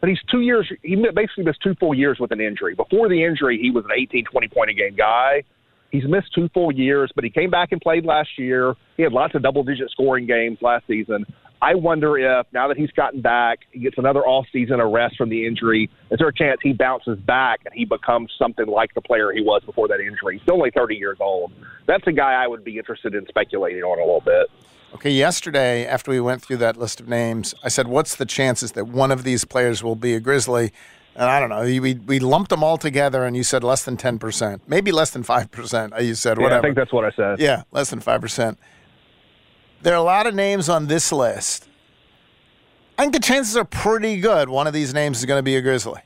But 0.00 0.08
he's 0.08 0.18
two 0.28 0.40
years. 0.40 0.68
He 0.82 0.96
basically 1.14 1.44
missed 1.44 1.60
two 1.62 1.76
full 1.78 1.94
years 1.94 2.18
with 2.18 2.32
an 2.32 2.40
injury. 2.40 2.74
Before 2.74 3.08
the 3.08 3.22
injury, 3.22 3.58
he 3.62 3.70
was 3.70 3.84
an 3.84 3.92
18, 3.96 4.24
20 4.24 4.48
point 4.48 4.70
a 4.70 4.74
game 4.74 4.96
guy. 4.96 5.44
He's 5.92 6.02
missed 6.04 6.34
two 6.34 6.48
full 6.52 6.72
years, 6.72 7.12
but 7.14 7.22
he 7.22 7.30
came 7.30 7.50
back 7.50 7.70
and 7.70 7.80
played 7.80 8.04
last 8.04 8.30
year. 8.36 8.74
He 8.96 9.04
had 9.04 9.12
lots 9.12 9.36
of 9.36 9.42
double 9.42 9.62
digit 9.62 9.90
scoring 9.90 10.26
games 10.26 10.58
last 10.60 10.86
season. 10.88 11.24
I 11.62 11.76
wonder 11.76 12.18
if 12.18 12.46
now 12.52 12.66
that 12.66 12.76
he's 12.76 12.90
gotten 12.90 13.20
back, 13.20 13.60
he 13.70 13.78
gets 13.78 13.96
another 13.96 14.26
off 14.26 14.46
season 14.52 14.80
arrest 14.80 15.16
from 15.16 15.28
the 15.28 15.46
injury. 15.46 15.88
Is 16.10 16.18
there 16.18 16.26
a 16.26 16.34
chance 16.34 16.58
he 16.60 16.72
bounces 16.72 17.20
back 17.20 17.60
and 17.64 17.72
he 17.72 17.84
becomes 17.84 18.32
something 18.36 18.66
like 18.66 18.92
the 18.94 19.00
player 19.00 19.30
he 19.30 19.42
was 19.42 19.62
before 19.64 19.86
that 19.86 20.00
injury? 20.00 20.38
He's 20.38 20.48
only 20.50 20.72
30 20.72 20.96
years 20.96 21.18
old. 21.20 21.52
That's 21.86 22.04
a 22.08 22.12
guy 22.12 22.32
I 22.32 22.48
would 22.48 22.64
be 22.64 22.78
interested 22.78 23.14
in 23.14 23.24
speculating 23.28 23.84
on 23.84 23.98
a 23.98 24.02
little 24.02 24.20
bit. 24.20 24.50
Okay, 24.94 25.12
yesterday, 25.12 25.86
after 25.86 26.10
we 26.10 26.20
went 26.20 26.42
through 26.42 26.56
that 26.58 26.76
list 26.76 27.00
of 27.00 27.08
names, 27.08 27.54
I 27.62 27.68
said, 27.68 27.86
What's 27.86 28.16
the 28.16 28.26
chances 28.26 28.72
that 28.72 28.88
one 28.88 29.12
of 29.12 29.22
these 29.22 29.44
players 29.44 29.84
will 29.84 29.96
be 29.96 30.14
a 30.14 30.20
Grizzly? 30.20 30.72
And 31.14 31.26
I 31.26 31.38
don't 31.38 31.48
know. 31.48 31.62
We, 31.62 31.94
we 31.94 32.18
lumped 32.18 32.50
them 32.50 32.64
all 32.64 32.76
together, 32.76 33.24
and 33.24 33.36
you 33.36 33.44
said 33.44 33.62
less 33.62 33.84
than 33.84 33.96
10%, 33.96 34.62
maybe 34.66 34.90
less 34.90 35.10
than 35.10 35.22
5%. 35.22 36.04
You 36.04 36.14
said 36.14 36.38
Yeah, 36.38 36.42
whatever. 36.42 36.58
I 36.58 36.62
think 36.62 36.76
that's 36.76 36.92
what 36.92 37.04
I 37.04 37.10
said. 37.12 37.38
Yeah, 37.38 37.62
less 37.70 37.90
than 37.90 38.00
5%. 38.00 38.56
There 39.82 39.92
are 39.94 39.98
a 39.98 40.02
lot 40.02 40.26
of 40.26 40.34
names 40.34 40.68
on 40.68 40.86
this 40.86 41.10
list. 41.12 41.68
I 42.98 43.02
think 43.02 43.14
the 43.14 43.20
chances 43.20 43.56
are 43.56 43.64
pretty 43.64 44.18
good 44.20 44.48
one 44.48 44.66
of 44.66 44.72
these 44.72 44.94
names 44.94 45.18
is 45.18 45.24
going 45.26 45.38
to 45.38 45.42
be 45.42 45.56
a 45.56 45.60
Grizzly. 45.60 46.00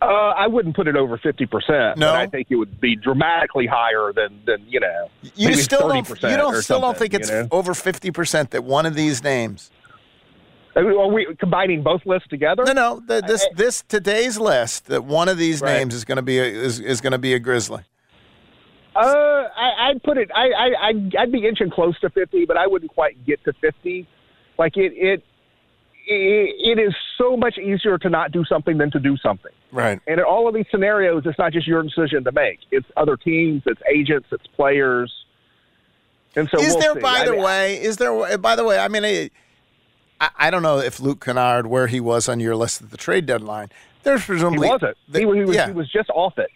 Uh, 0.00 0.06
I 0.06 0.48
wouldn't 0.48 0.74
put 0.74 0.88
it 0.88 0.96
over 0.96 1.16
50%. 1.16 1.96
No? 1.96 2.06
But 2.06 2.14
I 2.16 2.26
think 2.26 2.48
it 2.50 2.56
would 2.56 2.80
be 2.80 2.96
dramatically 2.96 3.68
higher 3.68 4.12
than, 4.12 4.40
than 4.44 4.64
you 4.66 4.80
know, 4.80 5.08
You 5.36 5.54
still 5.54 5.86
don't, 5.88 6.08
you 6.08 6.36
don't 6.36 6.60
still 6.60 6.80
don't 6.80 6.96
think 6.96 7.14
it's 7.14 7.30
you 7.30 7.42
know? 7.42 7.48
over 7.52 7.72
50% 7.72 8.50
that 8.50 8.64
one 8.64 8.84
of 8.84 8.96
these 8.96 9.22
names. 9.22 9.70
Are 10.74 11.06
we 11.12 11.32
combining 11.38 11.82
both 11.82 12.04
lists 12.06 12.28
together? 12.28 12.64
No, 12.64 12.72
no. 12.72 13.02
The, 13.06 13.20
this 13.26 13.46
this 13.54 13.82
today's 13.88 14.38
list 14.38 14.86
that 14.86 15.04
one 15.04 15.28
of 15.28 15.36
these 15.36 15.60
Right. 15.60 15.76
names 15.76 15.94
is 15.94 16.04
going 16.06 16.16
to 16.16 16.22
be 16.22 16.38
a, 16.38 16.44
is 16.44 16.80
is 16.80 17.02
going 17.02 17.10
to 17.12 17.18
be 17.18 17.34
a 17.34 17.38
Grizzly. 17.38 17.82
Uh, 18.94 19.48
I, 19.56 19.88
I'd 19.90 20.02
put 20.02 20.18
it. 20.18 20.30
I, 20.34 20.50
I, 20.50 20.88
I'd, 20.88 21.16
I'd 21.16 21.32
be 21.32 21.46
inching 21.46 21.70
close 21.70 21.98
to 22.00 22.10
fifty, 22.10 22.44
but 22.44 22.56
I 22.56 22.66
wouldn't 22.66 22.92
quite 22.92 23.24
get 23.26 23.42
to 23.44 23.52
fifty. 23.54 24.06
Like 24.58 24.76
it, 24.76 24.92
it, 24.94 25.24
it, 26.06 26.78
it 26.78 26.78
is 26.78 26.94
so 27.16 27.36
much 27.36 27.56
easier 27.58 27.96
to 27.98 28.10
not 28.10 28.32
do 28.32 28.44
something 28.44 28.76
than 28.78 28.90
to 28.90 28.98
do 29.00 29.16
something. 29.16 29.52
Right. 29.70 29.98
And 30.06 30.18
in 30.20 30.24
all 30.26 30.46
of 30.46 30.54
these 30.54 30.66
scenarios, 30.70 31.22
it's 31.24 31.38
not 31.38 31.52
just 31.52 31.66
your 31.66 31.82
decision 31.82 32.24
to 32.24 32.32
make. 32.32 32.58
It's 32.70 32.86
other 32.96 33.16
teams, 33.16 33.62
it's 33.66 33.80
agents, 33.92 34.28
it's 34.30 34.46
players. 34.48 35.10
And 36.36 36.48
so, 36.50 36.60
is 36.60 36.72
we'll 36.72 36.80
there, 36.80 36.94
see. 36.94 37.00
by 37.00 37.08
I 37.20 37.24
the 37.26 37.32
mean, 37.32 37.42
way, 37.42 37.82
is 37.82 37.96
there, 37.98 38.38
by 38.38 38.56
the 38.56 38.64
way, 38.64 38.78
I 38.78 38.88
mean, 38.88 39.30
I, 40.20 40.30
I 40.36 40.50
don't 40.50 40.62
know 40.62 40.78
if 40.78 41.00
Luke 41.00 41.24
Kennard, 41.24 41.66
where 41.66 41.86
he 41.86 42.00
was 42.00 42.28
on 42.28 42.40
your 42.40 42.56
list 42.56 42.82
at 42.82 42.90
the 42.90 42.96
trade 42.96 43.24
deadline. 43.26 43.70
There's 44.02 44.20
he 44.22 44.26
presumably. 44.26 44.68
wasn't. 44.68 44.96
the- 45.08 45.18
he, 45.20 45.24
was- 45.26 45.36
he 45.36 45.44
was. 45.44 45.56
yeah. 45.56 45.66
He 45.66 45.72
was 45.72 45.90
just 45.90 46.10
off 46.10 46.38
it. 46.38 46.50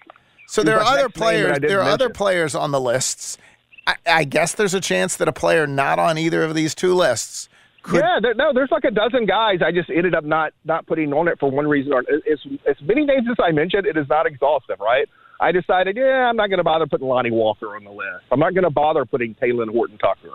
So 0.46 0.62
there 0.62 0.78
are 0.78 0.84
other 0.84 1.02
next 1.02 1.18
name 1.18 1.42
that 1.42 1.52
I 1.52 1.58
players. 1.58 1.58
There 1.60 1.80
are 1.80 1.90
other 1.90 2.10
players 2.10 2.54
on 2.54 2.70
the 2.70 2.80
lists. 2.80 3.38
I, 3.86 3.96
I 4.06 4.24
guess 4.24 4.54
there's 4.54 4.74
a 4.74 4.80
chance 4.80 5.16
that 5.16 5.28
a 5.28 5.32
player 5.32 5.66
not 5.66 5.98
on 5.98 6.18
either 6.18 6.42
of 6.42 6.54
these 6.54 6.74
two 6.74 6.94
lists 6.94 7.48
could. 7.82 8.00
yeah, 8.02 8.18
there, 8.20 8.34
no, 8.34 8.52
there's 8.52 8.70
like 8.70 8.84
a 8.84 8.90
dozen 8.90 9.26
guys. 9.26 9.60
I 9.64 9.70
just 9.70 9.90
ended 9.90 10.14
up 10.14 10.24
not 10.24 10.52
not 10.64 10.86
putting 10.86 11.12
on 11.12 11.28
it 11.28 11.38
for 11.38 11.50
one 11.50 11.66
reason 11.66 11.92
or 11.92 12.02
it's 12.08 12.42
as 12.68 12.76
many 12.82 13.04
names 13.04 13.26
as 13.30 13.36
I 13.42 13.52
mentioned. 13.52 13.86
It 13.86 13.96
is 13.96 14.08
not 14.08 14.26
exhaustive, 14.26 14.80
right? 14.80 15.08
I 15.38 15.52
decided, 15.52 15.96
yeah, 15.96 16.28
I'm 16.28 16.36
not 16.36 16.48
going 16.48 16.58
to 16.58 16.64
bother 16.64 16.86
putting 16.86 17.06
Lonnie 17.06 17.30
Walker 17.30 17.76
on 17.76 17.84
the 17.84 17.90
list. 17.90 18.24
I'm 18.32 18.40
not 18.40 18.54
going 18.54 18.64
to 18.64 18.70
bother 18.70 19.04
putting 19.04 19.34
Talen 19.34 19.70
Horton 19.70 19.98
Tucker. 19.98 20.30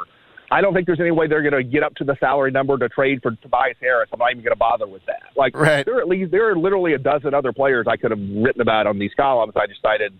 I 0.51 0.59
don't 0.61 0.73
think 0.73 0.85
there's 0.85 0.99
any 0.99 1.11
way 1.11 1.27
they're 1.27 1.41
going 1.41 1.53
to 1.53 1.63
get 1.63 1.81
up 1.81 1.95
to 1.95 2.03
the 2.03 2.17
salary 2.19 2.51
number 2.51 2.77
to 2.77 2.89
trade 2.89 3.21
for 3.23 3.31
Tobias 3.41 3.77
Harris. 3.79 4.09
I'm 4.11 4.19
not 4.19 4.31
even 4.31 4.43
going 4.43 4.51
to 4.51 4.57
bother 4.57 4.85
with 4.85 5.05
that. 5.07 5.21
Like, 5.37 5.55
Right. 5.55 5.85
there 5.85 5.97
are 5.97 6.01
at 6.01 6.09
least 6.09 6.31
there 6.31 6.49
are 6.51 6.57
literally 6.57 6.93
a 6.93 6.97
dozen 6.97 7.33
other 7.33 7.53
players 7.53 7.85
I 7.89 7.95
could 7.95 8.11
have 8.11 8.19
written 8.19 8.61
about 8.61 8.85
on 8.85 8.99
these 8.99 9.11
columns. 9.15 9.53
I 9.55 9.65
decided 9.65 10.19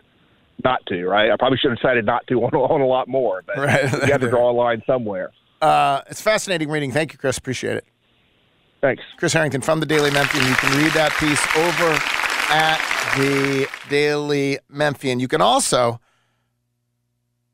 not 0.63 0.85
to. 0.87 1.05
Right? 1.05 1.29
I 1.31 1.35
probably 1.37 1.57
should 1.57 1.71
have 1.71 1.79
decided 1.79 2.05
not 2.05 2.25
to 2.27 2.35
on, 2.43 2.53
on 2.55 2.79
a 2.81 2.85
lot 2.87 3.07
more, 3.09 3.43
but 3.45 3.57
Right. 3.57 3.83
you 3.83 4.11
have 4.11 4.21
to 4.21 4.29
draw 4.29 4.49
a 4.49 4.53
line 4.53 4.81
somewhere. 4.87 5.31
Uh, 5.61 6.01
it's 6.09 6.21
fascinating 6.21 6.69
reading. 6.69 6.91
Thank 6.91 7.11
you, 7.11 7.19
Chris. 7.19 7.37
Appreciate 7.37 7.75
it. 7.77 7.85
Thanks. 8.79 9.03
Chris 9.17 9.33
Herrington 9.33 9.61
from 9.61 9.79
the 9.79 9.85
Daily 9.85 10.09
Memphian. 10.11 10.43
You 10.47 10.55
can 10.55 10.75
read 10.81 10.91
that 10.93 11.11
piece 11.19 11.45
over 11.55 11.91
at 12.51 12.79
the 13.15 13.67
Daily 13.89 14.57
Memphian. 14.69 15.19
You 15.19 15.27
can 15.27 15.39
also 15.41 15.99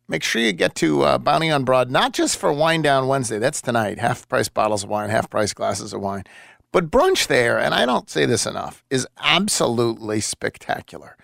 make 0.08 0.24
sure 0.24 0.42
you 0.42 0.54
get 0.54 0.76
to 0.76 1.04
uh, 1.04 1.18
Bounty 1.18 1.50
on 1.50 1.64
Broad, 1.64 1.92
not 1.92 2.14
just 2.14 2.38
for 2.38 2.52
Wine 2.52 2.82
Down 2.82 3.08
Wednesday. 3.08 3.40
That's 3.40 3.62
tonight. 3.62 4.00
Half 4.00 4.28
price 4.28 4.50
bottles 4.50 4.84
of 4.84 4.90
wine, 4.90 5.10
half 5.10 5.30
price 5.30 5.54
glasses 5.54 5.94
of 5.94 6.02
wine. 6.02 6.24
But 6.72 6.92
brunch 6.92 7.28
there, 7.28 7.58
and 7.58 7.74
I 7.74 7.86
don't 7.86 8.10
say 8.10 8.26
this 8.26 8.46
enough, 8.46 8.84
is 8.90 9.08
absolutely 9.18 10.20
spectacular. 10.22 11.18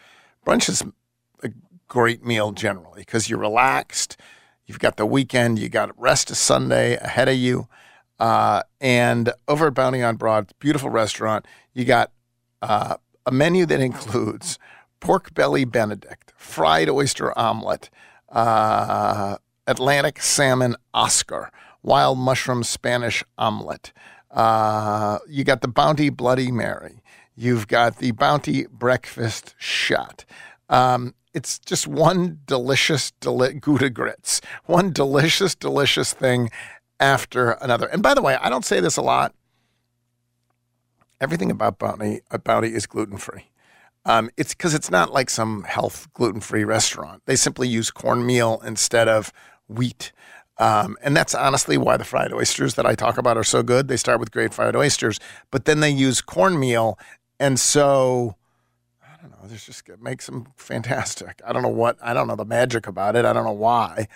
Brunch 0.45 0.69
is 0.69 0.83
a 1.43 1.51
great 1.87 2.25
meal 2.25 2.51
generally 2.51 3.01
because 3.01 3.29
you're 3.29 3.39
relaxed. 3.39 4.17
You've 4.65 4.79
got 4.79 4.97
the 4.97 5.05
weekend, 5.05 5.59
you 5.59 5.69
got 5.69 5.97
rest 5.99 6.31
of 6.31 6.37
Sunday 6.37 6.95
ahead 6.97 7.27
of 7.27 7.35
you. 7.35 7.67
Uh, 8.19 8.63
and 8.79 9.33
over 9.47 9.67
at 9.67 9.73
Bounty 9.73 10.01
on 10.01 10.15
Broad, 10.15 10.51
beautiful 10.59 10.89
restaurant, 10.89 11.45
you 11.73 11.83
got 11.83 12.11
uh, 12.61 12.95
a 13.25 13.31
menu 13.31 13.65
that 13.65 13.79
includes 13.81 14.57
pork 14.99 15.33
belly 15.33 15.65
Benedict, 15.65 16.31
fried 16.37 16.89
oyster 16.89 17.37
omelet, 17.37 17.89
uh, 18.33 19.37
Atlantic 19.67 20.21
salmon 20.21 20.75
Oscar, 20.93 21.51
wild 21.81 22.17
mushroom 22.17 22.63
Spanish 22.63 23.23
omelet. 23.37 23.93
Uh, 24.29 25.19
you 25.29 25.43
got 25.43 25.61
the 25.61 25.67
Bounty 25.67 26.09
Bloody 26.09 26.51
Mary. 26.51 27.01
You've 27.35 27.67
got 27.67 27.97
the 27.97 28.11
Bounty 28.11 28.65
Breakfast 28.71 29.55
Shot. 29.57 30.25
Um, 30.69 31.13
it's 31.33 31.59
just 31.59 31.87
one 31.87 32.39
delicious 32.45 33.11
deli- 33.19 33.53
Gouda 33.53 33.89
grits, 33.89 34.41
one 34.65 34.91
delicious, 34.91 35.55
delicious 35.55 36.13
thing 36.13 36.49
after 36.99 37.51
another. 37.51 37.87
And 37.87 38.03
by 38.03 38.13
the 38.13 38.21
way, 38.21 38.37
I 38.41 38.49
don't 38.49 38.65
say 38.65 38.79
this 38.79 38.97
a 38.97 39.01
lot. 39.01 39.33
Everything 41.19 41.51
about 41.51 41.79
Bounty, 41.79 42.21
uh, 42.31 42.37
Bounty 42.37 42.73
is 42.73 42.85
gluten 42.85 43.17
free. 43.17 43.45
Um, 44.05 44.29
it's 44.35 44.53
because 44.53 44.73
it's 44.73 44.91
not 44.91 45.13
like 45.13 45.29
some 45.29 45.63
health 45.63 46.07
gluten 46.13 46.41
free 46.41 46.63
restaurant. 46.63 47.21
They 47.25 47.35
simply 47.35 47.67
use 47.67 47.89
cornmeal 47.89 48.61
instead 48.65 49.07
of 49.07 49.31
wheat. 49.67 50.11
Um, 50.57 50.97
and 51.01 51.15
that's 51.15 51.33
honestly 51.33 51.77
why 51.77 51.97
the 51.97 52.03
fried 52.03 52.31
oysters 52.33 52.75
that 52.75 52.85
I 52.85 52.95
talk 52.95 53.17
about 53.17 53.37
are 53.37 53.43
so 53.43 53.63
good. 53.63 53.87
They 53.87 53.97
start 53.97 54.19
with 54.19 54.31
great 54.31 54.53
fried 54.53 54.75
oysters, 54.75 55.19
but 55.51 55.65
then 55.65 55.79
they 55.79 55.89
use 55.89 56.21
cornmeal. 56.21 56.99
And 57.39 57.59
so, 57.59 58.35
I 59.01 59.21
don't 59.21 59.31
know, 59.31 59.47
this 59.47 59.65
just 59.65 59.83
makes 59.99 60.27
them 60.27 60.47
fantastic. 60.55 61.41
I 61.45 61.53
don't 61.53 61.63
know 61.63 61.69
what, 61.69 61.97
I 62.01 62.13
don't 62.13 62.27
know 62.27 62.35
the 62.35 62.45
magic 62.45 62.87
about 62.87 63.15
it. 63.15 63.25
I 63.25 63.33
don't 63.33 63.45
know 63.45 63.51
why. 63.51 64.07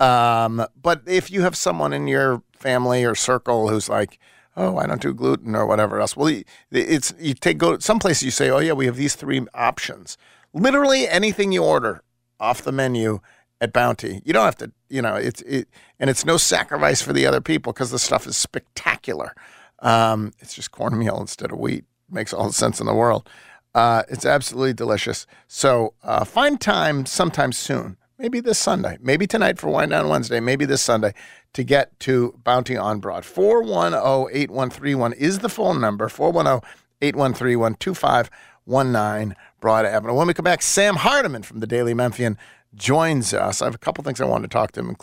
Um, 0.00 0.66
but 0.80 1.02
if 1.06 1.30
you 1.30 1.42
have 1.42 1.56
someone 1.56 1.92
in 1.92 2.08
your 2.08 2.42
family 2.52 3.04
or 3.04 3.14
circle 3.14 3.68
who's 3.68 3.88
like, 3.88 4.18
oh, 4.56 4.78
I 4.78 4.86
don't 4.86 5.00
do 5.00 5.12
gluten 5.12 5.54
or 5.54 5.66
whatever 5.66 6.00
else, 6.00 6.16
well, 6.16 6.34
it's 6.70 7.14
you 7.18 7.34
take 7.34 7.58
go 7.58 7.78
some 7.78 7.98
places 7.98 8.22
you 8.22 8.30
say, 8.30 8.50
oh 8.50 8.58
yeah, 8.58 8.72
we 8.72 8.86
have 8.86 8.96
these 8.96 9.14
three 9.14 9.44
options. 9.54 10.16
Literally 10.52 11.08
anything 11.08 11.52
you 11.52 11.62
order 11.62 12.02
off 12.40 12.62
the 12.62 12.72
menu 12.72 13.20
at 13.60 13.72
Bounty, 13.72 14.22
you 14.24 14.32
don't 14.32 14.44
have 14.44 14.56
to, 14.56 14.72
you 14.88 15.02
know, 15.02 15.14
it's 15.14 15.42
it, 15.42 15.68
and 15.98 16.10
it's 16.10 16.24
no 16.24 16.36
sacrifice 16.36 17.02
for 17.02 17.12
the 17.12 17.26
other 17.26 17.40
people 17.40 17.72
because 17.72 17.90
the 17.90 17.98
stuff 17.98 18.26
is 18.26 18.36
spectacular. 18.36 19.34
Um, 19.80 20.32
it's 20.40 20.54
just 20.54 20.70
cornmeal 20.70 21.20
instead 21.20 21.52
of 21.52 21.58
wheat. 21.58 21.84
Makes 22.08 22.32
all 22.32 22.46
the 22.46 22.52
sense 22.52 22.80
in 22.80 22.86
the 22.86 22.94
world. 22.94 23.28
Uh, 23.74 24.04
it's 24.08 24.24
absolutely 24.24 24.72
delicious. 24.72 25.26
So 25.48 25.92
uh, 26.02 26.24
find 26.24 26.58
time 26.60 27.04
sometime 27.04 27.52
soon, 27.52 27.98
maybe 28.18 28.40
this 28.40 28.58
Sunday, 28.58 28.98
maybe 29.00 29.26
tonight 29.26 29.58
for 29.58 29.68
Wine 29.68 29.90
Down 29.90 30.08
Wednesday, 30.08 30.40
maybe 30.40 30.64
this 30.64 30.82
Sunday, 30.82 31.12
to 31.52 31.64
get 31.64 31.98
to 32.00 32.38
Bounty 32.44 32.76
on 32.76 33.00
Broad. 33.00 33.24
410 33.24 34.28
8131 34.32 35.12
is 35.14 35.40
the 35.40 35.48
phone 35.48 35.80
number 35.80 36.08
410 36.08 36.68
813 37.02 37.58
1219 37.58 39.36
Broad 39.60 39.86
Avenue. 39.86 40.14
When 40.14 40.26
we 40.26 40.34
come 40.34 40.44
back, 40.44 40.62
Sam 40.62 40.96
Hardiman 40.96 41.42
from 41.42 41.60
the 41.60 41.66
Daily 41.66 41.94
Memphian 41.94 42.36
joins 42.74 43.32
us. 43.32 43.62
I 43.62 43.66
have 43.66 43.74
a 43.74 43.78
couple 43.78 44.04
things 44.04 44.20
I 44.20 44.26
wanted 44.26 44.50
to 44.50 44.54
talk 44.54 44.72
to 44.72 44.80
him, 44.80 44.96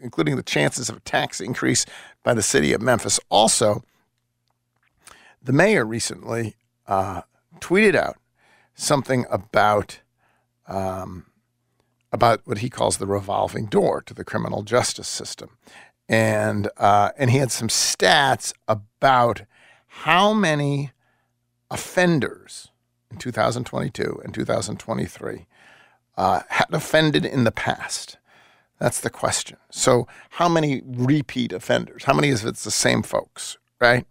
including 0.00 0.36
the 0.36 0.42
chances 0.42 0.88
of 0.88 0.96
a 0.96 1.00
tax 1.00 1.40
increase 1.40 1.86
by 2.22 2.34
the 2.34 2.42
city 2.42 2.72
of 2.72 2.80
Memphis. 2.80 3.20
Also, 3.30 3.82
the 5.42 5.52
mayor 5.52 5.84
recently 5.84 6.56
uh, 6.86 7.22
tweeted 7.60 7.94
out 7.94 8.16
something 8.74 9.24
about 9.30 10.00
um, 10.66 11.26
about 12.14 12.40
what 12.44 12.58
he 12.58 12.70
calls 12.70 12.98
the 12.98 13.06
revolving 13.06 13.66
door 13.66 14.00
to 14.00 14.14
the 14.14 14.24
criminal 14.24 14.62
justice 14.62 15.08
system, 15.08 15.58
and 16.08 16.70
uh, 16.76 17.10
and 17.18 17.30
he 17.30 17.38
had 17.38 17.50
some 17.50 17.66
stats 17.68 18.54
about 18.68 19.42
how 19.86 20.32
many 20.32 20.92
offenders 21.70 22.68
in 23.10 23.18
2022 23.18 24.20
and 24.24 24.32
2023 24.32 25.46
uh, 26.16 26.40
had 26.48 26.66
offended 26.72 27.24
in 27.24 27.42
the 27.42 27.50
past. 27.50 28.16
That's 28.78 29.00
the 29.00 29.10
question. 29.10 29.56
So, 29.70 30.06
how 30.30 30.48
many 30.48 30.82
repeat 30.86 31.52
offenders? 31.52 32.04
How 32.04 32.14
many 32.14 32.28
is 32.28 32.44
it's 32.44 32.62
the 32.62 32.70
same 32.70 33.02
folks, 33.02 33.58
right? 33.80 34.06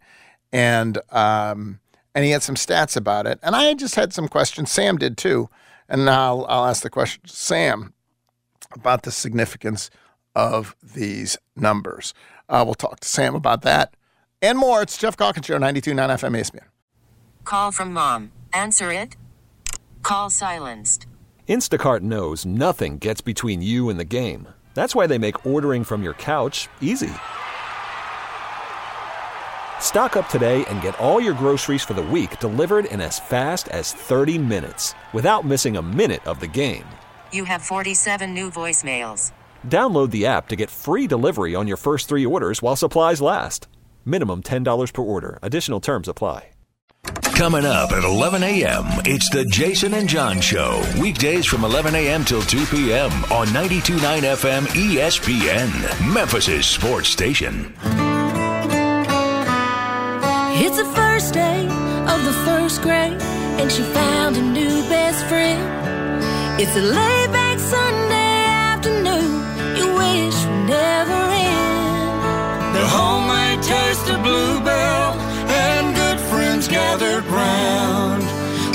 And 0.51 0.99
um, 1.09 1.79
and 2.13 2.25
he 2.25 2.31
had 2.31 2.43
some 2.43 2.55
stats 2.55 2.97
about 2.97 3.27
it. 3.27 3.39
And 3.41 3.55
I 3.55 3.73
just 3.75 3.95
had 3.95 4.11
some 4.11 4.27
questions. 4.27 4.69
Sam 4.71 4.97
did 4.97 5.17
too. 5.17 5.49
And 5.89 6.05
now 6.05 6.37
I'll, 6.39 6.45
I'll 6.47 6.65
ask 6.65 6.83
the 6.83 6.89
question, 6.89 7.21
Sam, 7.25 7.92
about 8.75 9.03
the 9.03 9.11
significance 9.11 9.89
of 10.35 10.75
these 10.81 11.37
numbers. 11.55 12.13
Uh, 12.49 12.63
we'll 12.65 12.75
talk 12.75 12.99
to 12.99 13.07
Sam 13.07 13.35
about 13.35 13.61
that 13.61 13.95
and 14.41 14.57
more. 14.57 14.81
It's 14.81 14.97
Geoff 14.97 15.17
Calkins 15.17 15.45
Show, 15.45 15.57
92.9 15.57 15.95
FM 16.09 16.37
ESPN. 16.37 16.65
Call 17.45 17.71
from 17.71 17.93
mom. 17.93 18.31
Answer 18.51 18.91
it. 18.91 19.15
Call 20.01 20.29
silenced. 20.29 21.07
Instacart 21.47 22.01
knows 22.01 22.45
nothing 22.45 22.97
gets 22.97 23.21
between 23.21 23.61
you 23.61 23.89
and 23.89 23.99
the 23.99 24.05
game. 24.05 24.47
That's 24.73 24.95
why 24.95 25.07
they 25.07 25.17
make 25.17 25.45
ordering 25.45 25.83
from 25.83 26.03
your 26.03 26.13
couch 26.15 26.67
easy. 26.81 27.11
Stock 29.79 30.15
up 30.15 30.29
today 30.29 30.65
and 30.65 30.81
get 30.81 30.97
all 30.99 31.19
your 31.19 31.33
groceries 31.33 31.83
for 31.83 31.93
the 31.93 32.01
week 32.01 32.39
delivered 32.39 32.85
in 32.85 33.01
as 33.01 33.19
fast 33.19 33.67
as 33.67 33.93
30 33.93 34.37
minutes 34.37 34.95
without 35.11 35.45
missing 35.45 35.77
a 35.77 35.81
minute 35.81 36.25
of 36.25 36.39
the 36.39 36.47
game. 36.47 36.85
You 37.33 37.45
have 37.45 37.61
47 37.61 38.33
new 38.33 38.49
voicemails. 38.49 39.31
Download 39.67 40.09
the 40.09 40.25
app 40.25 40.47
to 40.47 40.55
get 40.55 40.71
free 40.71 41.07
delivery 41.07 41.55
on 41.55 41.67
your 41.67 41.77
first 41.77 42.07
three 42.07 42.25
orders 42.25 42.61
while 42.61 42.75
supplies 42.75 43.21
last. 43.21 43.67
Minimum 44.05 44.43
$10 44.43 44.93
per 44.93 45.01
order. 45.01 45.39
Additional 45.43 45.79
terms 45.79 46.07
apply. 46.07 46.49
Coming 47.35 47.65
up 47.65 47.91
at 47.91 48.03
11 48.03 48.43
a.m., 48.43 48.85
it's 49.05 49.27
the 49.31 49.43
Jason 49.45 49.95
and 49.95 50.07
John 50.07 50.39
Show. 50.39 50.83
Weekdays 51.01 51.47
from 51.47 51.63
11 51.63 51.95
a.m. 51.95 52.23
till 52.23 52.43
2 52.43 52.65
p.m. 52.67 53.11
on 53.31 53.47
92.9 53.47 53.97
FM 54.21 54.65
ESPN, 54.67 56.13
Memphis' 56.13 56.67
sports 56.67 57.09
station. 57.09 57.73
It's 60.55 60.77
the 60.77 60.85
first 60.93 61.33
day 61.33 61.65
of 61.65 62.23
the 62.23 62.33
first 62.45 62.83
grade, 62.83 63.19
and 63.59 63.71
she 63.71 63.81
found 63.81 64.37
a 64.37 64.41
new 64.41 64.87
best 64.87 65.25
friend. 65.25 65.82
It's 66.55 66.75
a 66.75 66.81
laid 66.81 67.31
back 67.31 67.57
Sunday 67.57 68.45
afternoon, 68.45 69.41
you 69.75 69.87
wish 69.95 70.45
would 70.45 70.69
never 70.69 71.21
end. 71.33 72.75
The 72.75 72.85
homemade 72.87 73.63
taste 73.63 74.07
of 74.11 74.21
bluebell 74.21 75.13
and 75.49 75.95
good 75.95 76.19
friends 76.19 76.67
gathered 76.67 77.25
round. 77.25 78.21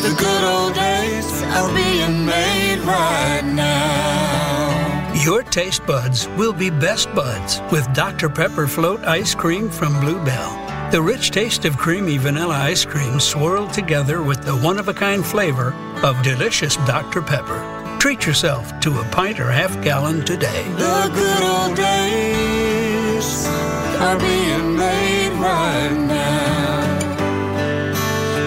The 0.02 0.12
good 0.18 0.44
old 0.44 0.74
days 0.74 1.42
are 1.56 1.72
being 1.72 2.26
made 2.26 2.80
right 2.80 3.44
now. 3.44 5.14
Your 5.22 5.44
taste 5.44 5.86
buds 5.86 6.26
will 6.30 6.52
be 6.52 6.70
best 6.70 7.14
buds 7.14 7.60
with 7.70 7.90
Dr. 7.94 8.28
Pepper 8.28 8.66
Float 8.66 9.04
Ice 9.04 9.36
Cream 9.36 9.70
from 9.70 10.00
Bluebell. 10.00 10.67
The 10.90 11.02
rich 11.02 11.32
taste 11.32 11.66
of 11.66 11.76
creamy 11.76 12.16
vanilla 12.16 12.54
ice 12.54 12.86
cream 12.86 13.20
swirled 13.20 13.74
together 13.74 14.22
with 14.22 14.42
the 14.42 14.56
one 14.56 14.78
of 14.78 14.88
a 14.88 14.94
kind 14.94 15.22
flavor 15.22 15.74
of 16.02 16.22
delicious 16.22 16.76
Dr. 16.86 17.20
Pepper. 17.20 17.60
Treat 18.00 18.24
yourself 18.24 18.80
to 18.80 18.98
a 18.98 19.04
pint 19.10 19.38
or 19.38 19.50
half 19.50 19.78
gallon 19.82 20.24
today. 20.24 20.66
The 20.78 21.10
good 21.14 21.42
old 21.42 21.76
days 21.76 23.46
are 24.00 24.18
being 24.18 24.76
made 24.78 25.32
right 25.32 26.06
now. 26.08 26.98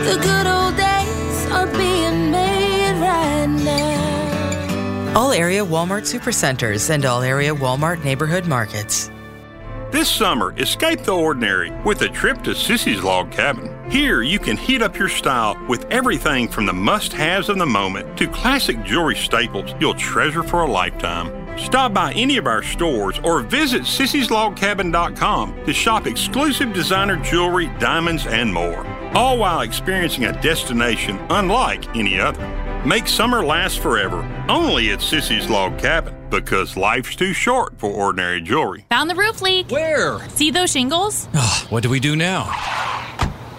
The 0.03 0.17
good 0.17 0.47
old 0.47 0.75
days 0.75 1.51
are 1.51 1.67
being 1.77 2.31
made 2.31 2.99
right 2.99 3.45
now. 3.45 5.13
All 5.15 5.31
area 5.31 5.63
Walmart 5.63 6.11
supercenters 6.11 6.89
and 6.89 7.05
all 7.05 7.21
area 7.21 7.53
Walmart 7.53 8.03
neighborhood 8.03 8.47
markets. 8.47 9.11
This 9.91 10.07
summer, 10.07 10.57
escape 10.57 11.01
the 11.01 11.11
ordinary 11.11 11.69
with 11.83 12.01
a 12.01 12.07
trip 12.07 12.41
to 12.43 12.51
Sissy's 12.51 13.03
Log 13.03 13.29
Cabin. 13.29 13.69
Here, 13.91 14.21
you 14.21 14.39
can 14.39 14.55
heat 14.55 14.81
up 14.81 14.97
your 14.97 15.09
style 15.09 15.61
with 15.67 15.83
everything 15.91 16.47
from 16.47 16.65
the 16.65 16.71
must 16.71 17.11
haves 17.11 17.49
of 17.49 17.57
the 17.57 17.65
moment 17.65 18.17
to 18.17 18.25
classic 18.25 18.81
jewelry 18.85 19.17
staples 19.17 19.75
you'll 19.81 19.93
treasure 19.95 20.43
for 20.43 20.61
a 20.61 20.71
lifetime. 20.71 21.41
Stop 21.57 21.93
by 21.93 22.13
any 22.13 22.37
of 22.37 22.47
our 22.47 22.63
stores 22.63 23.19
or 23.21 23.41
visit 23.41 23.81
sissyslogcabin.com 23.81 25.65
to 25.65 25.73
shop 25.73 26.07
exclusive 26.07 26.71
designer 26.71 27.17
jewelry, 27.17 27.67
diamonds, 27.77 28.25
and 28.27 28.53
more. 28.53 28.87
All 29.13 29.37
while 29.37 29.59
experiencing 29.59 30.23
a 30.23 30.41
destination 30.41 31.19
unlike 31.29 31.97
any 31.97 32.17
other. 32.17 32.60
Make 32.85 33.07
summer 33.07 33.45
last 33.45 33.79
forever, 33.79 34.17
only 34.49 34.89
at 34.89 34.99
Sissy's 34.99 35.47
Log 35.47 35.77
Cabin, 35.77 36.15
because 36.31 36.75
life's 36.75 37.15
too 37.15 37.31
short 37.31 37.77
for 37.79 37.91
ordinary 37.91 38.41
jewelry. 38.41 38.85
Found 38.89 39.07
the 39.07 39.13
roof 39.15 39.39
leak. 39.41 39.69
Where? 39.69 40.27
See 40.29 40.49
those 40.49 40.71
shingles? 40.71 41.27
Ugh, 41.35 41.67
What 41.71 41.83
do 41.83 41.89
we 41.91 41.99
do 41.99 42.15
now? 42.15 42.45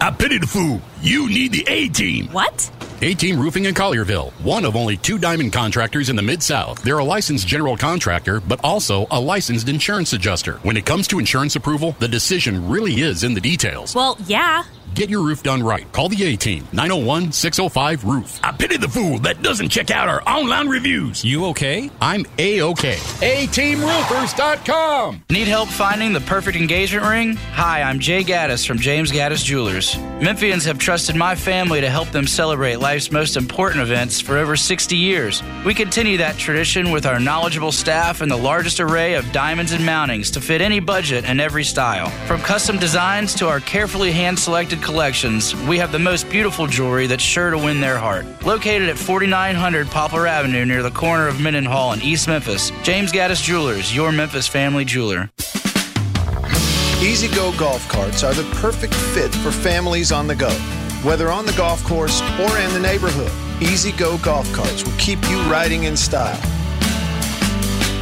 I 0.01 0.12
pity 0.18 0.39
the 0.39 0.49
fool. 0.49 0.81
You 1.03 1.29
need 1.29 1.53
the 1.53 1.64
A 1.68 1.87
team. 1.89 2.27
What? 2.33 2.68
A 3.01 3.14
Team 3.14 3.39
Roofing 3.39 3.64
in 3.66 3.75
Collierville, 3.75 4.33
one 4.45 4.64
of 4.64 4.75
only 4.77 4.97
two 4.97 5.18
diamond 5.18 5.53
contractors 5.53 6.09
in 6.09 6.14
the 6.16 6.23
Mid 6.23 6.41
South. 6.43 6.83
They're 6.83 6.99
a 6.99 7.05
licensed 7.05 7.47
general 7.49 7.77
contractor, 7.77 8.41
but 8.41 8.61
also 8.64 9.07
a 9.12 9.20
licensed 9.20 9.68
insurance 9.68 10.12
adjuster. 10.12 10.55
When 10.64 10.77
it 10.77 10.87
comes 10.87 11.07
to 11.09 11.18
insurance 11.20 11.55
approval, 11.57 11.97
the 12.01 12.07
decision 12.09 12.68
really 12.68 13.01
is 13.01 13.23
in 13.25 13.35
the 13.35 13.41
details. 13.41 13.95
Well, 13.95 14.16
yeah. 14.27 14.62
Get 14.95 15.09
your 15.09 15.22
roof 15.22 15.43
done 15.43 15.62
right. 15.62 15.90
Call 15.93 16.11
the 16.11 16.22
A 16.22 16.36
Team, 16.36 16.68
901 16.72 17.32
605 17.32 18.05
Roof. 18.05 18.38
I 18.45 18.53
pity 18.53 18.76
the 18.76 18.88
fool 18.88 19.18
that 19.20 19.43
doesn't 19.43 19.70
check 19.70 19.90
out 19.90 20.07
our 20.07 20.22
online 20.28 20.68
reviews. 20.68 21.24
You 21.24 21.47
okay? 21.47 21.90
I'm 22.03 22.26
A 22.38 22.61
OK. 22.61 22.99
A 23.22 23.47
ATeamRoofers.com. 23.47 25.22
Need 25.30 25.49
help 25.49 25.70
finding 25.70 26.12
the 26.12 26.20
perfect 26.20 26.59
engagement 26.59 27.07
ring? 27.07 27.36
Hi, 27.55 27.80
I'm 27.80 28.01
Jay 28.01 28.22
Gaddis 28.22 28.66
from 28.66 28.78
James 28.78 29.11
Gaddis 29.11 29.43
Jewelers. 29.43 29.95
Memphians 30.20 30.66
have 30.66 30.78
trusted 30.78 31.16
my 31.16 31.34
family 31.36 31.80
to 31.80 31.88
help 31.88 32.11
them 32.11 32.26
celebrate 32.26 32.76
life's 32.76 33.11
most 33.11 33.38
important 33.38 33.80
events 33.80 34.20
for 34.20 34.36
over 34.36 34.57
60 34.57 34.95
years. 34.95 35.43
We 35.64 35.72
continue 35.72 36.18
that 36.18 36.36
tradition 36.36 36.90
with 36.90 37.07
our 37.07 37.18
knowledgeable 37.18 37.72
staff 37.72 38.20
and 38.20 38.30
the 38.30 38.36
largest 38.36 38.78
array 38.78 39.14
of 39.14 39.32
diamonds 39.32 39.72
and 39.72 39.82
mountings 39.82 40.30
to 40.34 40.40
fit 40.43 40.61
any 40.61 40.80
budget 40.80 41.24
and 41.24 41.40
every 41.40 41.64
style. 41.64 42.11
From 42.26 42.43
custom 42.43 42.78
designs 42.78 43.34
to 43.36 43.49
our 43.49 43.61
carefully 43.61 44.12
hand 44.12 44.38
selected 44.38 44.82
collections, 44.83 45.55
we 45.66 45.78
have 45.78 45.93
the 45.93 45.99
most 45.99 46.28
beautiful 46.28 46.66
jewelry 46.66 47.07
that's 47.07 47.22
sure 47.22 47.51
to 47.51 47.59
win 47.59 47.80
their 47.80 47.97
heart. 47.97 48.26
Located 48.45 48.89
at 48.89 48.99
4900 48.99 49.87
Poplar 49.89 50.26
Avenue 50.26 50.64
near 50.64 50.83
the 50.83 50.91
corner 50.91 51.28
of 51.28 51.41
Mendenhall 51.41 51.93
in 51.93 52.03
East 52.03 52.28
Memphis, 52.28 52.70
James 52.83 53.12
Gaddis 53.12 53.43
Jewelers, 53.43 53.95
your 53.95 54.12
Memphis 54.12 54.47
family 54.47 54.85
jeweler. 54.85 55.30
Easy 57.01 57.28
Go 57.35 57.53
golf 57.59 57.89
carts 57.89 58.22
are 58.22 58.35
the 58.35 58.45
perfect 58.57 58.95
fit 58.95 59.35
for 59.37 59.51
families 59.51 60.12
on 60.12 60.26
the 60.26 60.35
go. 60.37 60.51
Whether 61.03 61.30
on 61.30 61.47
the 61.47 61.53
golf 61.53 61.83
course 61.85 62.20
or 62.39 62.59
in 62.59 62.72
the 62.72 62.80
neighborhood, 62.80 63.33
Easy 63.61 63.93
Go 63.93 64.18
golf 64.18 64.53
carts 64.53 64.85
will 64.85 64.97
keep 64.99 65.18
you 65.28 65.41
riding 65.43 65.85
in 65.85 65.97
style. 65.97 66.41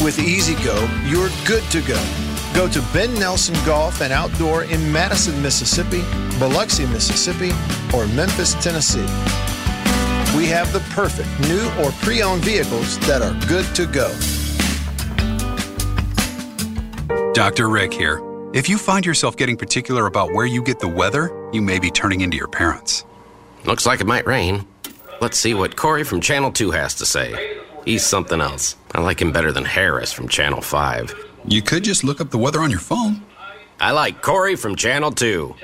With 0.05 0.19
Easy 0.19 0.55
Go, 0.65 0.89
you're 1.07 1.31
good 1.47 1.63
to 1.71 1.81
go. 1.83 2.30
Go 2.55 2.69
to 2.69 2.83
Ben 2.93 3.15
Nelson 3.15 3.55
Golf 3.65 4.01
and 4.01 4.13
Outdoor 4.13 4.65
in 4.65 4.93
Madison, 4.93 5.41
Mississippi, 5.41 6.03
Biloxi, 6.39 6.85
Mississippi, 6.87 7.53
or 7.95 8.07
Memphis, 8.09 8.55
Tennessee. 8.55 9.07
We 10.37 10.47
have 10.47 10.73
the 10.73 10.81
perfect 10.91 11.29
new 11.49 11.71
or 11.83 11.93
pre 12.03 12.23
owned 12.23 12.45
vehicles 12.45 12.99
that 13.01 13.23
are 13.23 13.35
good 13.47 13.67
to 13.77 13.87
go. 13.87 14.09
Dr. 17.33 17.69
Rick 17.69 17.95
here. 17.95 18.21
If 18.53 18.69
you 18.69 18.79
find 18.79 19.07
yourself 19.07 19.37
getting 19.37 19.57
particular 19.57 20.07
about 20.07 20.33
where 20.33 20.47
you 20.47 20.63
get 20.63 20.81
the 20.81 20.89
weather, 20.89 21.31
you 21.53 21.63
may 21.63 21.79
be 21.79 21.91
turning 21.91 22.23
into 22.23 22.37
your 22.37 22.49
parents. 22.49 23.05
Looks 23.65 23.87
like 23.87 24.01
it 24.01 24.07
might 24.07 24.27
rain. 24.27 24.67
Let's 25.21 25.39
see 25.39 25.55
what 25.55 25.77
Corey 25.77 26.03
from 26.03 26.21
Channel 26.21 26.51
2 26.51 26.73
has 26.73 26.97
to 26.97 27.07
say. 27.07 27.61
He's 27.85 28.05
something 28.05 28.41
else. 28.41 28.75
I 28.93 29.01
like 29.01 29.23
him 29.23 29.31
better 29.31 29.53
than 29.53 29.65
Harris 29.65 30.13
from 30.13 30.27
Channel 30.27 30.63
5. 30.63 31.30
You 31.45 31.63
could 31.63 31.85
just 31.85 32.05
look 32.05 32.21
up 32.21 32.31
the 32.31 32.39
weather 32.39 32.61
on 32.61 32.71
your 32.71 32.81
phone. 32.81 33.23
I 33.81 33.93
like 33.93 34.21
Corey 34.23 34.57
from 34.57 34.77
Channel 34.77 35.11
2. 35.13 35.55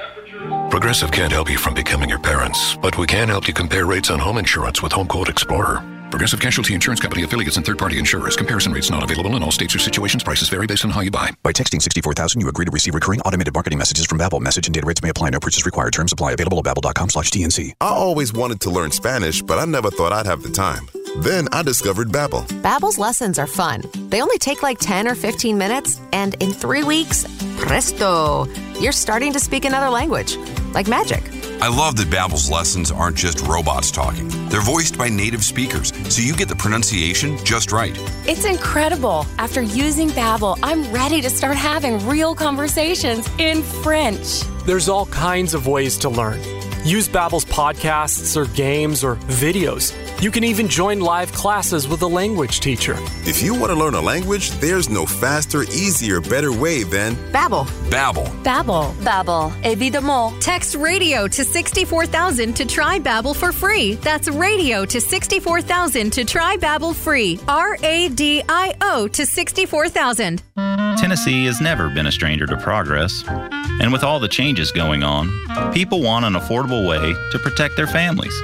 Progressive 0.71 1.13
can't 1.13 1.33
help 1.33 1.51
you 1.51 1.59
from 1.59 1.75
becoming 1.75 2.09
your 2.09 2.19
parents, 2.19 2.77
but 2.77 2.97
we 2.99 3.07
can 3.07 3.29
help 3.29 3.47
you 3.47 3.55
compare 3.55 3.87
rates 3.87 4.11
on 4.11 4.19
home 4.19 4.39
insurance 4.39 4.83
with 4.83 4.93
Home 4.93 5.07
Quote 5.07 5.29
Explorer. 5.29 5.85
Progressive 6.11 6.41
Casualty 6.41 6.73
Insurance 6.73 7.01
Company 7.01 7.25
affiliates 7.25 7.57
and 7.57 7.67
third-party 7.67 7.99
insurers. 7.99 8.37
Comparison 8.37 8.73
rates 8.73 8.91
not 8.91 9.03
available 9.03 9.37
in 9.37 9.43
all 9.43 9.51
states 9.51 9.75
or 9.75 9.79
situations. 9.79 10.23
Prices 10.23 10.49
vary 10.49 10.67
based 10.67 10.85
on 10.85 10.91
how 10.91 11.01
you 11.01 11.11
buy. 11.11 11.31
By 11.43 11.53
texting 11.53 11.83
64000, 11.83 12.41
you 12.41 12.49
agree 12.49 12.65
to 12.65 12.71
receive 12.71 12.95
recurring 12.95 13.21
automated 13.23 13.53
marketing 13.53 13.79
messages 13.79 14.07
from 14.07 14.19
Babbel. 14.19 14.41
Message 14.41 14.67
and 14.67 14.75
data 14.75 14.87
rates 14.87 15.03
may 15.03 15.11
apply. 15.11 15.31
No 15.31 15.41
purchase 15.41 15.67
required. 15.67 15.93
Terms 15.93 16.13
apply. 16.13 16.33
Available 16.33 16.59
at 16.59 16.65
babbel.com 16.65 17.11
slash 17.11 17.31
TNC. 17.31 17.73
I 17.81 17.89
always 17.89 18.33
wanted 18.33 18.61
to 18.63 18.71
learn 18.71 18.93
Spanish, 18.93 19.43
but 19.43 19.59
I 19.59 19.65
never 19.65 19.91
thought 19.91 20.13
I'd 20.13 20.27
have 20.27 20.43
the 20.43 20.51
time. 20.51 20.89
Then 21.19 21.49
I 21.53 21.63
discovered 21.63 22.09
Babbel. 22.09 22.47
Babbel's 22.63 22.99
lessons 22.99 23.39
are 23.39 23.47
fun. 23.47 23.83
They 24.11 24.21
only 24.21 24.39
take 24.39 24.63
like 24.63 24.79
10 24.79 25.09
or 25.09 25.15
15 25.15 25.57
minutes, 25.57 26.01
and 26.13 26.35
in 26.43 26.53
three 26.53 26.85
weeks, 26.85 27.25
presto, 27.57 28.47
you're 28.79 28.93
starting 28.93 29.33
to 29.33 29.41
speak 29.41 29.65
another 29.65 29.89
language. 29.89 30.37
Like 30.75 30.89
magic. 30.89 31.23
I 31.63 31.69
love 31.69 31.97
that 31.97 32.09
Babbel's 32.09 32.51
lessons 32.51 32.91
aren't 32.91 33.17
just 33.17 33.41
robots 33.41 33.91
talking. 33.91 34.29
They're 34.51 34.61
voiced 34.61 34.99
by 34.99 35.09
native 35.09 35.43
speakers, 35.43 35.91
so 36.15 36.21
you 36.21 36.37
get 36.37 36.49
the 36.49 36.57
pronunciation 36.57 37.43
just 37.45 37.73
right. 37.73 37.97
It's 38.27 38.45
incredible. 38.45 39.25
After 39.39 39.63
using 39.63 40.11
Babbel, 40.11 40.59
I'm 40.63 40.93
ready 40.93 41.23
to 41.23 41.31
start 41.31 41.57
having 41.57 42.07
real 42.07 42.35
conversations 42.35 43.27
in 43.39 43.63
French. 43.63 44.43
There's 44.67 44.91
all 44.91 45.07
kinds 45.07 45.55
of 45.55 45.67
ways 45.67 45.97
to 45.99 46.11
learn. 46.11 46.56
Use 46.87 47.09
Babbel's 47.09 47.45
podcasts 47.45 48.37
or 48.37 48.45
games 48.55 49.03
or 49.03 49.17
videos. 49.17 49.93
You 50.23 50.31
can 50.31 50.45
even 50.45 50.69
join 50.69 51.01
live 51.01 51.33
classes 51.33 51.89
with 51.89 52.01
a 52.03 52.07
language 52.07 52.61
teacher. 52.61 52.95
If 53.27 53.43
you 53.43 53.55
want 53.55 53.73
to 53.73 53.75
learn 53.75 53.95
a 53.95 54.01
language, 54.01 54.53
there's 54.61 54.89
no 54.89 55.05
faster, 55.05 55.65
easier, 55.65 56.21
better 56.21 56.53
way 56.53 56.85
than 56.85 57.17
Babbel. 57.33 57.67
Babbel. 57.91 58.29
Babbel. 58.45 58.95
Babbel. 59.03 59.51
Évidemment. 59.65 60.41
Text 60.41 60.77
radio 60.77 61.27
to 61.27 61.43
64000 61.43 62.55
to 62.55 62.65
try 62.65 63.01
Babbel 63.01 63.35
for 63.35 63.51
free. 63.51 63.95
That's 63.97 64.29
radio 64.29 64.85
to 64.85 65.01
64000 65.01 66.13
to 66.13 66.25
try 66.25 66.57
Babbel 66.57 66.95
free. 66.95 67.41
R 67.49 67.77
A 67.83 68.11
D 68.11 68.45
I 68.49 68.75
O 68.81 69.09
to 69.09 69.27
64000. 69.27 70.46
Tennessee 70.57 71.45
has 71.45 71.61
never 71.61 71.91
been 71.91 72.07
a 72.07 72.13
stranger 72.13 72.47
to 72.47 72.57
progress. 72.57 73.23
And 73.29 73.93
with 73.93 74.03
all 74.03 74.19
the 74.19 74.29
changes 74.29 74.73
going 74.73 75.03
on, 75.03 75.31
people 75.73 76.03
want 76.03 76.25
an 76.25 76.33
affordable 76.33 76.89
way 76.89 77.15
to 77.31 77.39
protect 77.39 77.77
their 77.77 77.87
families, 77.87 78.35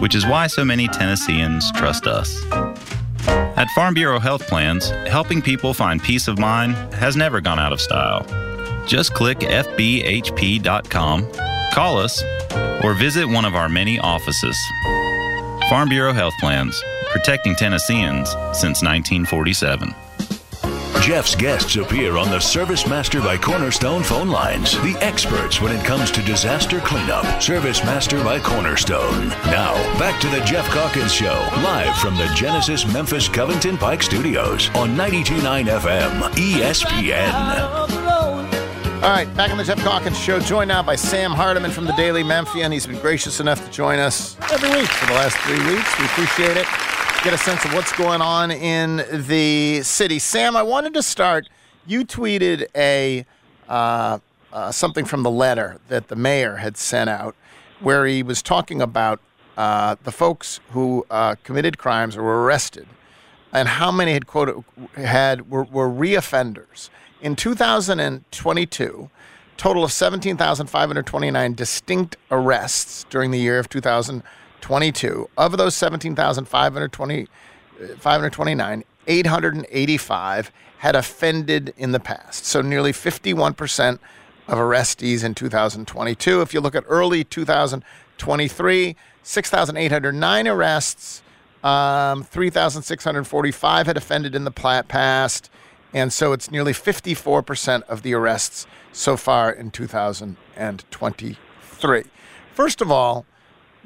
which 0.00 0.14
is 0.14 0.26
why 0.26 0.48
so 0.48 0.64
many 0.64 0.88
Tennesseans 0.88 1.70
trust 1.72 2.06
us. 2.06 2.44
At 3.28 3.68
Farm 3.70 3.94
Bureau 3.94 4.18
Health 4.18 4.46
Plans, 4.48 4.90
helping 5.06 5.40
people 5.40 5.72
find 5.72 6.02
peace 6.02 6.28
of 6.28 6.38
mind 6.38 6.74
has 6.94 7.16
never 7.16 7.40
gone 7.40 7.58
out 7.58 7.72
of 7.72 7.80
style. 7.80 8.26
Just 8.86 9.14
click 9.14 9.38
FBHP.com, 9.38 11.28
call 11.72 11.98
us, 11.98 12.22
or 12.82 12.94
visit 12.94 13.26
one 13.26 13.44
of 13.44 13.54
our 13.54 13.68
many 13.68 13.98
offices. 13.98 14.56
Farm 15.68 15.88
Bureau 15.88 16.12
Health 16.12 16.34
Plans, 16.40 16.82
protecting 17.12 17.54
Tennesseans 17.54 18.30
since 18.52 18.82
1947. 18.82 19.94
Geoff's 21.00 21.34
guests 21.34 21.76
appear 21.76 22.16
on 22.16 22.28
the 22.30 22.40
Service 22.40 22.86
Master 22.86 23.20
by 23.20 23.38
Cornerstone 23.38 24.02
phone 24.02 24.28
lines. 24.28 24.72
The 24.82 24.96
experts 25.00 25.60
when 25.60 25.74
it 25.74 25.84
comes 25.84 26.10
to 26.10 26.22
disaster 26.22 26.80
cleanup. 26.80 27.40
Service 27.40 27.82
Master 27.84 28.22
by 28.22 28.40
Cornerstone. 28.40 29.28
Now, 29.46 29.74
back 29.98 30.20
to 30.20 30.28
the 30.28 30.40
Geoff 30.40 30.66
Calkins 30.68 31.12
Show, 31.12 31.48
live 31.62 31.96
from 31.98 32.16
the 32.16 32.30
Genesis 32.34 32.86
Memphis 32.92 33.28
Covington 33.28 33.78
Pike 33.78 34.02
Studios 34.02 34.68
on 34.74 34.96
92.9 34.96 35.66
FM, 35.66 36.20
ESPN. 36.32 37.32
All 39.02 39.10
right, 39.10 39.32
back 39.36 39.50
on 39.50 39.58
the 39.58 39.64
Geoff 39.64 39.78
Calkins 39.78 40.18
Show, 40.18 40.40
joined 40.40 40.68
now 40.68 40.82
by 40.82 40.96
Sam 40.96 41.30
Hardiman 41.30 41.70
from 41.70 41.84
the 41.84 41.92
Daily 41.92 42.24
Memphian. 42.24 42.72
He's 42.72 42.86
been 42.86 42.98
gracious 42.98 43.40
enough 43.40 43.64
to 43.64 43.70
join 43.70 43.98
us 43.98 44.36
every 44.52 44.70
week 44.70 44.88
for 44.88 45.06
the 45.06 45.12
last 45.12 45.36
three 45.38 45.74
weeks. 45.74 45.98
We 45.98 46.04
appreciate 46.06 46.56
it. 46.56 46.87
Get 47.24 47.34
a 47.34 47.38
sense 47.38 47.64
of 47.64 47.74
what's 47.74 47.92
going 47.92 48.22
on 48.22 48.52
in 48.52 49.04
the 49.26 49.82
city. 49.82 50.20
Sam, 50.20 50.56
I 50.56 50.62
wanted 50.62 50.94
to 50.94 51.02
start. 51.02 51.48
You 51.84 52.04
tweeted 52.04 52.66
a 52.76 53.26
uh, 53.68 54.20
uh, 54.52 54.70
something 54.70 55.04
from 55.04 55.24
the 55.24 55.30
letter 55.30 55.80
that 55.88 56.06
the 56.06 56.14
mayor 56.14 56.56
had 56.56 56.76
sent 56.76 57.10
out, 57.10 57.34
where 57.80 58.06
he 58.06 58.22
was 58.22 58.40
talking 58.40 58.80
about 58.80 59.20
uh, 59.56 59.96
the 60.04 60.12
folks 60.12 60.60
who 60.70 61.04
uh, 61.10 61.34
committed 61.42 61.76
crimes 61.76 62.16
or 62.16 62.22
were 62.22 62.44
arrested, 62.44 62.86
and 63.52 63.66
how 63.66 63.90
many 63.90 64.12
had 64.12 64.28
quoted 64.28 64.62
had 64.94 65.50
were, 65.50 65.64
were 65.64 65.88
reoffenders. 65.88 66.88
In 67.20 67.34
2022, 67.34 69.10
total 69.56 69.82
of 69.82 69.90
17,529 69.90 71.54
distinct 71.54 72.16
arrests 72.30 73.04
during 73.10 73.32
the 73.32 73.40
year 73.40 73.58
of 73.58 73.68
2022. 73.68 74.24
Of 75.36 75.56
those 75.56 75.74
17,520 75.74 77.28
529, 77.98 78.84
885 79.06 80.52
had 80.78 80.96
offended 80.96 81.72
in 81.76 81.92
the 81.92 82.00
past. 82.00 82.44
So 82.44 82.60
nearly 82.60 82.92
51% 82.92 84.00
of 84.48 84.58
arrestees 84.58 85.22
in 85.24 85.34
2022. 85.34 86.40
If 86.40 86.52
you 86.54 86.60
look 86.60 86.74
at 86.74 86.84
early 86.88 87.22
2023, 87.24 88.96
6,809 89.22 90.48
arrests, 90.48 91.22
um, 91.62 92.24
3,645 92.24 93.86
had 93.86 93.96
offended 93.96 94.34
in 94.34 94.42
the 94.44 94.50
past, 94.50 95.50
and 95.92 96.12
so 96.12 96.32
it's 96.32 96.50
nearly 96.50 96.72
54% 96.72 97.82
of 97.82 98.02
the 98.02 98.14
arrests 98.14 98.66
so 98.92 99.16
far 99.16 99.50
in 99.50 99.70
2023. 99.70 102.04
First 102.54 102.80
of 102.80 102.90
all, 102.90 103.26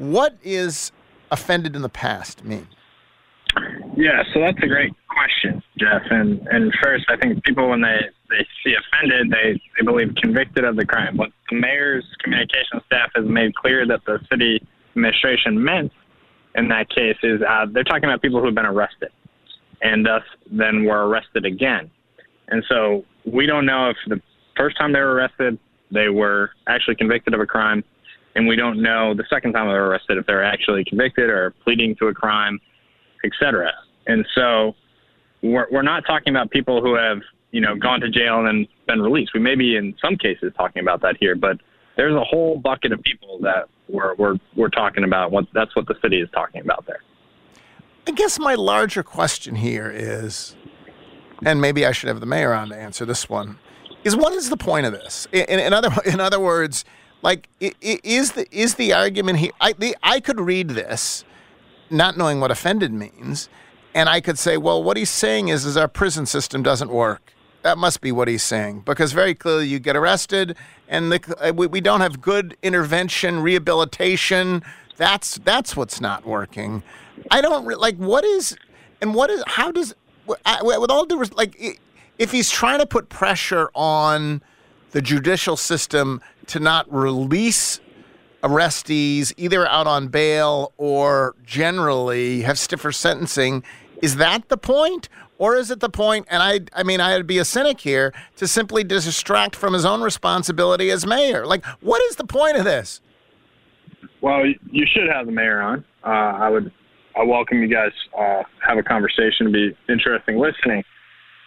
what 0.03 0.37
is 0.43 0.91
offended 1.31 1.77
in 1.77 1.83
the 1.83 1.89
past 1.89 2.45
mean? 2.45 2.67
Yeah, 3.97 4.23
so 4.33 4.41
that's 4.41 4.59
a 4.63 4.67
great 4.67 4.93
question, 5.09 5.63
Geoff. 5.79 6.03
And 6.11 6.47
and 6.49 6.73
first, 6.83 7.05
I 7.09 7.17
think 7.17 7.45
people 7.45 7.69
when 7.69 7.83
they 7.83 8.01
they 8.31 8.47
see 8.65 8.75
offended, 8.75 9.31
they 9.31 9.61
they 9.79 9.85
believe 9.85 10.15
convicted 10.21 10.65
of 10.65 10.77
the 10.77 10.87
crime. 10.87 11.17
What 11.17 11.31
the 11.51 11.57
mayor's 11.57 12.05
communication 12.23 12.81
staff 12.87 13.11
has 13.15 13.27
made 13.27 13.55
clear 13.55 13.87
that 13.87 14.01
the 14.07 14.19
city 14.31 14.67
administration 14.97 15.63
meant 15.63 15.93
in 16.55 16.69
that 16.69 16.89
case 16.89 17.17
is 17.23 17.41
uh, 17.43 17.67
they're 17.71 17.85
talking 17.85 18.05
about 18.05 18.23
people 18.23 18.41
who 18.41 18.47
have 18.47 18.55
been 18.55 18.67
arrested 18.67 19.11
and 19.83 20.05
thus 20.05 20.23
then 20.51 20.85
were 20.85 21.09
arrested 21.09 21.45
again. 21.45 21.91
And 22.49 22.65
so 22.69 23.05
we 23.25 23.47
don't 23.47 23.67
know 23.67 23.91
if 23.91 23.97
the 24.09 24.21
first 24.57 24.79
time 24.79 24.93
they 24.93 25.01
were 25.01 25.15
arrested 25.15 25.59
they 25.93 26.09
were 26.09 26.51
actually 26.69 26.97
convicted 26.97 27.35
of 27.35 27.41
a 27.41 27.47
crime, 27.47 27.85
and 28.35 28.47
we 28.47 28.57
don't 28.57 28.81
know 28.81 29.15
the 29.15 29.25
second 29.29 29.53
time 29.53 29.69
they're 29.69 29.87
arrested 29.87 30.19
if 30.19 30.27
they're 30.27 30.45
actually 30.45 30.85
convicted 30.85 31.29
or 31.29 31.53
pleading 31.65 31.95
to 31.97 32.09
a 32.09 32.15
crime 32.15 32.61
etc. 33.25 33.73
And 34.07 34.27
so 34.35 34.75
we're, 35.43 35.67
we're 35.71 35.83
not 35.83 36.05
talking 36.07 36.33
about 36.33 36.51
people 36.51 36.81
who 36.83 36.95
have, 36.95 37.19
you 37.51 37.61
know, 37.61 37.77
gone 37.77 38.01
to 38.01 38.11
jail 38.11 38.39
and 38.39 38.47
then 38.47 38.69
been 38.87 39.03
released. 39.03 39.33
We 39.35 39.41
may 39.41 39.55
be 39.55 39.77
in 39.77 39.95
some 40.01 40.17
cases 40.17 40.53
talking 40.57 40.83
about 40.83 41.03
that 41.03 41.17
here, 41.21 41.35
but 41.35 41.59
there's 41.97 42.15
a 42.15 42.25
whole 42.25 42.59
bucket 42.59 42.93
of 42.93 43.03
people 43.03 43.39
that 43.43 43.69
we're, 43.89 44.15
we're, 44.15 44.37
we're 44.57 44.71
talking 44.71 45.05
about. 45.05 45.31
What 45.31 45.47
That's 45.53 45.75
what 45.77 45.87
the 45.87 45.95
city 46.03 46.21
is 46.21 46.29
talking 46.33 46.63
about 46.63 46.87
there. 46.87 47.03
I 48.07 48.13
guess 48.13 48.39
my 48.39 48.55
larger 48.55 49.03
question 49.03 49.57
here 49.57 49.91
is, 49.95 50.57
and 51.45 51.61
maybe 51.61 51.87
I 51.87 51.93
should 51.93 52.09
have 52.09 52.21
the 52.21 52.27
mayor 52.27 52.53
on 52.53 52.71
to 52.71 52.77
answer 52.77 53.05
this 53.05 53.29
one, 53.29 53.59
is 54.03 54.17
what 54.17 54.33
is 54.33 54.51
the 54.51 54.57
point 54.57 54.87
of 54.87 54.93
this? 54.93 55.29
In, 55.33 55.61
in 55.61 55.73
other 55.73 55.91
in 56.05 56.19
other 56.19 56.41
words, 56.41 56.85
like 57.23 57.49
is 57.61 58.33
the 58.33 58.47
is 58.51 58.75
the 58.75 58.93
argument 58.93 59.39
here? 59.39 59.53
I 59.61 59.73
the, 59.73 59.97
I 60.03 60.21
could 60.21 60.41
read 60.41 60.71
this, 60.71 61.25
not 61.91 62.17
knowing 62.17 62.41
what 62.41 62.51
offended 62.51 62.93
means, 62.93 63.49
and 63.95 64.09
I 64.09 64.21
could 64.21 64.39
say, 64.39 64.57
well, 64.57 64.83
what 64.83 64.97
he's 64.97 65.11
saying 65.11 65.49
is 65.49 65.65
is 65.65 65.77
our 65.77 65.89
prison 65.89 66.27
system 66.27 66.63
doesn't 66.63 66.91
work. 66.91 67.33
That 67.63 67.79
must 67.79 68.01
be 68.01 68.11
what 68.11 68.27
he's 68.27 68.43
saying 68.43 68.83
because 68.85 69.13
very 69.13 69.35
clearly 69.37 69.69
you 69.69 69.79
get 69.79 69.95
arrested 69.95 70.57
and 70.89 71.13
the, 71.13 71.37
uh, 71.41 71.53
we, 71.55 71.69
we 71.69 71.81
don't 71.81 72.01
have 72.01 72.21
good 72.21 72.57
intervention, 72.61 73.41
rehabilitation. 73.41 74.65
That's 74.97 75.37
that's 75.39 75.77
what's 75.77 76.01
not 76.01 76.27
working. 76.27 76.83
I 77.31 77.41
don't 77.41 77.65
re- 77.65 77.77
like 77.77 77.97
what 77.97 78.25
is 78.25 78.57
and 79.01 79.15
what 79.15 79.31
is 79.31 79.45
how 79.47 79.71
does 79.71 79.95
I- 80.45 80.63
with 80.63 80.91
all 80.91 81.05
due 81.05 81.23
like 81.37 81.81
if 82.19 82.33
he's 82.33 82.51
trying 82.51 82.81
to 82.81 82.87
put 82.87 83.09
pressure 83.09 83.71
on 83.75 84.43
the 84.93 85.03
judicial 85.03 85.57
system 85.57 86.21
to 86.47 86.61
not 86.61 86.91
release 86.93 87.81
arrestees 88.43 89.33
either 89.37 89.67
out 89.69 89.87
on 89.87 90.09
bail 90.09 90.73
or 90.77 91.35
generally 91.45 92.43
have 92.43 92.59
stiffer 92.59 92.91
sentencing 92.91 93.63
is 94.01 94.17
that 94.17 94.49
the 94.49 94.57
point 94.57 95.09
or 95.39 95.55
is 95.55 95.71
it 95.71 95.79
the 95.79 95.89
point 95.89 96.27
and 96.29 96.43
i 96.43 96.59
i 96.75 96.83
mean 96.83 97.01
i'd 97.01 97.25
be 97.27 97.39
a 97.39 97.45
cynic 97.45 97.81
here 97.81 98.13
to 98.35 98.49
simply 98.49 98.83
distract 98.83 99.55
from 99.55 99.73
his 99.75 99.85
own 99.85 100.03
responsibility 100.03 100.91
as 100.91 101.07
mayor 101.07 101.47
like 101.47 101.65
what 101.81 102.03
is 102.11 102.17
the 102.17 102.25
point 102.25 102.57
of 102.57 102.65
this 102.65 103.01
Well, 104.21 104.45
you 104.71 104.87
should 104.87 105.09
have 105.09 105.27
the 105.27 105.33
mayor 105.33 105.61
on. 105.61 105.85
Uh, 106.05 106.09
I 106.09 106.49
would, 106.49 106.73
I 107.17 107.25
welcome 107.25 107.61
you 107.61 107.69
guys 107.69 107.91
uh, 108.19 108.43
have 108.67 108.79
a 108.79 108.83
conversation. 108.83 109.49
It'd 109.49 109.53
be 109.53 109.77
interesting 109.93 110.39
listening. 110.39 110.85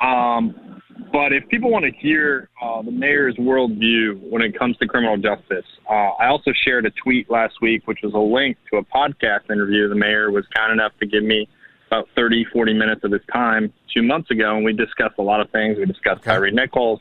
Um, 0.01 0.81
but 1.11 1.33
if 1.33 1.47
people 1.49 1.71
want 1.71 1.85
to 1.85 1.91
hear 1.91 2.49
uh, 2.61 2.81
the 2.81 2.91
mayor's 2.91 3.35
worldview 3.35 4.29
when 4.29 4.41
it 4.41 4.57
comes 4.57 4.77
to 4.77 4.87
criminal 4.87 5.17
justice, 5.17 5.65
uh, 5.89 5.93
I 5.93 6.27
also 6.27 6.51
shared 6.53 6.85
a 6.85 6.91
tweet 6.91 7.29
last 7.29 7.55
week, 7.61 7.87
which 7.87 7.99
was 8.03 8.13
a 8.13 8.17
link 8.17 8.57
to 8.71 8.77
a 8.77 8.83
podcast 8.83 9.51
interview 9.51 9.87
the 9.89 9.95
mayor 9.95 10.31
was 10.31 10.45
kind 10.55 10.71
enough 10.71 10.93
to 10.99 11.05
give 11.05 11.23
me 11.23 11.47
about 11.87 12.07
30, 12.15 12.45
40 12.51 12.73
minutes 12.73 13.03
of 13.03 13.11
his 13.11 13.21
time 13.31 13.71
two 13.93 14.03
months 14.03 14.31
ago, 14.31 14.55
and 14.55 14.65
we 14.65 14.73
discussed 14.73 15.15
a 15.17 15.21
lot 15.21 15.39
of 15.39 15.49
things. 15.51 15.77
We 15.77 15.85
discussed 15.85 16.23
Tyre 16.23 16.51
Nichols. 16.51 16.99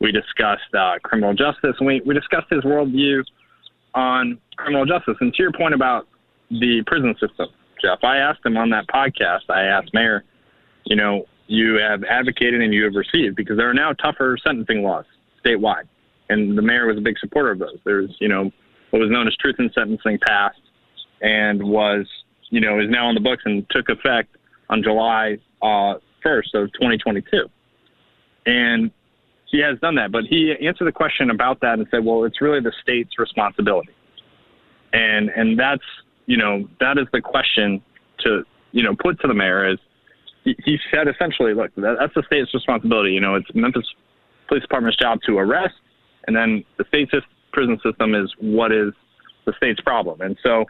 We 0.00 0.12
discussed 0.12 0.74
uh, 0.76 0.94
criminal 1.02 1.34
justice, 1.34 1.76
and 1.78 1.86
we, 1.86 2.00
we 2.04 2.14
discussed 2.14 2.48
his 2.50 2.62
worldview 2.62 3.22
on 3.94 4.38
criminal 4.56 4.86
justice. 4.86 5.16
And 5.20 5.32
to 5.34 5.42
your 5.42 5.52
point 5.52 5.74
about 5.74 6.08
the 6.50 6.82
prison 6.86 7.14
system, 7.20 7.48
Geoff, 7.80 8.02
I 8.02 8.18
asked 8.18 8.44
him 8.44 8.56
on 8.56 8.70
that 8.70 8.86
podcast, 8.88 9.48
I 9.48 9.62
asked 9.62 9.92
Mayor, 9.92 10.24
you 10.84 10.96
know, 10.96 11.26
you 11.52 11.74
have 11.74 12.02
advocated 12.04 12.62
and 12.62 12.72
you 12.72 12.84
have 12.84 12.94
received 12.94 13.36
because 13.36 13.58
there 13.58 13.68
are 13.68 13.74
now 13.74 13.92
tougher 13.92 14.38
sentencing 14.42 14.82
laws 14.82 15.04
statewide. 15.44 15.84
And 16.30 16.56
the 16.56 16.62
mayor 16.62 16.86
was 16.86 16.96
a 16.96 17.00
big 17.02 17.18
supporter 17.18 17.50
of 17.50 17.58
those. 17.58 17.76
There's, 17.84 18.10
you 18.20 18.28
know, 18.28 18.50
what 18.90 19.00
was 19.00 19.10
known 19.10 19.28
as 19.28 19.36
truth 19.36 19.56
in 19.58 19.70
sentencing 19.74 20.18
passed 20.26 20.60
and 21.20 21.62
was, 21.62 22.06
you 22.48 22.60
know, 22.60 22.80
is 22.80 22.88
now 22.88 23.06
on 23.06 23.14
the 23.14 23.20
books 23.20 23.42
and 23.44 23.66
took 23.68 23.90
effect 23.90 24.34
on 24.70 24.82
July 24.82 25.36
uh, 25.60 26.00
1st 26.24 26.54
of 26.54 26.72
2022. 26.72 27.46
And 28.46 28.90
he 29.44 29.60
has 29.60 29.78
done 29.80 29.94
that, 29.96 30.10
but 30.10 30.24
he 30.24 30.54
answered 30.66 30.86
the 30.86 30.92
question 30.92 31.28
about 31.28 31.60
that 31.60 31.78
and 31.78 31.86
said, 31.90 32.02
well, 32.02 32.24
it's 32.24 32.40
really 32.40 32.60
the 32.60 32.72
state's 32.80 33.18
responsibility. 33.18 33.92
And, 34.94 35.28
and 35.28 35.58
that's, 35.58 35.84
you 36.24 36.38
know, 36.38 36.66
that 36.80 36.96
is 36.96 37.06
the 37.12 37.20
question 37.20 37.82
to, 38.20 38.44
you 38.70 38.82
know, 38.82 38.96
put 38.98 39.20
to 39.20 39.28
the 39.28 39.34
mayor 39.34 39.68
is 39.68 39.78
he, 40.44 40.78
said 40.90 41.08
essentially, 41.08 41.54
look, 41.54 41.74
that, 41.76 41.96
that's 41.98 42.14
the 42.14 42.22
state's 42.26 42.52
responsibility. 42.54 43.12
You 43.12 43.20
know, 43.20 43.34
it's 43.34 43.46
Memphis 43.54 43.86
Police 44.48 44.62
Department's 44.62 44.98
job 44.98 45.20
to 45.26 45.38
arrest, 45.38 45.74
and 46.26 46.36
then 46.36 46.64
the 46.78 46.84
state's 46.88 47.12
prison 47.52 47.78
system 47.84 48.14
is 48.14 48.32
what 48.40 48.72
is 48.72 48.92
the 49.46 49.52
state's 49.56 49.80
problem. 49.80 50.20
And 50.20 50.36
so 50.42 50.64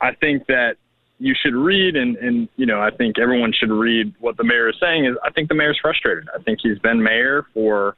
I 0.00 0.14
think 0.14 0.46
that 0.46 0.76
you 1.18 1.34
should 1.40 1.54
read, 1.54 1.96
and, 1.96 2.16
and 2.16 2.48
you 2.56 2.66
know, 2.66 2.80
I 2.80 2.90
think 2.90 3.18
everyone 3.18 3.52
should 3.52 3.70
read 3.70 4.14
what 4.20 4.36
the 4.36 4.44
mayor 4.44 4.68
is 4.68 4.76
saying. 4.80 5.06
Is 5.06 5.16
I 5.24 5.30
think 5.30 5.48
the 5.48 5.54
mayor's 5.54 5.78
frustrated. 5.80 6.28
I 6.34 6.42
think 6.42 6.58
he's 6.62 6.78
been 6.78 7.02
mayor 7.02 7.46
for 7.54 7.96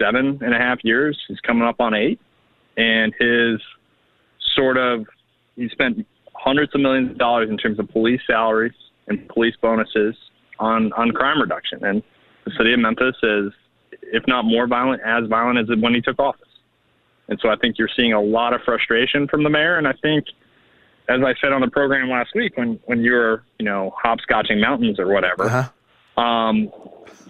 seven 0.00 0.38
and 0.42 0.54
a 0.54 0.58
half 0.58 0.78
years. 0.82 1.18
He's 1.28 1.40
coming 1.40 1.66
up 1.66 1.80
on 1.80 1.94
eight, 1.94 2.20
and 2.76 3.14
his 3.18 3.60
sort 4.54 4.76
of 4.76 5.06
he 5.56 5.68
spent 5.70 6.06
hundreds 6.34 6.74
of 6.74 6.80
millions 6.80 7.12
of 7.12 7.18
dollars 7.18 7.48
in 7.48 7.56
terms 7.56 7.78
of 7.78 7.88
police 7.88 8.20
salaries 8.26 8.74
and 9.08 9.28
police 9.28 9.54
bonuses 9.60 10.14
on 10.58 10.92
on 10.94 11.10
crime 11.12 11.40
reduction. 11.40 11.84
And 11.84 12.02
the 12.44 12.52
city 12.56 12.72
of 12.72 12.78
Memphis 12.80 13.16
is, 13.22 13.52
if 14.02 14.22
not 14.26 14.44
more 14.44 14.66
violent, 14.66 15.02
as 15.04 15.28
violent 15.28 15.58
as 15.58 15.66
it 15.70 15.80
when 15.80 15.94
he 15.94 16.00
took 16.00 16.18
office. 16.18 16.42
And 17.28 17.38
so 17.42 17.48
I 17.48 17.56
think 17.56 17.76
you're 17.78 17.90
seeing 17.96 18.12
a 18.12 18.20
lot 18.22 18.52
of 18.54 18.60
frustration 18.64 19.26
from 19.28 19.42
the 19.42 19.50
mayor. 19.50 19.76
And 19.78 19.88
I 19.88 19.92
think, 20.00 20.26
as 21.08 21.20
I 21.24 21.34
said 21.40 21.52
on 21.52 21.60
the 21.60 21.68
program 21.70 22.08
last 22.08 22.30
week, 22.34 22.56
when 22.56 22.78
when 22.84 23.00
you 23.02 23.12
were 23.12 23.42
you 23.58 23.64
know 23.64 23.94
hopscotching 24.04 24.60
mountains 24.60 24.98
or 25.00 25.08
whatever, 25.08 25.44
Uh-huh. 25.44 26.22
um, 26.22 26.70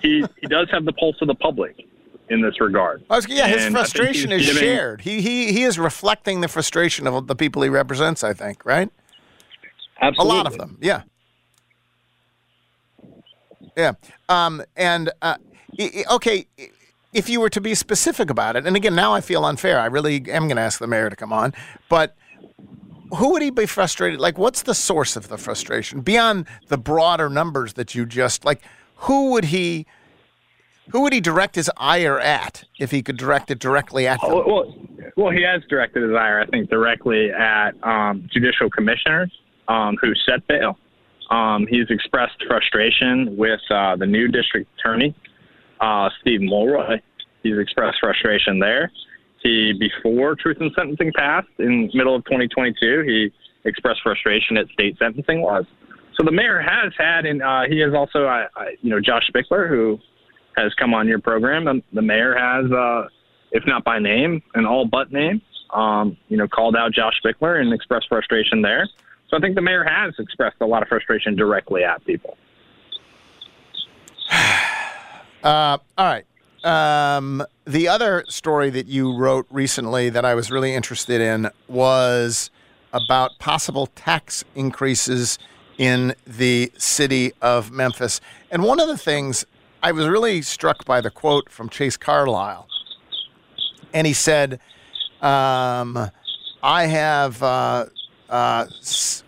he 0.02 0.24
he 0.40 0.46
does 0.48 0.68
have 0.70 0.84
the 0.84 0.92
pulse 0.92 1.16
of 1.22 1.28
the 1.28 1.34
public 1.34 1.82
in 2.28 2.42
this 2.42 2.60
regard. 2.60 3.04
I 3.08 3.16
was, 3.16 3.28
yeah, 3.28 3.46
his 3.46 3.64
And 3.64 3.76
I 3.76 3.80
frustration 3.80 4.32
is 4.32 4.44
giving- 4.46 4.60
shared. 4.62 5.00
He 5.00 5.20
he 5.22 5.52
he 5.52 5.62
is 5.62 5.78
reflecting 5.78 6.40
the 6.42 6.48
frustration 6.48 7.06
of 7.06 7.26
the 7.26 7.34
people 7.36 7.62
he 7.62 7.68
represents. 7.70 8.22
I 8.24 8.32
think, 8.34 8.64
right? 8.66 8.90
Absolutely. 10.00 10.30
A 10.30 10.36
lot 10.36 10.46
of 10.46 10.58
them. 10.58 10.76
Yeah. 10.82 11.02
Yeah. 13.76 13.92
Um, 14.28 14.62
and 14.76 15.10
uh, 15.22 15.36
okay, 16.10 16.46
if 17.12 17.28
you 17.28 17.40
were 17.40 17.50
to 17.50 17.60
be 17.60 17.74
specific 17.74 18.30
about 18.30 18.56
it, 18.56 18.66
and 18.66 18.76
again, 18.76 18.94
now 18.94 19.12
I 19.12 19.20
feel 19.20 19.44
unfair. 19.44 19.78
I 19.78 19.86
really 19.86 20.16
am 20.30 20.48
going 20.48 20.56
to 20.56 20.62
ask 20.62 20.78
the 20.78 20.86
mayor 20.86 21.10
to 21.10 21.16
come 21.16 21.32
on, 21.32 21.54
but 21.88 22.16
who 23.16 23.32
would 23.32 23.42
he 23.42 23.50
be 23.50 23.66
frustrated? 23.66 24.20
Like, 24.20 24.38
what's 24.38 24.62
the 24.62 24.74
source 24.74 25.16
of 25.16 25.28
the 25.28 25.38
frustration 25.38 26.00
beyond 26.00 26.46
the 26.68 26.78
broader 26.78 27.28
numbers 27.28 27.74
that 27.74 27.94
you 27.94 28.06
just 28.06 28.44
like? 28.44 28.62
Who 29.00 29.32
would 29.32 29.44
he? 29.46 29.86
Who 30.90 31.02
would 31.02 31.12
he 31.12 31.20
direct 31.20 31.56
his 31.56 31.70
ire 31.76 32.20
at 32.20 32.64
if 32.78 32.92
he 32.92 33.02
could 33.02 33.16
direct 33.16 33.50
it 33.50 33.58
directly 33.58 34.06
at 34.06 34.20
them? 34.20 34.30
Well, 34.30 34.72
well, 35.16 35.30
he 35.32 35.42
has 35.42 35.62
directed 35.68 36.02
his 36.04 36.12
ire, 36.12 36.40
I 36.40 36.46
think, 36.46 36.70
directly 36.70 37.32
at 37.32 37.72
um, 37.82 38.28
judicial 38.32 38.70
commissioners 38.70 39.32
um, 39.66 39.96
who 40.00 40.14
set 40.14 40.46
bail. 40.46 40.78
Um, 41.30 41.66
he's 41.68 41.90
expressed 41.90 42.36
frustration 42.46 43.36
with 43.36 43.60
uh, 43.70 43.96
the 43.96 44.06
new 44.06 44.28
district 44.28 44.68
attorney, 44.78 45.14
uh, 45.80 46.08
Steve 46.20 46.40
Mulroy. 46.40 47.00
He's 47.42 47.58
expressed 47.58 47.98
frustration 48.00 48.58
there. 48.58 48.92
He, 49.42 49.72
before 49.78 50.34
truth 50.34 50.58
in 50.60 50.70
sentencing 50.76 51.12
passed 51.16 51.48
in 51.58 51.90
middle 51.94 52.14
of 52.14 52.24
2022, 52.24 53.02
he 53.06 53.32
expressed 53.68 54.00
frustration 54.02 54.56
at 54.56 54.66
state 54.68 54.96
sentencing 54.98 55.42
laws. 55.42 55.64
So 56.16 56.24
the 56.24 56.32
mayor 56.32 56.60
has 56.60 56.92
had, 56.96 57.26
and 57.26 57.42
uh, 57.42 57.62
he 57.68 57.78
has 57.80 57.92
also, 57.92 58.24
uh, 58.24 58.46
uh, 58.56 58.64
you 58.80 58.90
know, 58.90 59.00
Josh 59.00 59.28
Spickler, 59.32 59.68
who 59.68 59.98
has 60.56 60.72
come 60.74 60.94
on 60.94 61.06
your 61.06 61.20
program. 61.20 61.64
The, 61.66 61.82
the 61.92 62.02
mayor 62.02 62.34
has, 62.34 62.70
uh, 62.72 63.08
if 63.52 63.64
not 63.66 63.84
by 63.84 63.98
name, 63.98 64.42
an 64.54 64.64
all 64.64 64.86
but 64.86 65.12
name, 65.12 65.42
um, 65.74 66.16
you 66.28 66.36
know, 66.36 66.48
called 66.48 66.74
out 66.74 66.92
Josh 66.92 67.20
Spickler 67.24 67.60
and 67.60 67.72
expressed 67.72 68.06
frustration 68.08 68.62
there. 68.62 68.88
So 69.28 69.36
I 69.36 69.40
think 69.40 69.54
the 69.54 69.62
mayor 69.62 69.84
has 69.84 70.14
expressed 70.18 70.56
a 70.60 70.66
lot 70.66 70.82
of 70.82 70.88
frustration 70.88 71.34
directly 71.36 71.84
at 71.84 72.04
people. 72.04 72.36
Uh, 75.44 75.78
all 75.96 76.06
right. 76.06 76.24
Um, 76.64 77.44
the 77.64 77.86
other 77.86 78.24
story 78.26 78.68
that 78.70 78.86
you 78.86 79.16
wrote 79.16 79.46
recently 79.48 80.10
that 80.10 80.24
I 80.24 80.34
was 80.34 80.50
really 80.50 80.74
interested 80.74 81.20
in 81.20 81.50
was 81.68 82.50
about 82.92 83.38
possible 83.38 83.86
tax 83.86 84.44
increases 84.56 85.38
in 85.78 86.16
the 86.26 86.72
city 86.76 87.32
of 87.40 87.70
Memphis. 87.70 88.20
And 88.50 88.64
one 88.64 88.80
of 88.80 88.88
the 88.88 88.98
things 88.98 89.44
I 89.82 89.92
was 89.92 90.08
really 90.08 90.42
struck 90.42 90.84
by 90.84 91.00
the 91.00 91.10
quote 91.10 91.50
from 91.50 91.68
Chase 91.68 91.96
Carlisle. 91.96 92.66
And 93.94 94.06
he 94.06 94.12
said, 94.12 94.58
um, 95.20 96.10
I 96.62 96.86
have 96.86 97.42
uh, 97.42 97.86
uh, 98.30 98.66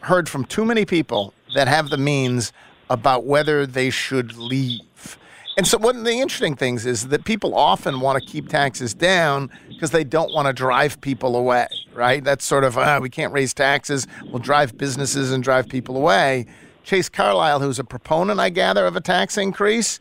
heard 0.00 0.28
from 0.28 0.44
too 0.44 0.64
many 0.64 0.84
people 0.84 1.34
that 1.54 1.68
have 1.68 1.90
the 1.90 1.98
means 1.98 2.52
about 2.90 3.24
whether 3.24 3.66
they 3.66 3.90
should 3.90 4.36
leave. 4.36 5.18
And 5.56 5.66
so, 5.66 5.76
one 5.76 5.96
of 5.96 6.04
the 6.04 6.12
interesting 6.12 6.54
things 6.54 6.86
is 6.86 7.08
that 7.08 7.24
people 7.24 7.54
often 7.56 8.00
want 8.00 8.22
to 8.22 8.28
keep 8.28 8.48
taxes 8.48 8.94
down 8.94 9.50
because 9.68 9.90
they 9.90 10.04
don't 10.04 10.32
want 10.32 10.46
to 10.46 10.52
drive 10.52 11.00
people 11.00 11.34
away, 11.34 11.66
right? 11.94 12.22
That's 12.22 12.44
sort 12.44 12.62
of, 12.62 12.78
ah, 12.78 13.00
we 13.00 13.10
can't 13.10 13.32
raise 13.32 13.52
taxes, 13.52 14.06
we'll 14.26 14.38
drive 14.38 14.78
businesses 14.78 15.32
and 15.32 15.42
drive 15.42 15.68
people 15.68 15.96
away. 15.96 16.46
Chase 16.84 17.08
Carlisle, 17.08 17.60
who's 17.60 17.80
a 17.80 17.84
proponent, 17.84 18.38
I 18.38 18.50
gather, 18.50 18.86
of 18.86 18.94
a 18.94 19.00
tax 19.00 19.36
increase, 19.36 19.98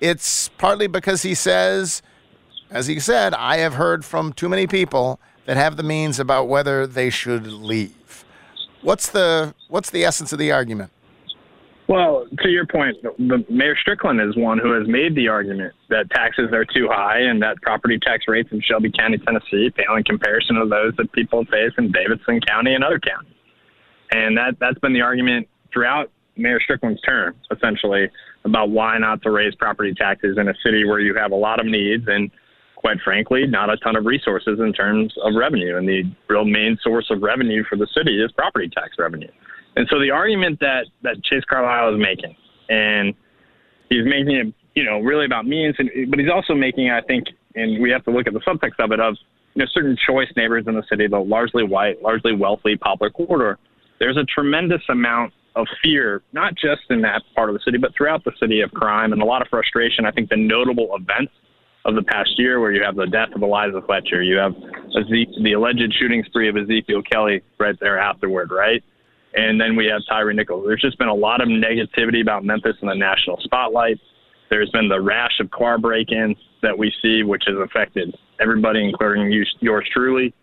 it's 0.00 0.48
partly 0.56 0.86
because 0.86 1.22
he 1.22 1.34
says, 1.34 2.02
as 2.70 2.86
he 2.86 2.98
said, 2.98 3.34
I 3.34 3.58
have 3.58 3.74
heard 3.74 4.04
from 4.04 4.32
too 4.32 4.48
many 4.48 4.66
people 4.66 5.20
that 5.44 5.56
have 5.56 5.76
the 5.76 5.82
means 5.82 6.18
about 6.18 6.48
whether 6.48 6.86
they 6.86 7.10
should 7.10 7.46
leave. 7.46 7.94
What's 8.86 9.10
the 9.10 9.52
what's 9.66 9.90
the 9.90 10.04
essence 10.04 10.32
of 10.32 10.38
the 10.38 10.52
argument? 10.52 10.92
Well, 11.88 12.24
to 12.42 12.48
your 12.48 12.66
point, 12.66 12.96
the 13.02 13.44
Mayor 13.50 13.76
Strickland 13.76 14.20
is 14.20 14.36
one 14.36 14.58
who 14.58 14.78
has 14.78 14.86
made 14.86 15.16
the 15.16 15.26
argument 15.26 15.74
that 15.88 16.08
taxes 16.10 16.52
are 16.52 16.64
too 16.64 16.86
high 16.88 17.18
and 17.18 17.42
that 17.42 17.60
property 17.62 17.98
tax 17.98 18.26
rates 18.28 18.48
in 18.52 18.60
Shelby 18.60 18.92
County, 18.96 19.18
Tennessee, 19.18 19.72
pale 19.76 19.96
in 19.96 20.04
comparison 20.04 20.54
to 20.54 20.68
those 20.68 20.94
that 20.98 21.10
people 21.10 21.44
face 21.46 21.72
in 21.78 21.90
Davidson 21.90 22.40
County 22.42 22.74
and 22.74 22.84
other 22.84 23.00
counties. 23.00 23.34
And 24.12 24.36
that 24.36 24.56
that's 24.60 24.78
been 24.78 24.92
the 24.92 25.00
argument 25.00 25.48
throughout 25.72 26.12
Mayor 26.36 26.60
Strickland's 26.60 27.00
term, 27.00 27.34
essentially, 27.50 28.08
about 28.44 28.70
why 28.70 28.98
not 28.98 29.20
to 29.22 29.32
raise 29.32 29.56
property 29.56 29.94
taxes 29.94 30.38
in 30.38 30.46
a 30.46 30.54
city 30.64 30.84
where 30.84 31.00
you 31.00 31.12
have 31.16 31.32
a 31.32 31.36
lot 31.36 31.58
of 31.58 31.66
needs 31.66 32.04
and, 32.06 32.30
quite 32.86 33.00
frankly, 33.02 33.48
not 33.48 33.68
a 33.68 33.76
ton 33.78 33.96
of 33.96 34.04
resources 34.04 34.60
in 34.60 34.72
terms 34.72 35.12
of 35.24 35.34
revenue. 35.34 35.76
And 35.76 35.88
the 35.88 36.04
real 36.28 36.44
main 36.44 36.78
source 36.84 37.10
of 37.10 37.20
revenue 37.20 37.64
for 37.68 37.74
the 37.74 37.88
city 37.92 38.22
is 38.22 38.30
property 38.30 38.68
tax 38.68 38.90
revenue. 38.96 39.26
And 39.74 39.88
so 39.90 39.98
the 39.98 40.12
argument 40.12 40.60
that, 40.60 40.86
that 41.02 41.20
Chase 41.24 41.42
Carlisle 41.50 41.96
is 41.96 42.00
making, 42.00 42.36
and 42.68 43.12
he's 43.90 44.04
making 44.04 44.36
it, 44.36 44.54
you 44.76 44.84
know, 44.84 45.00
really 45.00 45.24
about 45.24 45.48
means, 45.48 45.74
but 46.08 46.20
he's 46.20 46.30
also 46.32 46.54
making, 46.54 46.88
I 46.90 47.00
think, 47.00 47.26
and 47.56 47.82
we 47.82 47.90
have 47.90 48.04
to 48.04 48.12
look 48.12 48.28
at 48.28 48.34
the 48.34 48.40
subtext 48.46 48.78
of 48.78 48.92
it, 48.92 49.00
of, 49.00 49.16
you 49.56 49.64
know, 49.64 49.66
certain 49.74 49.96
choice 50.06 50.28
neighbors 50.36 50.66
in 50.68 50.76
the 50.76 50.84
city, 50.88 51.08
the 51.08 51.18
largely 51.18 51.64
white, 51.64 52.00
largely 52.02 52.36
wealthy 52.36 52.76
Poplar 52.76 53.10
Quarter, 53.10 53.58
There's 53.98 54.16
a 54.16 54.24
tremendous 54.24 54.82
amount 54.88 55.32
of 55.56 55.66
fear, 55.82 56.22
not 56.32 56.54
just 56.54 56.82
in 56.90 57.00
that 57.00 57.22
part 57.34 57.48
of 57.48 57.54
the 57.54 57.60
city, 57.64 57.78
but 57.78 57.92
throughout 57.96 58.22
the 58.22 58.32
city 58.38 58.60
of 58.60 58.70
crime 58.70 59.12
and 59.12 59.20
a 59.20 59.24
lot 59.24 59.42
of 59.42 59.48
frustration. 59.48 60.04
I 60.04 60.12
think 60.12 60.30
the 60.30 60.36
notable 60.36 60.94
events 60.94 61.32
of 61.86 61.94
the 61.94 62.02
past 62.02 62.30
year, 62.36 62.60
where 62.60 62.72
you 62.72 62.82
have 62.82 62.96
the 62.96 63.06
death 63.06 63.28
of 63.34 63.42
Eliza 63.42 63.80
Fletcher, 63.86 64.22
you 64.22 64.36
have 64.36 64.54
the 64.92 65.52
alleged 65.52 65.94
shooting 65.98 66.22
spree 66.24 66.48
of 66.48 66.56
Ezekiel 66.56 67.02
Kelly 67.10 67.42
right 67.58 67.76
there 67.80 67.98
afterward, 67.98 68.50
right? 68.50 68.82
And 69.34 69.60
then 69.60 69.76
we 69.76 69.86
have 69.86 70.02
Tyre 70.08 70.32
Nichols. 70.32 70.64
There's 70.66 70.80
just 70.80 70.98
been 70.98 71.08
a 71.08 71.14
lot 71.14 71.40
of 71.40 71.48
negativity 71.48 72.22
about 72.22 72.44
Memphis 72.44 72.76
in 72.82 72.88
the 72.88 72.94
national 72.94 73.38
spotlight. 73.40 74.00
There's 74.50 74.70
been 74.70 74.88
the 74.88 75.00
rash 75.00 75.38
of 75.40 75.50
car 75.50 75.78
break-ins 75.78 76.36
that 76.62 76.76
we 76.76 76.92
see, 77.02 77.22
which 77.22 77.44
has 77.46 77.56
affected 77.56 78.16
everybody, 78.40 78.84
including 78.84 79.30
you, 79.30 79.44
yours 79.60 79.88
truly. 79.92 80.34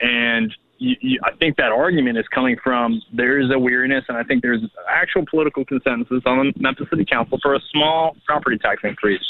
And 0.00 0.54
you, 0.78 0.94
you, 1.00 1.20
I 1.24 1.32
think 1.36 1.56
that 1.56 1.72
argument 1.72 2.16
is 2.16 2.26
coming 2.32 2.56
from 2.62 3.02
there 3.12 3.40
is 3.40 3.50
a 3.52 3.58
weariness, 3.58 4.04
and 4.08 4.16
I 4.16 4.22
think 4.22 4.42
there's 4.42 4.62
actual 4.88 5.26
political 5.28 5.64
consensus 5.64 6.22
on 6.24 6.38
the 6.38 6.52
Memphis 6.56 6.86
City 6.88 7.04
Council 7.04 7.38
for 7.42 7.56
a 7.56 7.60
small 7.72 8.16
property 8.24 8.56
tax 8.56 8.82
increase 8.84 9.20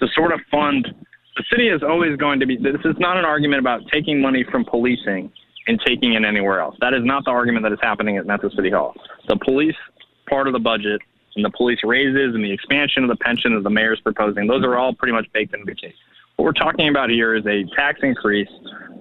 to 0.00 0.08
sort 0.14 0.32
of 0.32 0.40
fund. 0.50 0.88
The 1.36 1.44
city 1.50 1.68
is 1.68 1.82
always 1.82 2.16
going 2.16 2.40
to 2.40 2.46
be. 2.46 2.56
This 2.56 2.80
is 2.84 2.96
not 2.98 3.16
an 3.16 3.24
argument 3.24 3.60
about 3.60 3.82
taking 3.92 4.20
money 4.20 4.44
from 4.50 4.64
policing 4.64 5.32
and 5.66 5.80
taking 5.86 6.14
it 6.14 6.24
anywhere 6.24 6.60
else. 6.60 6.76
That 6.80 6.94
is 6.94 7.04
not 7.04 7.24
the 7.24 7.30
argument 7.30 7.64
that 7.64 7.72
is 7.72 7.78
happening 7.80 8.16
at 8.16 8.26
Memphis 8.26 8.52
City 8.56 8.70
Hall. 8.70 8.94
The 9.28 9.36
police 9.36 9.76
part 10.28 10.46
of 10.46 10.52
the 10.52 10.58
budget 10.58 11.00
and 11.36 11.44
the 11.44 11.50
police 11.50 11.78
raises 11.84 12.34
and 12.34 12.42
the 12.42 12.52
expansion 12.52 13.04
of 13.04 13.08
the 13.08 13.16
pension 13.16 13.54
that 13.54 13.62
the 13.62 13.70
mayor 13.70 13.94
is 13.94 14.00
proposing, 14.00 14.46
those 14.46 14.64
are 14.64 14.76
all 14.76 14.94
pretty 14.94 15.12
much 15.12 15.26
baked 15.32 15.54
into 15.54 15.66
the 15.66 15.74
case. 15.74 15.94
What 16.36 16.44
we're 16.44 16.52
talking 16.52 16.88
about 16.88 17.10
here 17.10 17.34
is 17.34 17.44
a 17.46 17.64
tax 17.76 18.00
increase 18.02 18.48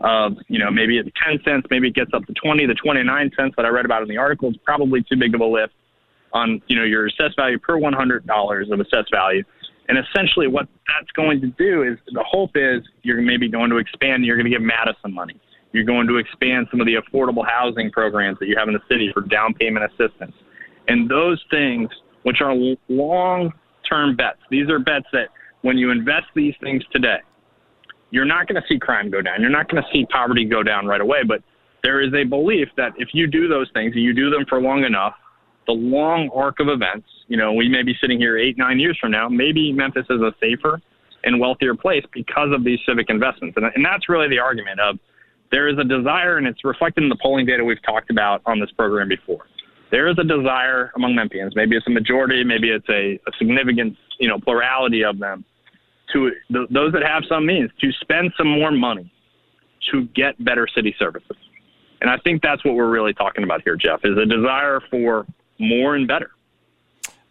of, 0.01 0.33
you 0.47 0.59
know, 0.59 0.69
maybe 0.69 0.97
it's 0.97 1.09
10 1.25 1.39
cents, 1.45 1.67
maybe 1.69 1.87
it 1.87 1.95
gets 1.95 2.11
up 2.13 2.25
to 2.25 2.33
20 2.33 2.67
to 2.67 2.73
29 2.73 3.31
cents 3.37 3.53
that 3.57 3.65
I 3.65 3.69
read 3.69 3.85
about 3.85 4.01
in 4.01 4.09
the 4.09 4.17
article. 4.17 4.49
It's 4.49 4.59
probably 4.63 5.03
too 5.03 5.15
big 5.17 5.33
of 5.33 5.41
a 5.41 5.45
lift 5.45 5.73
on, 6.33 6.61
you 6.67 6.75
know, 6.75 6.83
your 6.83 7.07
assessed 7.07 7.35
value 7.37 7.57
per 7.57 7.79
$100 7.79 8.71
of 8.71 8.79
assessed 8.79 9.11
value. 9.11 9.43
And 9.89 9.97
essentially 9.97 10.47
what 10.47 10.67
that's 10.87 11.11
going 11.15 11.41
to 11.41 11.47
do 11.47 11.81
is 11.83 11.97
the 12.13 12.23
hope 12.23 12.51
is 12.53 12.83
you're 13.01 13.21
maybe 13.21 13.49
going 13.49 13.71
to 13.71 13.77
expand, 13.77 14.23
you're 14.23 14.37
going 14.37 14.45
to 14.45 14.51
give 14.51 14.61
Madison 14.61 15.11
money. 15.11 15.35
You're 15.73 15.83
going 15.83 16.07
to 16.07 16.17
expand 16.17 16.67
some 16.69 16.79
of 16.79 16.85
the 16.87 16.95
affordable 16.95 17.45
housing 17.45 17.91
programs 17.91 18.37
that 18.39 18.47
you 18.47 18.55
have 18.57 18.67
in 18.67 18.75
the 18.75 18.81
city 18.89 19.09
for 19.13 19.21
down 19.21 19.55
payment 19.55 19.85
assistance. 19.91 20.33
And 20.87 21.09
those 21.09 21.43
things, 21.49 21.89
which 22.23 22.41
are 22.41 22.55
long 22.87 23.51
term 23.87 24.15
bets, 24.15 24.39
these 24.51 24.69
are 24.69 24.79
bets 24.79 25.05
that 25.11 25.29
when 25.61 25.77
you 25.77 25.89
invest 25.91 26.27
these 26.35 26.53
things 26.61 26.83
today, 26.91 27.17
you're 28.11 28.25
not 28.25 28.47
going 28.47 28.61
to 28.61 28.67
see 28.67 28.79
crime 28.79 29.09
go 29.09 29.21
down. 29.21 29.41
You're 29.41 29.51
not 29.51 29.69
going 29.69 29.81
to 29.81 29.89
see 29.91 30.05
poverty 30.05 30.45
go 30.45 30.63
down 30.63 30.85
right 30.85 31.01
away. 31.01 31.23
But 31.27 31.41
there 31.83 32.01
is 32.01 32.13
a 32.13 32.23
belief 32.23 32.67
that 32.77 32.93
if 32.97 33.09
you 33.13 33.27
do 33.27 33.47
those 33.47 33.69
things 33.73 33.93
and 33.95 34.03
you 34.03 34.13
do 34.13 34.29
them 34.29 34.45
for 34.47 34.61
long 34.61 34.83
enough, 34.83 35.13
the 35.67 35.73
long 35.73 36.29
arc 36.33 36.59
of 36.59 36.67
events, 36.67 37.07
you 37.27 37.37
know, 37.37 37.53
we 37.53 37.69
may 37.69 37.83
be 37.83 37.95
sitting 38.01 38.19
here 38.19 38.37
eight, 38.37 38.57
nine 38.57 38.79
years 38.79 38.97
from 38.99 39.11
now, 39.11 39.29
maybe 39.29 39.71
Memphis 39.71 40.05
is 40.09 40.21
a 40.21 40.33
safer 40.41 40.81
and 41.23 41.39
wealthier 41.39 41.75
place 41.75 42.03
because 42.13 42.49
of 42.53 42.63
these 42.63 42.79
civic 42.87 43.09
investments. 43.09 43.57
And, 43.57 43.65
and 43.75 43.85
that's 43.85 44.09
really 44.09 44.27
the 44.27 44.39
argument 44.39 44.79
of 44.79 44.97
there 45.51 45.67
is 45.67 45.77
a 45.77 45.83
desire, 45.83 46.37
and 46.37 46.47
it's 46.47 46.63
reflected 46.63 47.03
in 47.03 47.09
the 47.09 47.17
polling 47.21 47.45
data 47.45 47.63
we've 47.63 47.81
talked 47.83 48.09
about 48.09 48.41
on 48.45 48.59
this 48.59 48.71
program 48.71 49.09
before. 49.09 49.45
There 49.91 50.07
is 50.07 50.17
a 50.19 50.23
desire 50.23 50.91
among 50.95 51.15
Memphians, 51.15 51.55
maybe 51.55 51.75
it's 51.75 51.87
a 51.87 51.91
majority, 51.91 52.43
maybe 52.43 52.69
it's 52.69 52.87
a, 52.89 53.19
a 53.27 53.31
significant, 53.37 53.97
you 54.19 54.27
know, 54.27 54.39
plurality 54.39 55.03
of 55.03 55.17
them, 55.17 55.43
to 56.13 56.31
th- 56.51 56.69
those 56.69 56.93
that 56.93 57.03
have 57.03 57.23
some 57.27 57.45
means 57.45 57.71
to 57.81 57.91
spend 58.01 58.31
some 58.37 58.47
more 58.47 58.71
money 58.71 59.11
to 59.91 60.05
get 60.15 60.43
better 60.43 60.67
city 60.73 60.95
services. 60.99 61.37
And 62.01 62.09
I 62.09 62.17
think 62.17 62.41
that's 62.41 62.63
what 62.63 62.75
we're 62.75 62.89
really 62.89 63.13
talking 63.13 63.43
about 63.43 63.61
here, 63.63 63.75
Geoff, 63.75 64.01
is 64.03 64.17
a 64.17 64.25
desire 64.25 64.79
for 64.89 65.25
more 65.59 65.95
and 65.95 66.07
better. 66.07 66.31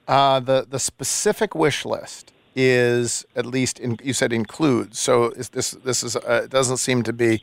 Uh, 0.06 0.40
the 0.40 0.66
the 0.68 0.78
specific 0.78 1.54
wish 1.54 1.84
list 1.84 2.32
is 2.54 3.24
at 3.36 3.46
least 3.46 3.78
in, 3.78 3.96
you 4.02 4.12
said 4.12 4.32
includes. 4.32 4.98
So 4.98 5.30
is 5.30 5.50
this 5.50 5.72
this 5.72 6.02
is 6.02 6.16
uh, 6.16 6.46
doesn't 6.48 6.78
seem 6.78 7.02
to 7.04 7.12
be 7.12 7.42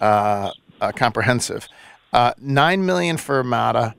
uh, 0.00 0.50
uh, 0.80 0.92
comprehensive. 0.92 1.68
Uh, 2.12 2.32
Nine 2.38 2.86
million 2.86 3.16
for 3.16 3.42
MATA, 3.44 3.94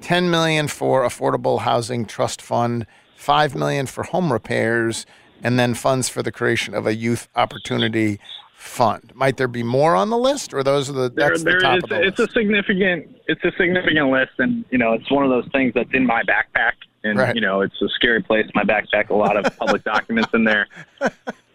ten 0.00 0.30
million 0.30 0.68
for 0.68 1.02
Affordable 1.02 1.60
Housing 1.60 2.04
Trust 2.06 2.42
Fund, 2.42 2.86
five 3.16 3.54
million 3.54 3.86
for 3.86 4.04
home 4.04 4.32
repairs, 4.32 5.06
and 5.42 5.58
then 5.58 5.74
funds 5.74 6.08
for 6.08 6.22
the 6.22 6.32
creation 6.32 6.74
of 6.74 6.86
a 6.86 6.94
youth 6.94 7.28
opportunity 7.34 8.20
fund. 8.54 9.12
Might 9.14 9.36
there 9.36 9.48
be 9.48 9.62
more 9.62 9.94
on 9.94 10.10
the 10.10 10.16
list, 10.16 10.54
or 10.54 10.62
those 10.62 10.88
are 10.88 10.94
the 10.94 11.10
that's 11.10 11.42
there, 11.42 11.54
the 11.54 11.60
top 11.60 11.76
is, 11.78 11.82
of 11.84 11.88
the 11.90 12.02
it's 12.02 12.18
list? 12.18 12.30
a 12.30 12.32
significant 12.32 13.16
it's 13.26 13.44
a 13.44 13.52
significant 13.58 14.10
list, 14.10 14.32
and 14.38 14.64
you 14.70 14.78
know 14.78 14.94
it's 14.94 15.10
one 15.10 15.24
of 15.24 15.30
those 15.30 15.46
things 15.52 15.72
that's 15.74 15.90
in 15.92 16.06
my 16.06 16.22
backpack, 16.22 16.72
and 17.02 17.18
Right. 17.18 17.34
you 17.34 17.40
know 17.40 17.60
it's 17.60 17.80
a 17.82 17.88
scary 17.90 18.22
place. 18.22 18.46
My 18.54 18.64
backpack, 18.64 19.10
a 19.10 19.14
lot 19.14 19.36
of 19.36 19.56
public 19.58 19.84
documents 19.94 20.30
in 20.34 20.44
there, 20.44 20.66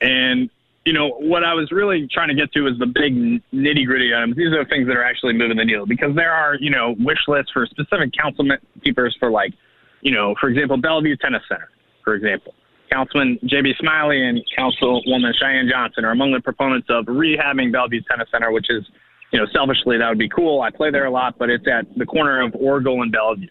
and 0.02 0.50
you 0.86 0.94
know 0.94 1.10
what 1.20 1.44
I 1.44 1.54
was 1.54 1.72
really 1.72 2.08
trying 2.08 2.30
to 2.30 2.34
get 2.36 2.52
to 2.54 2.68
is 2.68 2.78
the 2.80 2.86
big 2.86 3.16
nitty 3.54 3.86
gritty 3.86 4.14
items. 4.14 4.36
These 4.36 4.48
are 4.54 4.64
the 4.64 4.70
things 4.70 4.88
that 4.88 4.96
are 4.96 5.04
actually 5.04 5.34
moving 5.34 5.58
the 5.58 5.66
needle 5.66 5.86
because 5.86 6.16
there 6.16 6.32
are 6.32 6.56
you 6.56 6.70
know 6.70 6.96
wish 7.00 7.20
lists 7.28 7.52
for 7.52 7.66
specific 7.66 8.12
council 8.14 8.46
keepers 8.84 9.16
for 9.20 9.30
like 9.32 9.54
you 10.02 10.12
know 10.12 10.36
for 10.40 10.50
example 10.50 10.78
Bellevue 10.78 11.16
Tennis 11.18 11.44
Center, 11.48 11.70
for 12.04 12.14
example. 12.16 12.54
Councilman 12.92 13.40
J.B. 13.46 13.74
Smiley 13.80 14.22
and 14.28 14.42
Councilwoman 14.58 15.34
Cheyenne 15.40 15.70
Johnson 15.70 16.06
are 16.06 16.12
among 16.12 16.32
the 16.32 16.42
proponents 16.42 16.88
of 16.90 17.06
rehabbing 17.06 17.72
Bellevue 17.72 18.02
Tennis 18.10 18.28
Center, 18.32 18.52
which 18.52 18.68
is, 18.70 18.84
you 19.32 19.40
know, 19.40 19.46
selfishly 19.54 19.98
that 19.98 20.10
would 20.10 20.18
be 20.18 20.30
cool. 20.30 20.62
I 20.62 20.70
play 20.70 20.92
there 20.92 21.06
a 21.06 21.12
lot, 21.12 21.38
but 21.38 21.50
it's 21.50 21.66
at 21.68 21.86
the 21.98 22.06
corner 22.06 22.42
of 22.42 22.54
Orgel 22.54 23.02
and 23.02 23.12
Bellevue. 23.12 23.48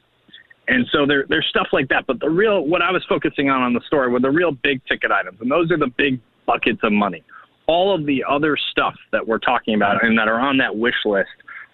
And 0.68 0.86
so 0.92 1.06
there, 1.06 1.24
there's 1.28 1.46
stuff 1.48 1.68
like 1.72 1.88
that. 1.88 2.06
But 2.06 2.20
the 2.20 2.28
real, 2.28 2.66
what 2.66 2.82
I 2.82 2.92
was 2.92 3.04
focusing 3.08 3.48
on 3.48 3.62
on 3.62 3.72
the 3.72 3.80
story 3.86 4.10
were 4.10 4.20
the 4.20 4.30
real 4.30 4.52
big 4.52 4.84
ticket 4.86 5.10
items, 5.10 5.38
and 5.40 5.50
those 5.50 5.70
are 5.70 5.78
the 5.78 5.90
big 5.96 6.20
buckets 6.46 6.80
of 6.82 6.92
money. 6.92 7.22
All 7.66 7.94
of 7.94 8.06
the 8.06 8.24
other 8.28 8.56
stuff 8.70 8.94
that 9.12 9.26
we're 9.26 9.38
talking 9.38 9.74
about 9.74 10.02
and 10.04 10.18
that 10.18 10.28
are 10.28 10.40
on 10.40 10.56
that 10.58 10.76
wish 10.76 10.94
list 11.04 11.28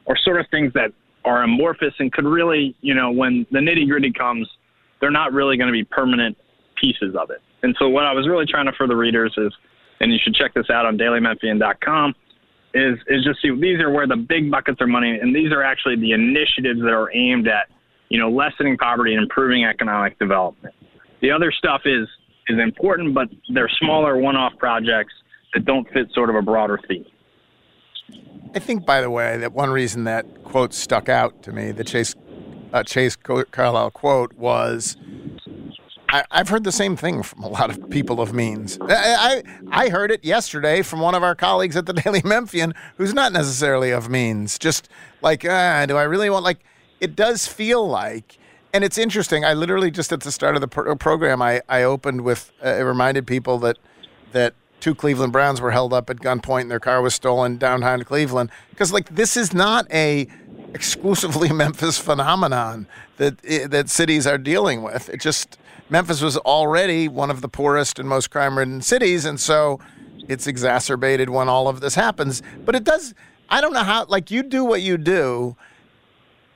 are 0.06 0.16
sort 0.24 0.40
of 0.40 0.46
things 0.50 0.72
that 0.74 0.92
are 1.24 1.42
amorphous 1.42 1.94
and 1.98 2.12
could 2.12 2.24
really, 2.24 2.76
you 2.82 2.94
know, 2.94 3.10
when 3.10 3.46
the 3.50 3.58
nitty 3.58 3.88
gritty 3.88 4.12
comes, 4.12 4.48
they're 5.00 5.10
not 5.10 5.32
really 5.32 5.56
going 5.56 5.68
to 5.68 5.72
be 5.72 5.84
permanent 5.84 6.36
pieces 6.80 7.14
of 7.18 7.30
it. 7.30 7.40
And 7.64 7.74
so 7.78 7.88
what 7.88 8.04
I 8.04 8.12
was 8.12 8.28
really 8.28 8.44
trying 8.44 8.66
to 8.66 8.72
for 8.72 8.86
the 8.86 8.94
readers 8.94 9.32
is, 9.38 9.50
and 10.00 10.12
you 10.12 10.18
should 10.22 10.34
check 10.34 10.52
this 10.52 10.68
out 10.68 10.84
on 10.84 10.98
dailymemphian.com, 10.98 12.14
is 12.74 12.98
is 13.06 13.24
just 13.24 13.40
see 13.40 13.50
these 13.58 13.80
are 13.80 13.90
where 13.90 14.06
the 14.06 14.16
big 14.16 14.50
buckets 14.50 14.82
are 14.82 14.86
money, 14.86 15.18
and 15.18 15.34
these 15.34 15.50
are 15.50 15.62
actually 15.62 15.96
the 15.96 16.12
initiatives 16.12 16.80
that 16.80 16.92
are 16.92 17.10
aimed 17.16 17.48
at, 17.48 17.70
you 18.10 18.18
know, 18.18 18.28
lessening 18.30 18.76
poverty 18.76 19.14
and 19.14 19.22
improving 19.22 19.64
economic 19.64 20.18
development. 20.18 20.74
The 21.22 21.30
other 21.30 21.50
stuff 21.50 21.82
is 21.86 22.06
is 22.48 22.58
important, 22.58 23.14
but 23.14 23.28
they're 23.48 23.70
smaller 23.80 24.18
one-off 24.18 24.52
projects 24.58 25.14
that 25.54 25.64
don't 25.64 25.90
fit 25.90 26.08
sort 26.12 26.28
of 26.28 26.36
a 26.36 26.42
broader 26.42 26.78
theme. 26.86 27.06
I 28.54 28.58
think, 28.58 28.84
by 28.84 29.00
the 29.00 29.08
way, 29.08 29.38
that 29.38 29.54
one 29.54 29.70
reason 29.70 30.04
that 30.04 30.44
quote 30.44 30.74
stuck 30.74 31.08
out 31.08 31.42
to 31.44 31.52
me, 31.52 31.72
the 31.72 31.84
Chase 31.84 32.14
uh, 32.74 32.82
Chase 32.82 33.16
Carlisle 33.16 33.92
quote, 33.92 34.34
was 34.34 34.98
I, 36.14 36.24
I've 36.30 36.48
heard 36.48 36.62
the 36.62 36.70
same 36.70 36.94
thing 36.94 37.24
from 37.24 37.42
a 37.42 37.48
lot 37.48 37.70
of 37.70 37.90
people 37.90 38.20
of 38.20 38.32
means. 38.32 38.78
I, 38.80 39.42
I 39.72 39.86
I 39.86 39.88
heard 39.88 40.12
it 40.12 40.24
yesterday 40.24 40.80
from 40.82 41.00
one 41.00 41.16
of 41.16 41.24
our 41.24 41.34
colleagues 41.34 41.76
at 41.76 41.86
the 41.86 41.92
Daily 42.04 42.22
Memphian, 42.24 42.72
who's 42.96 43.12
not 43.12 43.32
necessarily 43.32 43.90
of 43.90 44.08
means. 44.08 44.56
Just 44.56 44.88
like, 45.22 45.44
ah, 45.44 45.84
do 45.86 45.96
I 45.96 46.04
really 46.04 46.30
want? 46.30 46.44
Like, 46.44 46.60
it 47.00 47.16
does 47.16 47.48
feel 47.48 47.86
like. 47.88 48.38
And 48.72 48.84
it's 48.84 48.96
interesting. 48.96 49.44
I 49.44 49.54
literally 49.54 49.90
just 49.90 50.12
at 50.12 50.20
the 50.20 50.30
start 50.30 50.54
of 50.54 50.60
the 50.60 50.68
pro- 50.68 50.94
program, 50.94 51.42
I, 51.42 51.62
I 51.68 51.82
opened 51.82 52.20
with 52.20 52.52
uh, 52.64 52.68
it 52.68 52.82
reminded 52.82 53.26
people 53.26 53.58
that 53.58 53.78
that 54.30 54.54
two 54.78 54.94
Cleveland 54.94 55.32
Browns 55.32 55.60
were 55.60 55.72
held 55.72 55.92
up 55.92 56.10
at 56.10 56.18
gunpoint 56.18 56.62
and 56.62 56.70
their 56.70 56.78
car 56.78 57.02
was 57.02 57.14
stolen 57.14 57.56
downtown 57.56 58.04
Cleveland 58.04 58.50
because 58.70 58.92
like 58.92 59.08
this 59.08 59.36
is 59.36 59.52
not 59.52 59.90
a 59.92 60.28
exclusively 60.74 61.52
Memphis 61.52 61.98
phenomenon 61.98 62.86
that 63.16 63.40
that 63.70 63.88
cities 63.88 64.26
are 64.26 64.38
dealing 64.38 64.82
with. 64.82 65.08
It 65.08 65.20
just 65.20 65.58
Memphis 65.90 66.20
was 66.22 66.36
already 66.38 67.08
one 67.08 67.30
of 67.30 67.40
the 67.40 67.48
poorest 67.48 67.98
and 67.98 68.08
most 68.08 68.30
crime-ridden 68.30 68.82
cities, 68.82 69.24
and 69.24 69.38
so 69.38 69.78
it's 70.28 70.46
exacerbated 70.46 71.30
when 71.30 71.48
all 71.48 71.68
of 71.68 71.80
this 71.80 71.94
happens. 71.94 72.42
But 72.64 72.74
it 72.74 72.84
does. 72.84 73.14
I 73.50 73.60
don't 73.60 73.72
know 73.72 73.82
how. 73.84 74.06
Like 74.06 74.30
you 74.30 74.42
do 74.42 74.64
what 74.64 74.82
you 74.82 74.96
do. 74.96 75.56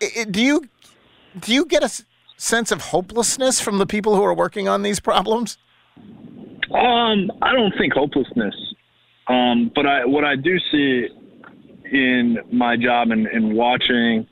I- 0.03 0.21
I- 0.21 0.25
do 0.25 0.41
you 0.43 0.69
do 1.39 1.53
you 1.53 1.67
get 1.67 1.83
a 1.83 1.91
sense 2.37 2.73
of 2.73 2.81
hopelessness 2.81 3.61
from 3.61 3.79
the 3.79 3.87
people 3.87 4.17
who 4.17 4.23
are 4.25 4.35
working 4.35 4.69
on 4.69 4.83
these 4.83 5.01
problems? 5.01 5.59
Um, 6.71 7.31
I 7.43 7.53
don't 7.53 7.75
think 7.79 7.93
hopelessness. 7.95 8.55
Um, 9.27 9.71
but 9.75 9.87
I 9.87 10.05
what 10.07 10.25
I 10.25 10.37
do 10.37 10.59
see 10.71 11.09
in 11.91 12.39
my 12.51 12.77
job 12.77 13.11
and 13.11 13.27
in 13.29 13.55
watching 13.55 14.27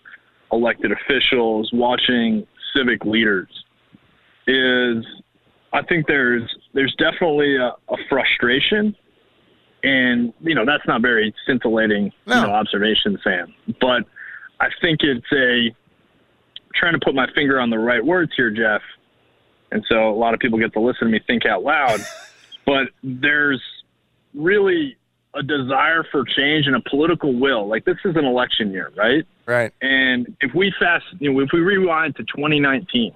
elected 0.52 0.92
officials, 0.92 1.70
watching 1.72 2.46
civic 2.74 3.04
leaders, 3.04 3.48
is 4.46 5.04
I 5.72 5.82
think 5.82 6.06
there's 6.06 6.42
there's 6.72 6.94
definitely 6.98 7.56
a, 7.56 7.68
a 7.68 7.96
frustration, 8.08 8.96
and 9.82 10.32
you 10.40 10.54
know 10.54 10.64
that's 10.64 10.86
not 10.86 11.02
very 11.02 11.34
scintillating 11.46 12.04
you 12.26 12.34
know, 12.34 12.50
observation, 12.50 13.18
Sam. 13.22 13.54
But 13.80 14.04
I 14.60 14.68
think 14.80 15.00
it's 15.02 15.26
a 15.32 15.74
trying 16.74 16.92
to 16.92 17.00
put 17.02 17.14
my 17.14 17.26
finger 17.34 17.60
on 17.60 17.70
the 17.70 17.78
right 17.78 18.04
words 18.04 18.32
here, 18.36 18.50
Geoff. 18.50 18.82
And 19.72 19.84
so 19.88 20.10
a 20.10 20.14
lot 20.14 20.32
of 20.34 20.40
people 20.40 20.58
get 20.58 20.72
to 20.74 20.80
listen 20.80 21.06
to 21.06 21.12
me 21.12 21.20
think 21.26 21.44
out 21.44 21.62
loud. 21.62 22.00
but 22.66 22.88
there's 23.02 23.62
really 24.34 24.96
a 25.36 25.42
desire 25.42 26.04
for 26.10 26.24
change 26.24 26.66
and 26.66 26.74
a 26.74 26.80
political 26.88 27.32
will. 27.38 27.68
Like 27.68 27.84
this 27.84 27.98
is 28.04 28.16
an 28.16 28.24
election 28.24 28.72
year, 28.72 28.90
right? 28.96 29.24
Right. 29.46 29.72
And 29.82 30.34
if 30.40 30.54
we 30.54 30.72
fast, 30.78 31.04
you 31.18 31.32
know, 31.32 31.40
if 31.40 31.50
we 31.52 31.60
rewind 31.60 32.16
to 32.16 32.24
2019, 32.24 33.12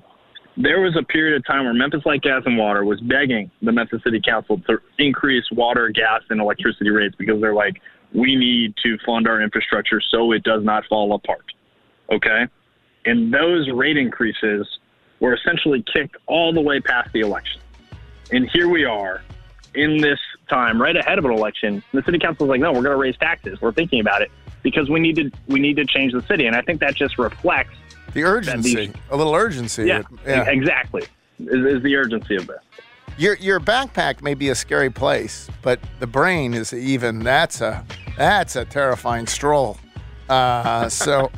there 0.57 0.81
was 0.81 0.97
a 0.97 1.03
period 1.03 1.37
of 1.37 1.47
time 1.47 1.65
where 1.65 1.75
Memphis 1.75 2.03
Light 2.05 2.23
Gas 2.23 2.43
and 2.45 2.59
Water 2.59 2.85
was 2.85 3.01
begging 3.01 3.51
the 3.63 3.73
Memphis 3.73 4.03
City 4.05 4.21
Council 4.23 4.61
to 4.69 4.79
increase 4.99 5.45
water, 5.51 5.89
gas, 5.89 6.23
and 6.29 6.41
electricity 6.41 6.91
rates 6.91 7.15
because 7.19 7.41
they're 7.41 7.55
like, 7.55 7.81
we 8.13 8.37
need 8.37 8.75
to 8.83 8.99
fund 9.07 9.27
our 9.27 9.41
infrastructure 9.41 10.01
so 10.01 10.33
it 10.33 10.43
does 10.43 10.65
not 10.65 10.85
fall 10.87 11.15
apart. 11.15 11.45
Okay? 12.13 12.47
And 13.07 13.33
those 13.33 13.71
rate 13.71 13.97
increases 13.97 14.67
were 15.21 15.35
essentially 15.35 15.85
kicked 15.93 16.17
all 16.27 16.53
the 16.53 16.61
way 16.61 16.81
past 16.81 17.13
the 17.13 17.21
election. 17.21 17.61
And 18.33 18.49
here 18.51 18.69
we 18.69 18.85
are 18.85 19.23
in 19.75 19.99
this 19.99 20.19
time, 20.51 20.81
right 20.81 20.97
ahead 20.97 21.19
of 21.19 21.25
an 21.25 21.33
election. 21.33 21.83
The 21.93 22.03
city 22.03 22.19
council 22.19 22.47
is 22.47 22.51
like, 22.51 22.61
no, 22.61 22.73
we're 22.73 22.83
going 22.83 22.97
to 22.97 22.97
raise 22.97 23.17
taxes. 23.17 23.61
We're 23.61 23.73
thinking 23.73 24.01
about 24.01 24.21
it 24.21 24.31
because 24.63 24.91
we 24.91 25.01
need 25.01 25.17
to 25.17 25.31
we 25.47 25.61
need 25.61 25.77
to 25.77 25.87
change 25.87 26.13
the 26.13 26.23
city. 26.23 26.47
And 26.47 26.55
I 26.55 26.61
think 26.61 26.81
that 26.81 26.95
just 26.95 27.19
reflects 27.19 27.75
the 28.13 28.25
urgency, 28.25 28.93
a 29.11 29.17
little 29.17 29.35
urgency. 29.35 29.87
Yeah, 29.87 30.03
yeah. 30.27 30.51
exactly. 30.51 31.03
Is, 31.39 31.77
is 31.77 31.83
the 31.83 31.97
urgency 31.97 32.37
of 32.37 32.47
this. 32.47 32.59
Your 33.17 33.37
your 33.37 33.61
backpack 33.61 34.23
may 34.23 34.35
be 34.35 34.51
a 34.51 34.55
scary 34.55 34.91
place, 34.91 35.49
but 35.63 35.81
the 36.01 36.07
brain 36.07 36.55
is 36.55 36.73
even. 36.73 37.21
That's 37.21 37.61
a 37.61 37.85
that's 38.17 38.57
a 38.57 38.65
terrifying 38.65 39.27
stroll. 39.27 39.79
Uh, 40.29 40.89
so, 40.89 41.29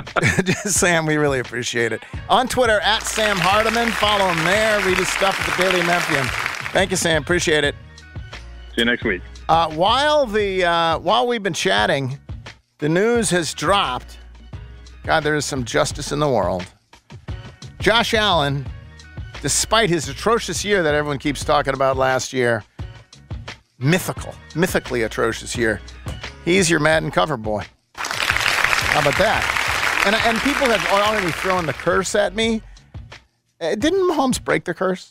Sam, 0.64 1.06
we 1.06 1.16
really 1.16 1.38
appreciate 1.38 1.92
it. 1.92 2.02
On 2.28 2.48
Twitter 2.48 2.80
at 2.80 3.04
Sam 3.04 3.36
Hardiman, 3.36 3.90
follow 3.92 4.28
him 4.28 4.44
there. 4.44 4.84
Read 4.84 4.98
his 4.98 5.08
stuff 5.08 5.38
at 5.38 5.56
the 5.56 5.62
Daily 5.62 5.86
Memphian. 5.86 6.26
Thank 6.72 6.90
you, 6.90 6.96
Sam. 6.96 7.22
Appreciate 7.22 7.62
it. 7.62 7.76
See 8.74 8.80
you 8.80 8.86
next 8.86 9.04
week. 9.04 9.22
Uh, 9.48 9.72
while 9.72 10.26
the 10.26 10.64
uh, 10.64 10.98
while 10.98 11.28
we've 11.28 11.42
been 11.42 11.52
chatting, 11.54 12.18
the 12.78 12.88
news 12.88 13.30
has 13.30 13.54
dropped. 13.54 14.18
God, 15.04 15.22
there 15.22 15.36
is 15.36 15.44
some 15.44 15.64
justice 15.64 16.10
in 16.10 16.18
the 16.18 16.28
world. 16.28 16.66
Josh 17.78 18.14
Allen, 18.14 18.66
despite 19.42 19.90
his 19.90 20.08
atrocious 20.08 20.64
year 20.64 20.82
that 20.82 20.92
everyone 20.94 21.18
keeps 21.18 21.44
talking 21.44 21.72
about 21.72 21.96
last 21.96 22.32
year, 22.32 22.64
mythical, 23.78 24.34
mythically 24.56 25.02
atrocious 25.02 25.56
year, 25.56 25.80
he's 26.44 26.68
your 26.68 26.80
Madden 26.80 27.12
cover 27.12 27.36
boy. 27.36 27.64
How 27.94 29.02
about 29.02 29.18
that? 29.18 30.02
And 30.04 30.16
and 30.16 30.36
people 30.38 30.66
have 30.66 30.84
already 30.92 31.30
thrown 31.30 31.66
the 31.66 31.74
curse 31.74 32.16
at 32.16 32.34
me. 32.34 32.60
Uh, 33.60 33.76
didn't 33.76 34.10
Mahomes 34.10 34.42
break 34.42 34.64
the 34.64 34.74
curse? 34.74 35.10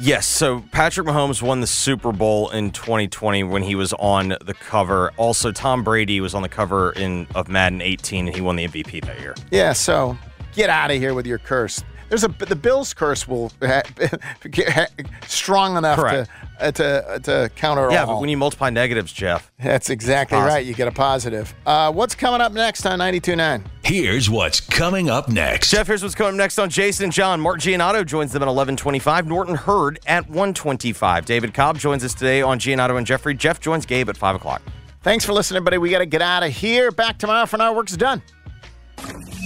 Yes. 0.00 0.26
So 0.26 0.64
Patrick 0.72 1.06
Mahomes 1.06 1.42
won 1.42 1.60
the 1.60 1.66
Super 1.66 2.10
Bowl 2.10 2.48
in 2.50 2.70
2020 2.70 3.44
when 3.44 3.62
he 3.62 3.74
was 3.74 3.92
on 3.94 4.36
the 4.40 4.54
cover. 4.54 5.12
Also, 5.18 5.52
Tom 5.52 5.84
Brady 5.84 6.20
was 6.20 6.34
on 6.34 6.40
the 6.42 6.48
cover 6.48 6.92
in 6.92 7.26
of 7.34 7.48
Madden 7.48 7.82
18 7.82 8.26
and 8.26 8.34
he 8.34 8.40
won 8.40 8.56
the 8.56 8.66
MVP 8.66 9.04
that 9.04 9.20
year. 9.20 9.34
Yeah. 9.50 9.74
So 9.74 10.16
get 10.54 10.70
out 10.70 10.90
of 10.90 10.96
here 10.96 11.12
with 11.12 11.26
your 11.26 11.38
curse. 11.38 11.84
There's 12.10 12.24
a 12.24 12.28
the 12.28 12.56
Bills 12.56 12.92
curse 12.92 13.26
will 13.26 13.50
ha, 13.62 13.82
get 14.50 14.90
strong 15.26 15.76
enough 15.78 15.98
Correct. 15.98 16.28
to 16.58 16.60
uh, 16.60 16.70
to 16.72 17.20
to 17.22 17.50
counter 17.54 17.88
Yeah, 17.90 18.00
all. 18.02 18.14
but 18.14 18.20
when 18.20 18.28
you 18.28 18.36
multiply 18.36 18.68
negatives, 18.68 19.12
Geoff. 19.12 19.50
That's 19.58 19.88
exactly 19.90 20.36
Positive. 20.36 20.54
right. 20.54 20.66
You 20.66 20.74
get 20.74 20.88
a 20.88 20.92
positive. 20.92 21.54
Uh, 21.64 21.92
what's 21.92 22.14
coming 22.16 22.40
up 22.40 22.52
next 22.52 22.84
on 22.84 22.98
92.9? 22.98 23.62
Here's 23.84 24.28
what's 24.28 24.60
coming 24.60 25.08
up 25.08 25.28
next. 25.28 25.70
Geoff, 25.70 25.86
here's 25.86 26.02
what's 26.02 26.14
coming 26.16 26.32
up 26.34 26.38
next 26.38 26.58
on 26.58 26.68
Jason 26.68 27.04
and 27.04 27.12
John. 27.12 27.40
Mark 27.40 27.60
Giannotto 27.60 28.04
joins 28.04 28.32
them 28.32 28.42
at 28.42 28.46
1125. 28.46 29.26
Norton 29.28 29.54
Hurd 29.54 30.00
at 30.06 30.28
125. 30.28 31.24
David 31.24 31.54
Cobb 31.54 31.78
joins 31.78 32.02
us 32.04 32.12
today 32.12 32.42
on 32.42 32.58
Giannotto 32.58 32.98
and 32.98 33.06
Jeffrey. 33.06 33.34
Geoff 33.34 33.60
joins 33.60 33.86
Gabe 33.86 34.08
at 34.08 34.16
5 34.16 34.34
o'clock. 34.36 34.62
Thanks 35.02 35.24
for 35.24 35.32
listening, 35.32 35.58
everybody. 35.58 35.78
We 35.78 35.90
got 35.90 36.00
to 36.00 36.06
get 36.06 36.22
out 36.22 36.42
of 36.42 36.50
here. 36.50 36.90
Back 36.90 37.18
tomorrow 37.18 37.46
for 37.46 37.62
our 37.62 37.72
work's 37.72 37.96
done. 37.96 38.20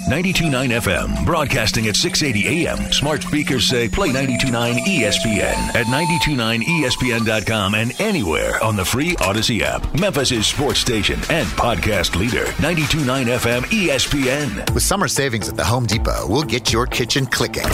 92.9 0.08 0.80
FM, 0.82 1.24
broadcasting 1.24 1.86
at 1.86 1.96
680 1.96 2.66
AM. 2.66 2.92
Smart 2.92 3.22
speakers 3.22 3.66
say 3.66 3.88
play 3.88 4.10
92.9 4.10 4.80
ESPN 4.80 5.54
at 5.74 5.86
929ESPN.com 5.86 7.74
and 7.74 7.98
anywhere 7.98 8.62
on 8.62 8.76
the 8.76 8.84
free 8.84 9.14
Audacy 9.16 9.62
app. 9.62 9.82
Memphis' 9.98 10.46
sports 10.46 10.80
station 10.80 11.18
and 11.30 11.48
podcast 11.48 12.16
leader. 12.16 12.44
92.9 12.60 13.38
FM 13.38 13.62
ESPN. 13.62 14.74
With 14.74 14.82
summer 14.82 15.08
savings 15.08 15.48
at 15.48 15.56
the 15.56 15.64
Home 15.64 15.86
Depot, 15.86 16.26
we'll 16.28 16.42
get 16.42 16.70
your 16.70 16.86
kitchen 16.86 17.24
clicking. 17.24 17.64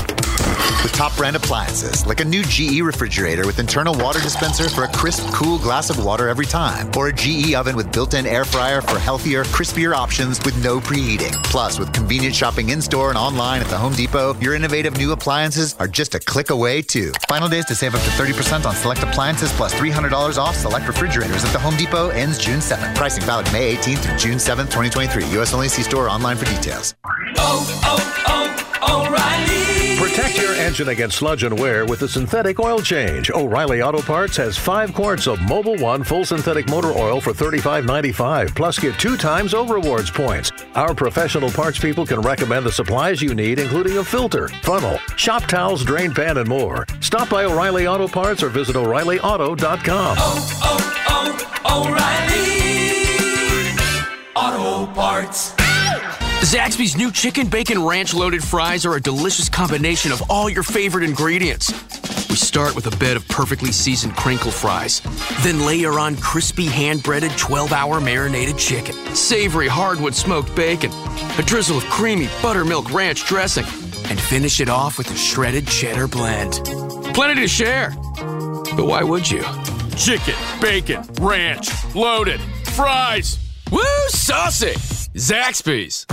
With 0.83 0.93
top 0.93 1.15
brand 1.17 1.37
appliances 1.37 2.07
like 2.07 2.21
a 2.21 2.25
new 2.25 2.43
GE 2.45 2.81
refrigerator 2.81 3.45
with 3.45 3.59
internal 3.59 3.95
water 3.99 4.21
dispenser 4.21 4.69
for 4.71 4.85
a 4.85 4.89
crisp, 4.93 5.27
cool 5.35 5.59
glass 5.59 5.91
of 5.91 6.03
water 6.03 6.29
every 6.29 6.47
time, 6.47 6.91
or 6.97 7.09
a 7.09 7.13
GE 7.13 7.55
oven 7.55 7.77
with 7.77 7.93
built 7.93 8.15
in 8.15 8.25
air 8.25 8.45
fryer 8.45 8.81
for 8.81 8.99
healthier, 8.99 9.45
crispier 9.45 9.95
options 9.95 10.41
with 10.45 10.57
no 10.65 10.81
preheating. 10.81 11.33
Plus, 11.45 11.79
with 11.79 11.93
convenient 11.93 12.20
shopping 12.35 12.69
in 12.69 12.83
store 12.83 13.09
and 13.09 13.17
online 13.17 13.63
at 13.63 13.69
the 13.69 13.79
Home 13.79 13.95
Depot, 13.95 14.35
your 14.41 14.55
innovative 14.55 14.95
new 14.99 15.13
appliances 15.13 15.75
are 15.79 15.89
just 15.89 16.15
a 16.15 16.19
click 16.19 16.51
away, 16.51 16.83
too. 16.83 17.13
Final 17.29 17.49
days 17.49 17.65
to 17.65 17.75
save 17.75 17.95
up 17.95 18.03
to 18.03 18.11
30% 18.11 18.67
on 18.67 18.75
select 18.75 19.03
appliances 19.03 19.51
plus 19.53 19.73
$300 19.75 20.37
off 20.37 20.55
select 20.55 20.87
refrigerators 20.87 21.43
at 21.43 21.53
the 21.53 21.59
Home 21.59 21.77
Depot 21.77 22.11
ends 22.11 22.39
June 22.39 22.61
7th. 22.61 22.95
Pricing 22.95 23.25
valid 23.25 23.51
May 23.53 23.75
18th 23.75 23.99
through 24.01 24.19
June 24.19 24.37
7th, 24.37 24.69
2023. 24.71 25.25
U.S. 25.37 25.55
only 25.55 25.69
see 25.69 25.83
store 25.83 26.07
or 26.07 26.11
online 26.11 26.37
for 26.37 26.45
details. 26.45 26.95
Oh, 27.39 27.81
oh, 27.85 28.83
oh, 28.83 29.70
Protect 30.01 30.39
your 30.39 30.55
engine 30.55 30.89
against 30.89 31.19
sludge 31.19 31.43
and 31.45 31.57
wear 31.61 31.85
with 31.85 32.01
the 32.01 32.09
synthetic 32.09 32.59
oil 32.59 32.81
change. 32.81 33.31
O'Reilly 33.31 33.83
Auto 33.83 34.01
Parts 34.01 34.35
has 34.39 34.57
five 34.57 34.95
quarts 34.95 35.27
of 35.27 35.39
Mobil 35.41 35.79
One 35.79 36.03
full 36.03 36.25
synthetic 36.25 36.67
motor 36.71 36.93
oil 36.93 37.21
for 37.21 37.35
$35.95. 37.35 38.57
Plus, 38.57 38.79
get 38.79 38.99
two 38.99 39.19
times 39.19 39.53
O 39.53 39.67
Rewards 39.67 40.11
points. 40.11 40.53
Our 40.75 40.95
professional 40.95 41.51
parts 41.51 41.79
people 41.79 42.07
can 42.07 42.23
recommend 42.23 42.65
the 42.65 42.73
supplies 42.73 43.21
you 43.21 43.35
need, 43.35 43.59
including 43.59 43.99
a 43.99 44.05
filter, 44.05 44.49
funnel, 44.63 44.97
shop 45.17 45.43
towels, 45.43 45.85
drain 45.85 46.15
pan, 46.15 46.39
and 46.39 46.49
more. 46.49 46.87
Stop 47.01 47.29
by 47.29 47.45
O'Reilly 47.45 47.87
Auto 47.87 48.09
Parts 48.09 48.43
or 48.43 48.49
visit 48.49 48.77
O'ReillyAuto.com. 48.77 50.17
Oh, 50.19 50.49
oh, 50.63 51.61
oh, 51.67 51.91
O'Reilly 54.65 54.87
Auto 54.87 54.93
Parts. 54.95 55.60
Zaxby's 56.41 56.97
new 56.97 57.13
chicken 57.13 57.49
bacon 57.49 57.85
ranch 57.85 58.15
loaded 58.15 58.43
fries 58.43 58.87
are 58.87 58.97
a 58.97 59.01
delicious 59.01 59.51
combination 59.51 60.11
of 60.11 60.23
all 60.31 60.49
your 60.49 60.63
favorite 60.63 61.05
ingredients. 61.05 61.71
We 62.31 62.35
start 62.35 62.75
with 62.75 62.87
a 62.87 62.97
bed 62.97 63.19
of 63.19 63.29
perfectly 63.29 63.73
seasoned 63.73 64.17
crinkle 64.17 64.51
fries, 64.51 65.03
then 65.43 65.67
layer 65.67 65.99
on 65.99 66.17
crispy 66.17 66.65
hand 66.65 67.03
breaded 67.03 67.31
12 67.37 67.73
hour 67.73 68.01
marinated 68.01 68.57
chicken, 68.57 68.95
savory 69.15 69.69
hardwood 69.69 70.15
smoked 70.15 70.55
bacon, 70.57 70.91
a 71.39 71.43
drizzle 71.43 71.77
of 71.77 71.85
creamy 71.85 72.29
buttermilk 72.41 72.91
ranch 72.91 73.27
dressing, 73.27 73.65
and 74.09 74.19
finish 74.19 74.61
it 74.61 74.71
off 74.71 74.97
with 74.97 75.11
a 75.11 75.17
shredded 75.17 75.69
cheddar 75.69 76.09
blend. 76.09 76.55
Plenty 77.15 77.43
to 77.43 77.49
share. 77.49 77.91
But 78.77 78.87
why 78.87 79.03
would 79.03 79.31
you? 79.31 79.45
Chicken, 79.95 80.35
bacon, 80.59 81.03
ranch, 81.21 81.69
loaded, 81.95 82.41
fries. 82.65 83.39
Woo, 83.71 83.83
saucy! 84.09 85.00
Zaxby's. 85.15 86.07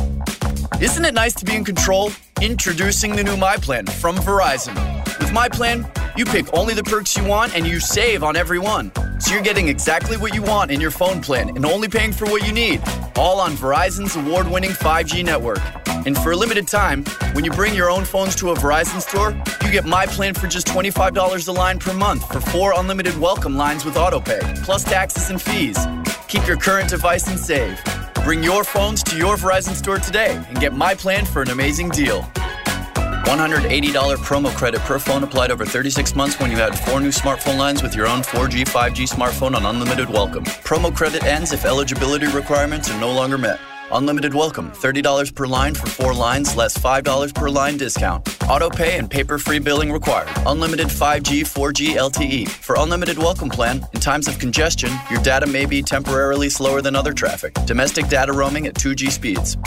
Isn't 0.81 1.05
it 1.05 1.13
nice 1.13 1.33
to 1.35 1.45
be 1.45 1.55
in 1.55 1.63
control? 1.63 2.11
Introducing 2.41 3.15
the 3.15 3.23
new 3.23 3.37
My 3.37 3.55
Plan 3.57 3.85
from 3.85 4.15
Verizon. 4.17 4.75
With 5.20 5.32
My 5.32 5.49
Plan, 5.49 5.89
you 6.15 6.26
pick 6.26 6.51
only 6.53 6.74
the 6.74 6.84
perks 6.84 7.15
you 7.18 7.24
want 7.24 7.55
and 7.55 7.65
you 7.65 7.80
save 7.80 8.24
on 8.24 8.36
every 8.36 8.59
one. 8.59 8.91
So 9.20 9.34
you're 9.34 9.43
getting 9.43 9.68
exactly 9.68 10.18
what 10.18 10.34
you 10.34 10.41
want 10.41 10.72
in 10.72 10.80
your 10.80 10.91
phone 10.91 11.22
plan 11.22 11.49
and 11.49 11.65
only 11.65 11.88
paying 11.88 12.11
for 12.11 12.26
what 12.26 12.45
you 12.45 12.53
need. 12.53 12.82
All 13.15 13.39
on 13.39 13.53
Verizon's 13.53 14.15
award 14.15 14.47
winning 14.47 14.72
5G 14.72 15.24
network. 15.26 15.59
And 16.05 16.18
for 16.18 16.32
a 16.32 16.36
limited 16.36 16.68
time, 16.68 17.03
when 17.34 17.43
you 17.43 17.51
bring 17.51 17.74
your 17.74 17.89
own 17.89 18.05
phones 18.05 18.36
to 18.38 18.51
a 18.51 18.55
Verizon 18.55 19.01
store, 19.01 19.32
you 19.63 19.72
get 19.72 19.86
My 19.86 20.05
Plan 20.05 20.34
for 20.34 20.47
just 20.47 20.68
$25 20.68 21.47
a 21.47 21.51
line 21.51 21.80
per 21.80 21.93
month 21.93 22.28
for 22.32 22.39
four 22.39 22.74
unlimited 22.80 23.18
welcome 23.18 23.57
lines 23.57 23.84
with 23.84 23.95
AutoPay, 23.95 24.63
plus 24.63 24.84
taxes 24.84 25.30
and 25.30 25.41
fees. 25.41 25.78
Keep 26.28 26.47
your 26.47 26.57
current 26.57 26.89
device 26.89 27.28
and 27.28 27.39
save. 27.39 27.80
Bring 28.24 28.43
your 28.43 28.63
phones 28.63 29.03
to 29.03 29.18
your 29.18 29.36
Verizon 29.36 29.74
store 29.74 29.97
today 29.99 30.41
and 30.49 30.59
get 30.59 30.74
My 30.74 30.93
Plan 30.93 31.26
for 31.26 31.41
an 31.41 31.49
amazing 31.49 31.89
deal. 31.89 32.30
$180 33.28 34.15
promo 34.19 34.55
credit 34.55 34.80
per 34.82 34.97
phone 34.97 35.21
applied 35.21 35.51
over 35.51 35.65
36 35.65 36.15
months 36.15 36.39
when 36.39 36.49
you 36.49 36.57
add 36.59 36.80
four 36.80 37.01
new 37.01 37.09
smartphone 37.09 37.57
lines 37.57 37.84
with 37.84 37.93
your 37.93 38.07
own 38.07 38.21
4G, 38.21 38.61
5G 38.61 39.05
smartphone 39.05 39.53
on 39.53 39.65
unlimited 39.65 40.09
welcome. 40.09 40.45
Promo 40.63 40.95
credit 40.95 41.25
ends 41.25 41.51
if 41.51 41.65
eligibility 41.65 42.28
requirements 42.28 42.89
are 42.89 42.97
no 43.01 43.11
longer 43.11 43.38
met. 43.38 43.59
Unlimited 43.91 44.34
welcome, 44.34 44.71
$30 44.71 45.36
per 45.36 45.45
line 45.45 45.75
for 45.75 45.89
four 45.89 46.13
lines, 46.13 46.55
less 46.55 46.78
$5 46.78 47.36
per 47.36 47.49
line 47.49 47.75
discount. 47.75 48.25
Auto 48.49 48.69
pay 48.69 48.95
and 48.95 49.11
paper 49.11 49.38
free 49.38 49.59
billing 49.59 49.91
required. 49.91 50.30
Unlimited 50.45 50.88
5G, 50.88 51.41
4G 51.41 51.97
LTE. 51.97 52.47
For 52.47 52.80
unlimited 52.80 53.17
welcome 53.17 53.49
plan, 53.49 53.86
in 53.93 53.99
times 53.99 54.30
of 54.30 54.39
congestion, 54.39 54.89
your 55.09 55.21
data 55.21 55.45
may 55.45 55.65
be 55.65 55.82
temporarily 55.82 56.49
slower 56.49 56.82
than 56.82 56.95
other 56.95 57.11
traffic. 57.11 57.53
Domestic 57.65 58.07
data 58.07 58.32
roaming 58.32 58.67
at 58.67 58.75
2G 58.75 59.11
speeds. 59.11 59.57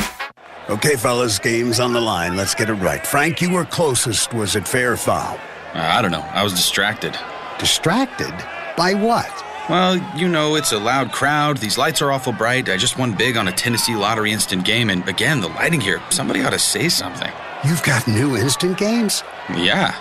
Okay, 0.70 0.94
fellas, 0.94 1.40
game's 1.40 1.80
on 1.80 1.92
the 1.92 2.00
line. 2.00 2.36
Let's 2.36 2.54
get 2.54 2.70
it 2.70 2.74
right. 2.74 3.04
Frank, 3.04 3.42
you 3.42 3.50
were 3.50 3.64
closest. 3.64 4.32
Was 4.32 4.54
it 4.54 4.68
fair 4.68 4.92
or 4.92 4.96
foul? 4.96 5.36
Uh, 5.74 5.80
I 5.80 6.00
don't 6.00 6.12
know. 6.12 6.20
I 6.20 6.44
was 6.44 6.52
distracted. 6.52 7.18
Distracted? 7.58 8.32
By 8.76 8.94
what? 8.94 9.28
Well, 9.68 9.96
you 10.16 10.28
know, 10.28 10.54
it's 10.54 10.70
a 10.70 10.78
loud 10.78 11.10
crowd. 11.10 11.56
These 11.56 11.76
lights 11.76 12.00
are 12.02 12.12
awful 12.12 12.32
bright. 12.32 12.68
I 12.68 12.76
just 12.76 12.98
won 12.98 13.16
big 13.16 13.36
on 13.36 13.48
a 13.48 13.52
Tennessee 13.52 13.96
lottery 13.96 14.30
instant 14.30 14.64
game. 14.64 14.90
And 14.90 15.08
again, 15.08 15.40
the 15.40 15.48
lighting 15.48 15.80
here, 15.80 16.00
somebody 16.10 16.40
ought 16.44 16.50
to 16.50 16.58
say 16.60 16.88
something. 16.88 17.32
You've 17.64 17.82
got 17.82 18.06
new 18.06 18.36
instant 18.36 18.78
games? 18.78 19.24
Yeah. 19.48 19.96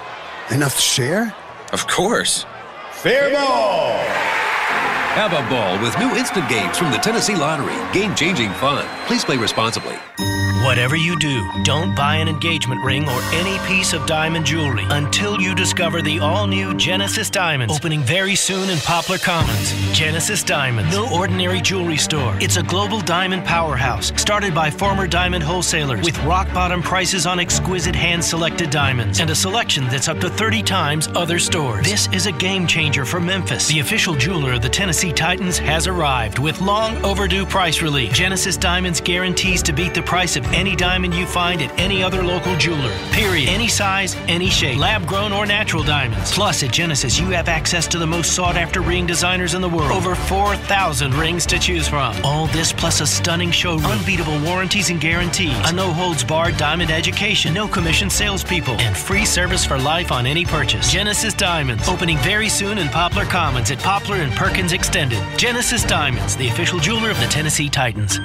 Enough 0.51 0.75
to 0.75 0.81
share? 0.81 1.35
Of 1.73 1.87
course. 1.87 2.45
Fair 2.91 3.31
ball! 3.31 4.48
Have 5.19 5.33
a 5.33 5.49
ball 5.49 5.77
with 5.83 5.99
new 5.99 6.15
instant 6.15 6.47
games 6.47 6.77
from 6.77 6.93
the 6.93 6.97
Tennessee 6.97 7.35
Lottery. 7.35 7.75
Game 7.91 8.15
changing 8.15 8.51
fun. 8.53 8.85
Please 9.05 9.25
play 9.25 9.35
responsibly. 9.35 9.97
Whatever 10.63 10.97
you 10.97 11.17
do, 11.17 11.49
don't 11.63 11.95
buy 11.95 12.17
an 12.17 12.27
engagement 12.27 12.83
ring 12.83 13.07
or 13.07 13.21
any 13.31 13.57
piece 13.65 13.93
of 13.93 14.05
diamond 14.05 14.45
jewelry 14.45 14.83
until 14.89 15.39
you 15.39 15.55
discover 15.55 16.01
the 16.01 16.19
all 16.19 16.47
new 16.47 16.75
Genesis 16.75 17.29
Diamonds, 17.29 17.73
opening 17.73 18.01
very 18.01 18.35
soon 18.35 18.69
in 18.69 18.77
Poplar 18.79 19.17
Commons. 19.17 19.71
Genesis 19.93 20.43
Diamonds, 20.43 20.93
no 20.93 21.09
ordinary 21.17 21.61
jewelry 21.61 21.95
store. 21.95 22.37
It's 22.41 22.57
a 22.57 22.63
global 22.63 22.99
diamond 22.99 23.45
powerhouse 23.45 24.11
started 24.19 24.53
by 24.53 24.69
former 24.69 25.07
diamond 25.07 25.43
wholesalers 25.43 26.05
with 26.05 26.21
rock 26.23 26.53
bottom 26.53 26.83
prices 26.83 27.25
on 27.25 27.39
exquisite 27.39 27.95
hand 27.95 28.23
selected 28.23 28.69
diamonds 28.69 29.21
and 29.21 29.29
a 29.29 29.35
selection 29.35 29.85
that's 29.85 30.09
up 30.09 30.19
to 30.19 30.29
30 30.29 30.61
times 30.61 31.07
other 31.15 31.39
stores. 31.39 31.85
This 31.85 32.09
is 32.13 32.25
a 32.25 32.33
game 32.33 32.67
changer 32.67 33.05
for 33.05 33.21
Memphis. 33.21 33.69
The 33.69 33.79
official 33.79 34.13
jeweler 34.13 34.53
of 34.53 34.61
the 34.61 34.69
Tennessee 34.69 35.08
Titans 35.13 35.57
has 35.57 35.87
arrived 35.87 36.39
with 36.39 36.61
long 36.61 36.95
overdue 37.05 37.45
price 37.45 37.81
relief. 37.81 38.13
Genesis 38.13 38.57
Diamonds 38.57 39.01
guarantees 39.01 39.61
to 39.63 39.73
beat 39.73 39.93
the 39.93 40.01
price 40.01 40.35
of 40.35 40.45
any 40.53 40.75
diamond 40.75 41.13
you 41.13 41.25
find 41.25 41.61
at 41.61 41.77
any 41.79 42.03
other 42.03 42.23
local 42.23 42.55
jeweler. 42.57 42.95
Period. 43.11 43.49
Any 43.49 43.67
size, 43.67 44.15
any 44.27 44.49
shape, 44.49 44.79
lab 44.79 45.07
grown 45.07 45.31
or 45.31 45.45
natural 45.45 45.83
diamonds. 45.83 46.31
Plus, 46.31 46.63
at 46.63 46.71
Genesis, 46.71 47.19
you 47.19 47.27
have 47.27 47.47
access 47.47 47.87
to 47.87 47.97
the 47.97 48.07
most 48.07 48.33
sought 48.33 48.55
after 48.55 48.81
ring 48.81 49.05
designers 49.05 49.53
in 49.53 49.61
the 49.61 49.69
world. 49.69 49.91
Over 49.91 50.15
4,000 50.15 51.13
rings 51.13 51.45
to 51.47 51.59
choose 51.59 51.87
from. 51.87 52.15
All 52.23 52.47
this 52.47 52.73
plus 52.73 53.01
a 53.01 53.07
stunning 53.07 53.51
showroom, 53.51 53.85
unbeatable 53.85 54.39
warranties 54.41 54.89
and 54.89 54.99
guarantees, 54.99 55.55
a 55.69 55.73
no 55.73 55.91
holds 55.91 56.23
barred 56.23 56.57
diamond 56.57 56.91
education, 56.91 57.53
no 57.53 57.67
commission 57.67 58.09
salespeople, 58.09 58.75
and 58.79 58.95
free 58.95 59.25
service 59.25 59.65
for 59.65 59.77
life 59.77 60.11
on 60.11 60.25
any 60.25 60.45
purchase. 60.45 60.91
Genesis 60.91 61.33
Diamonds, 61.33 61.87
opening 61.87 62.17
very 62.19 62.49
soon 62.49 62.77
in 62.77 62.87
Poplar 62.89 63.25
Commons 63.25 63.71
at 63.71 63.79
Poplar 63.79 64.17
and 64.17 64.31
Perkins 64.33 64.73
Extended. 64.99 65.39
Genesis 65.39 65.83
Diamonds, 65.85 66.35
the 66.35 66.49
official 66.49 66.77
jeweler 66.77 67.09
of 67.09 67.17
the 67.21 67.27
Tennessee 67.27 67.69
Titans. 67.69 68.19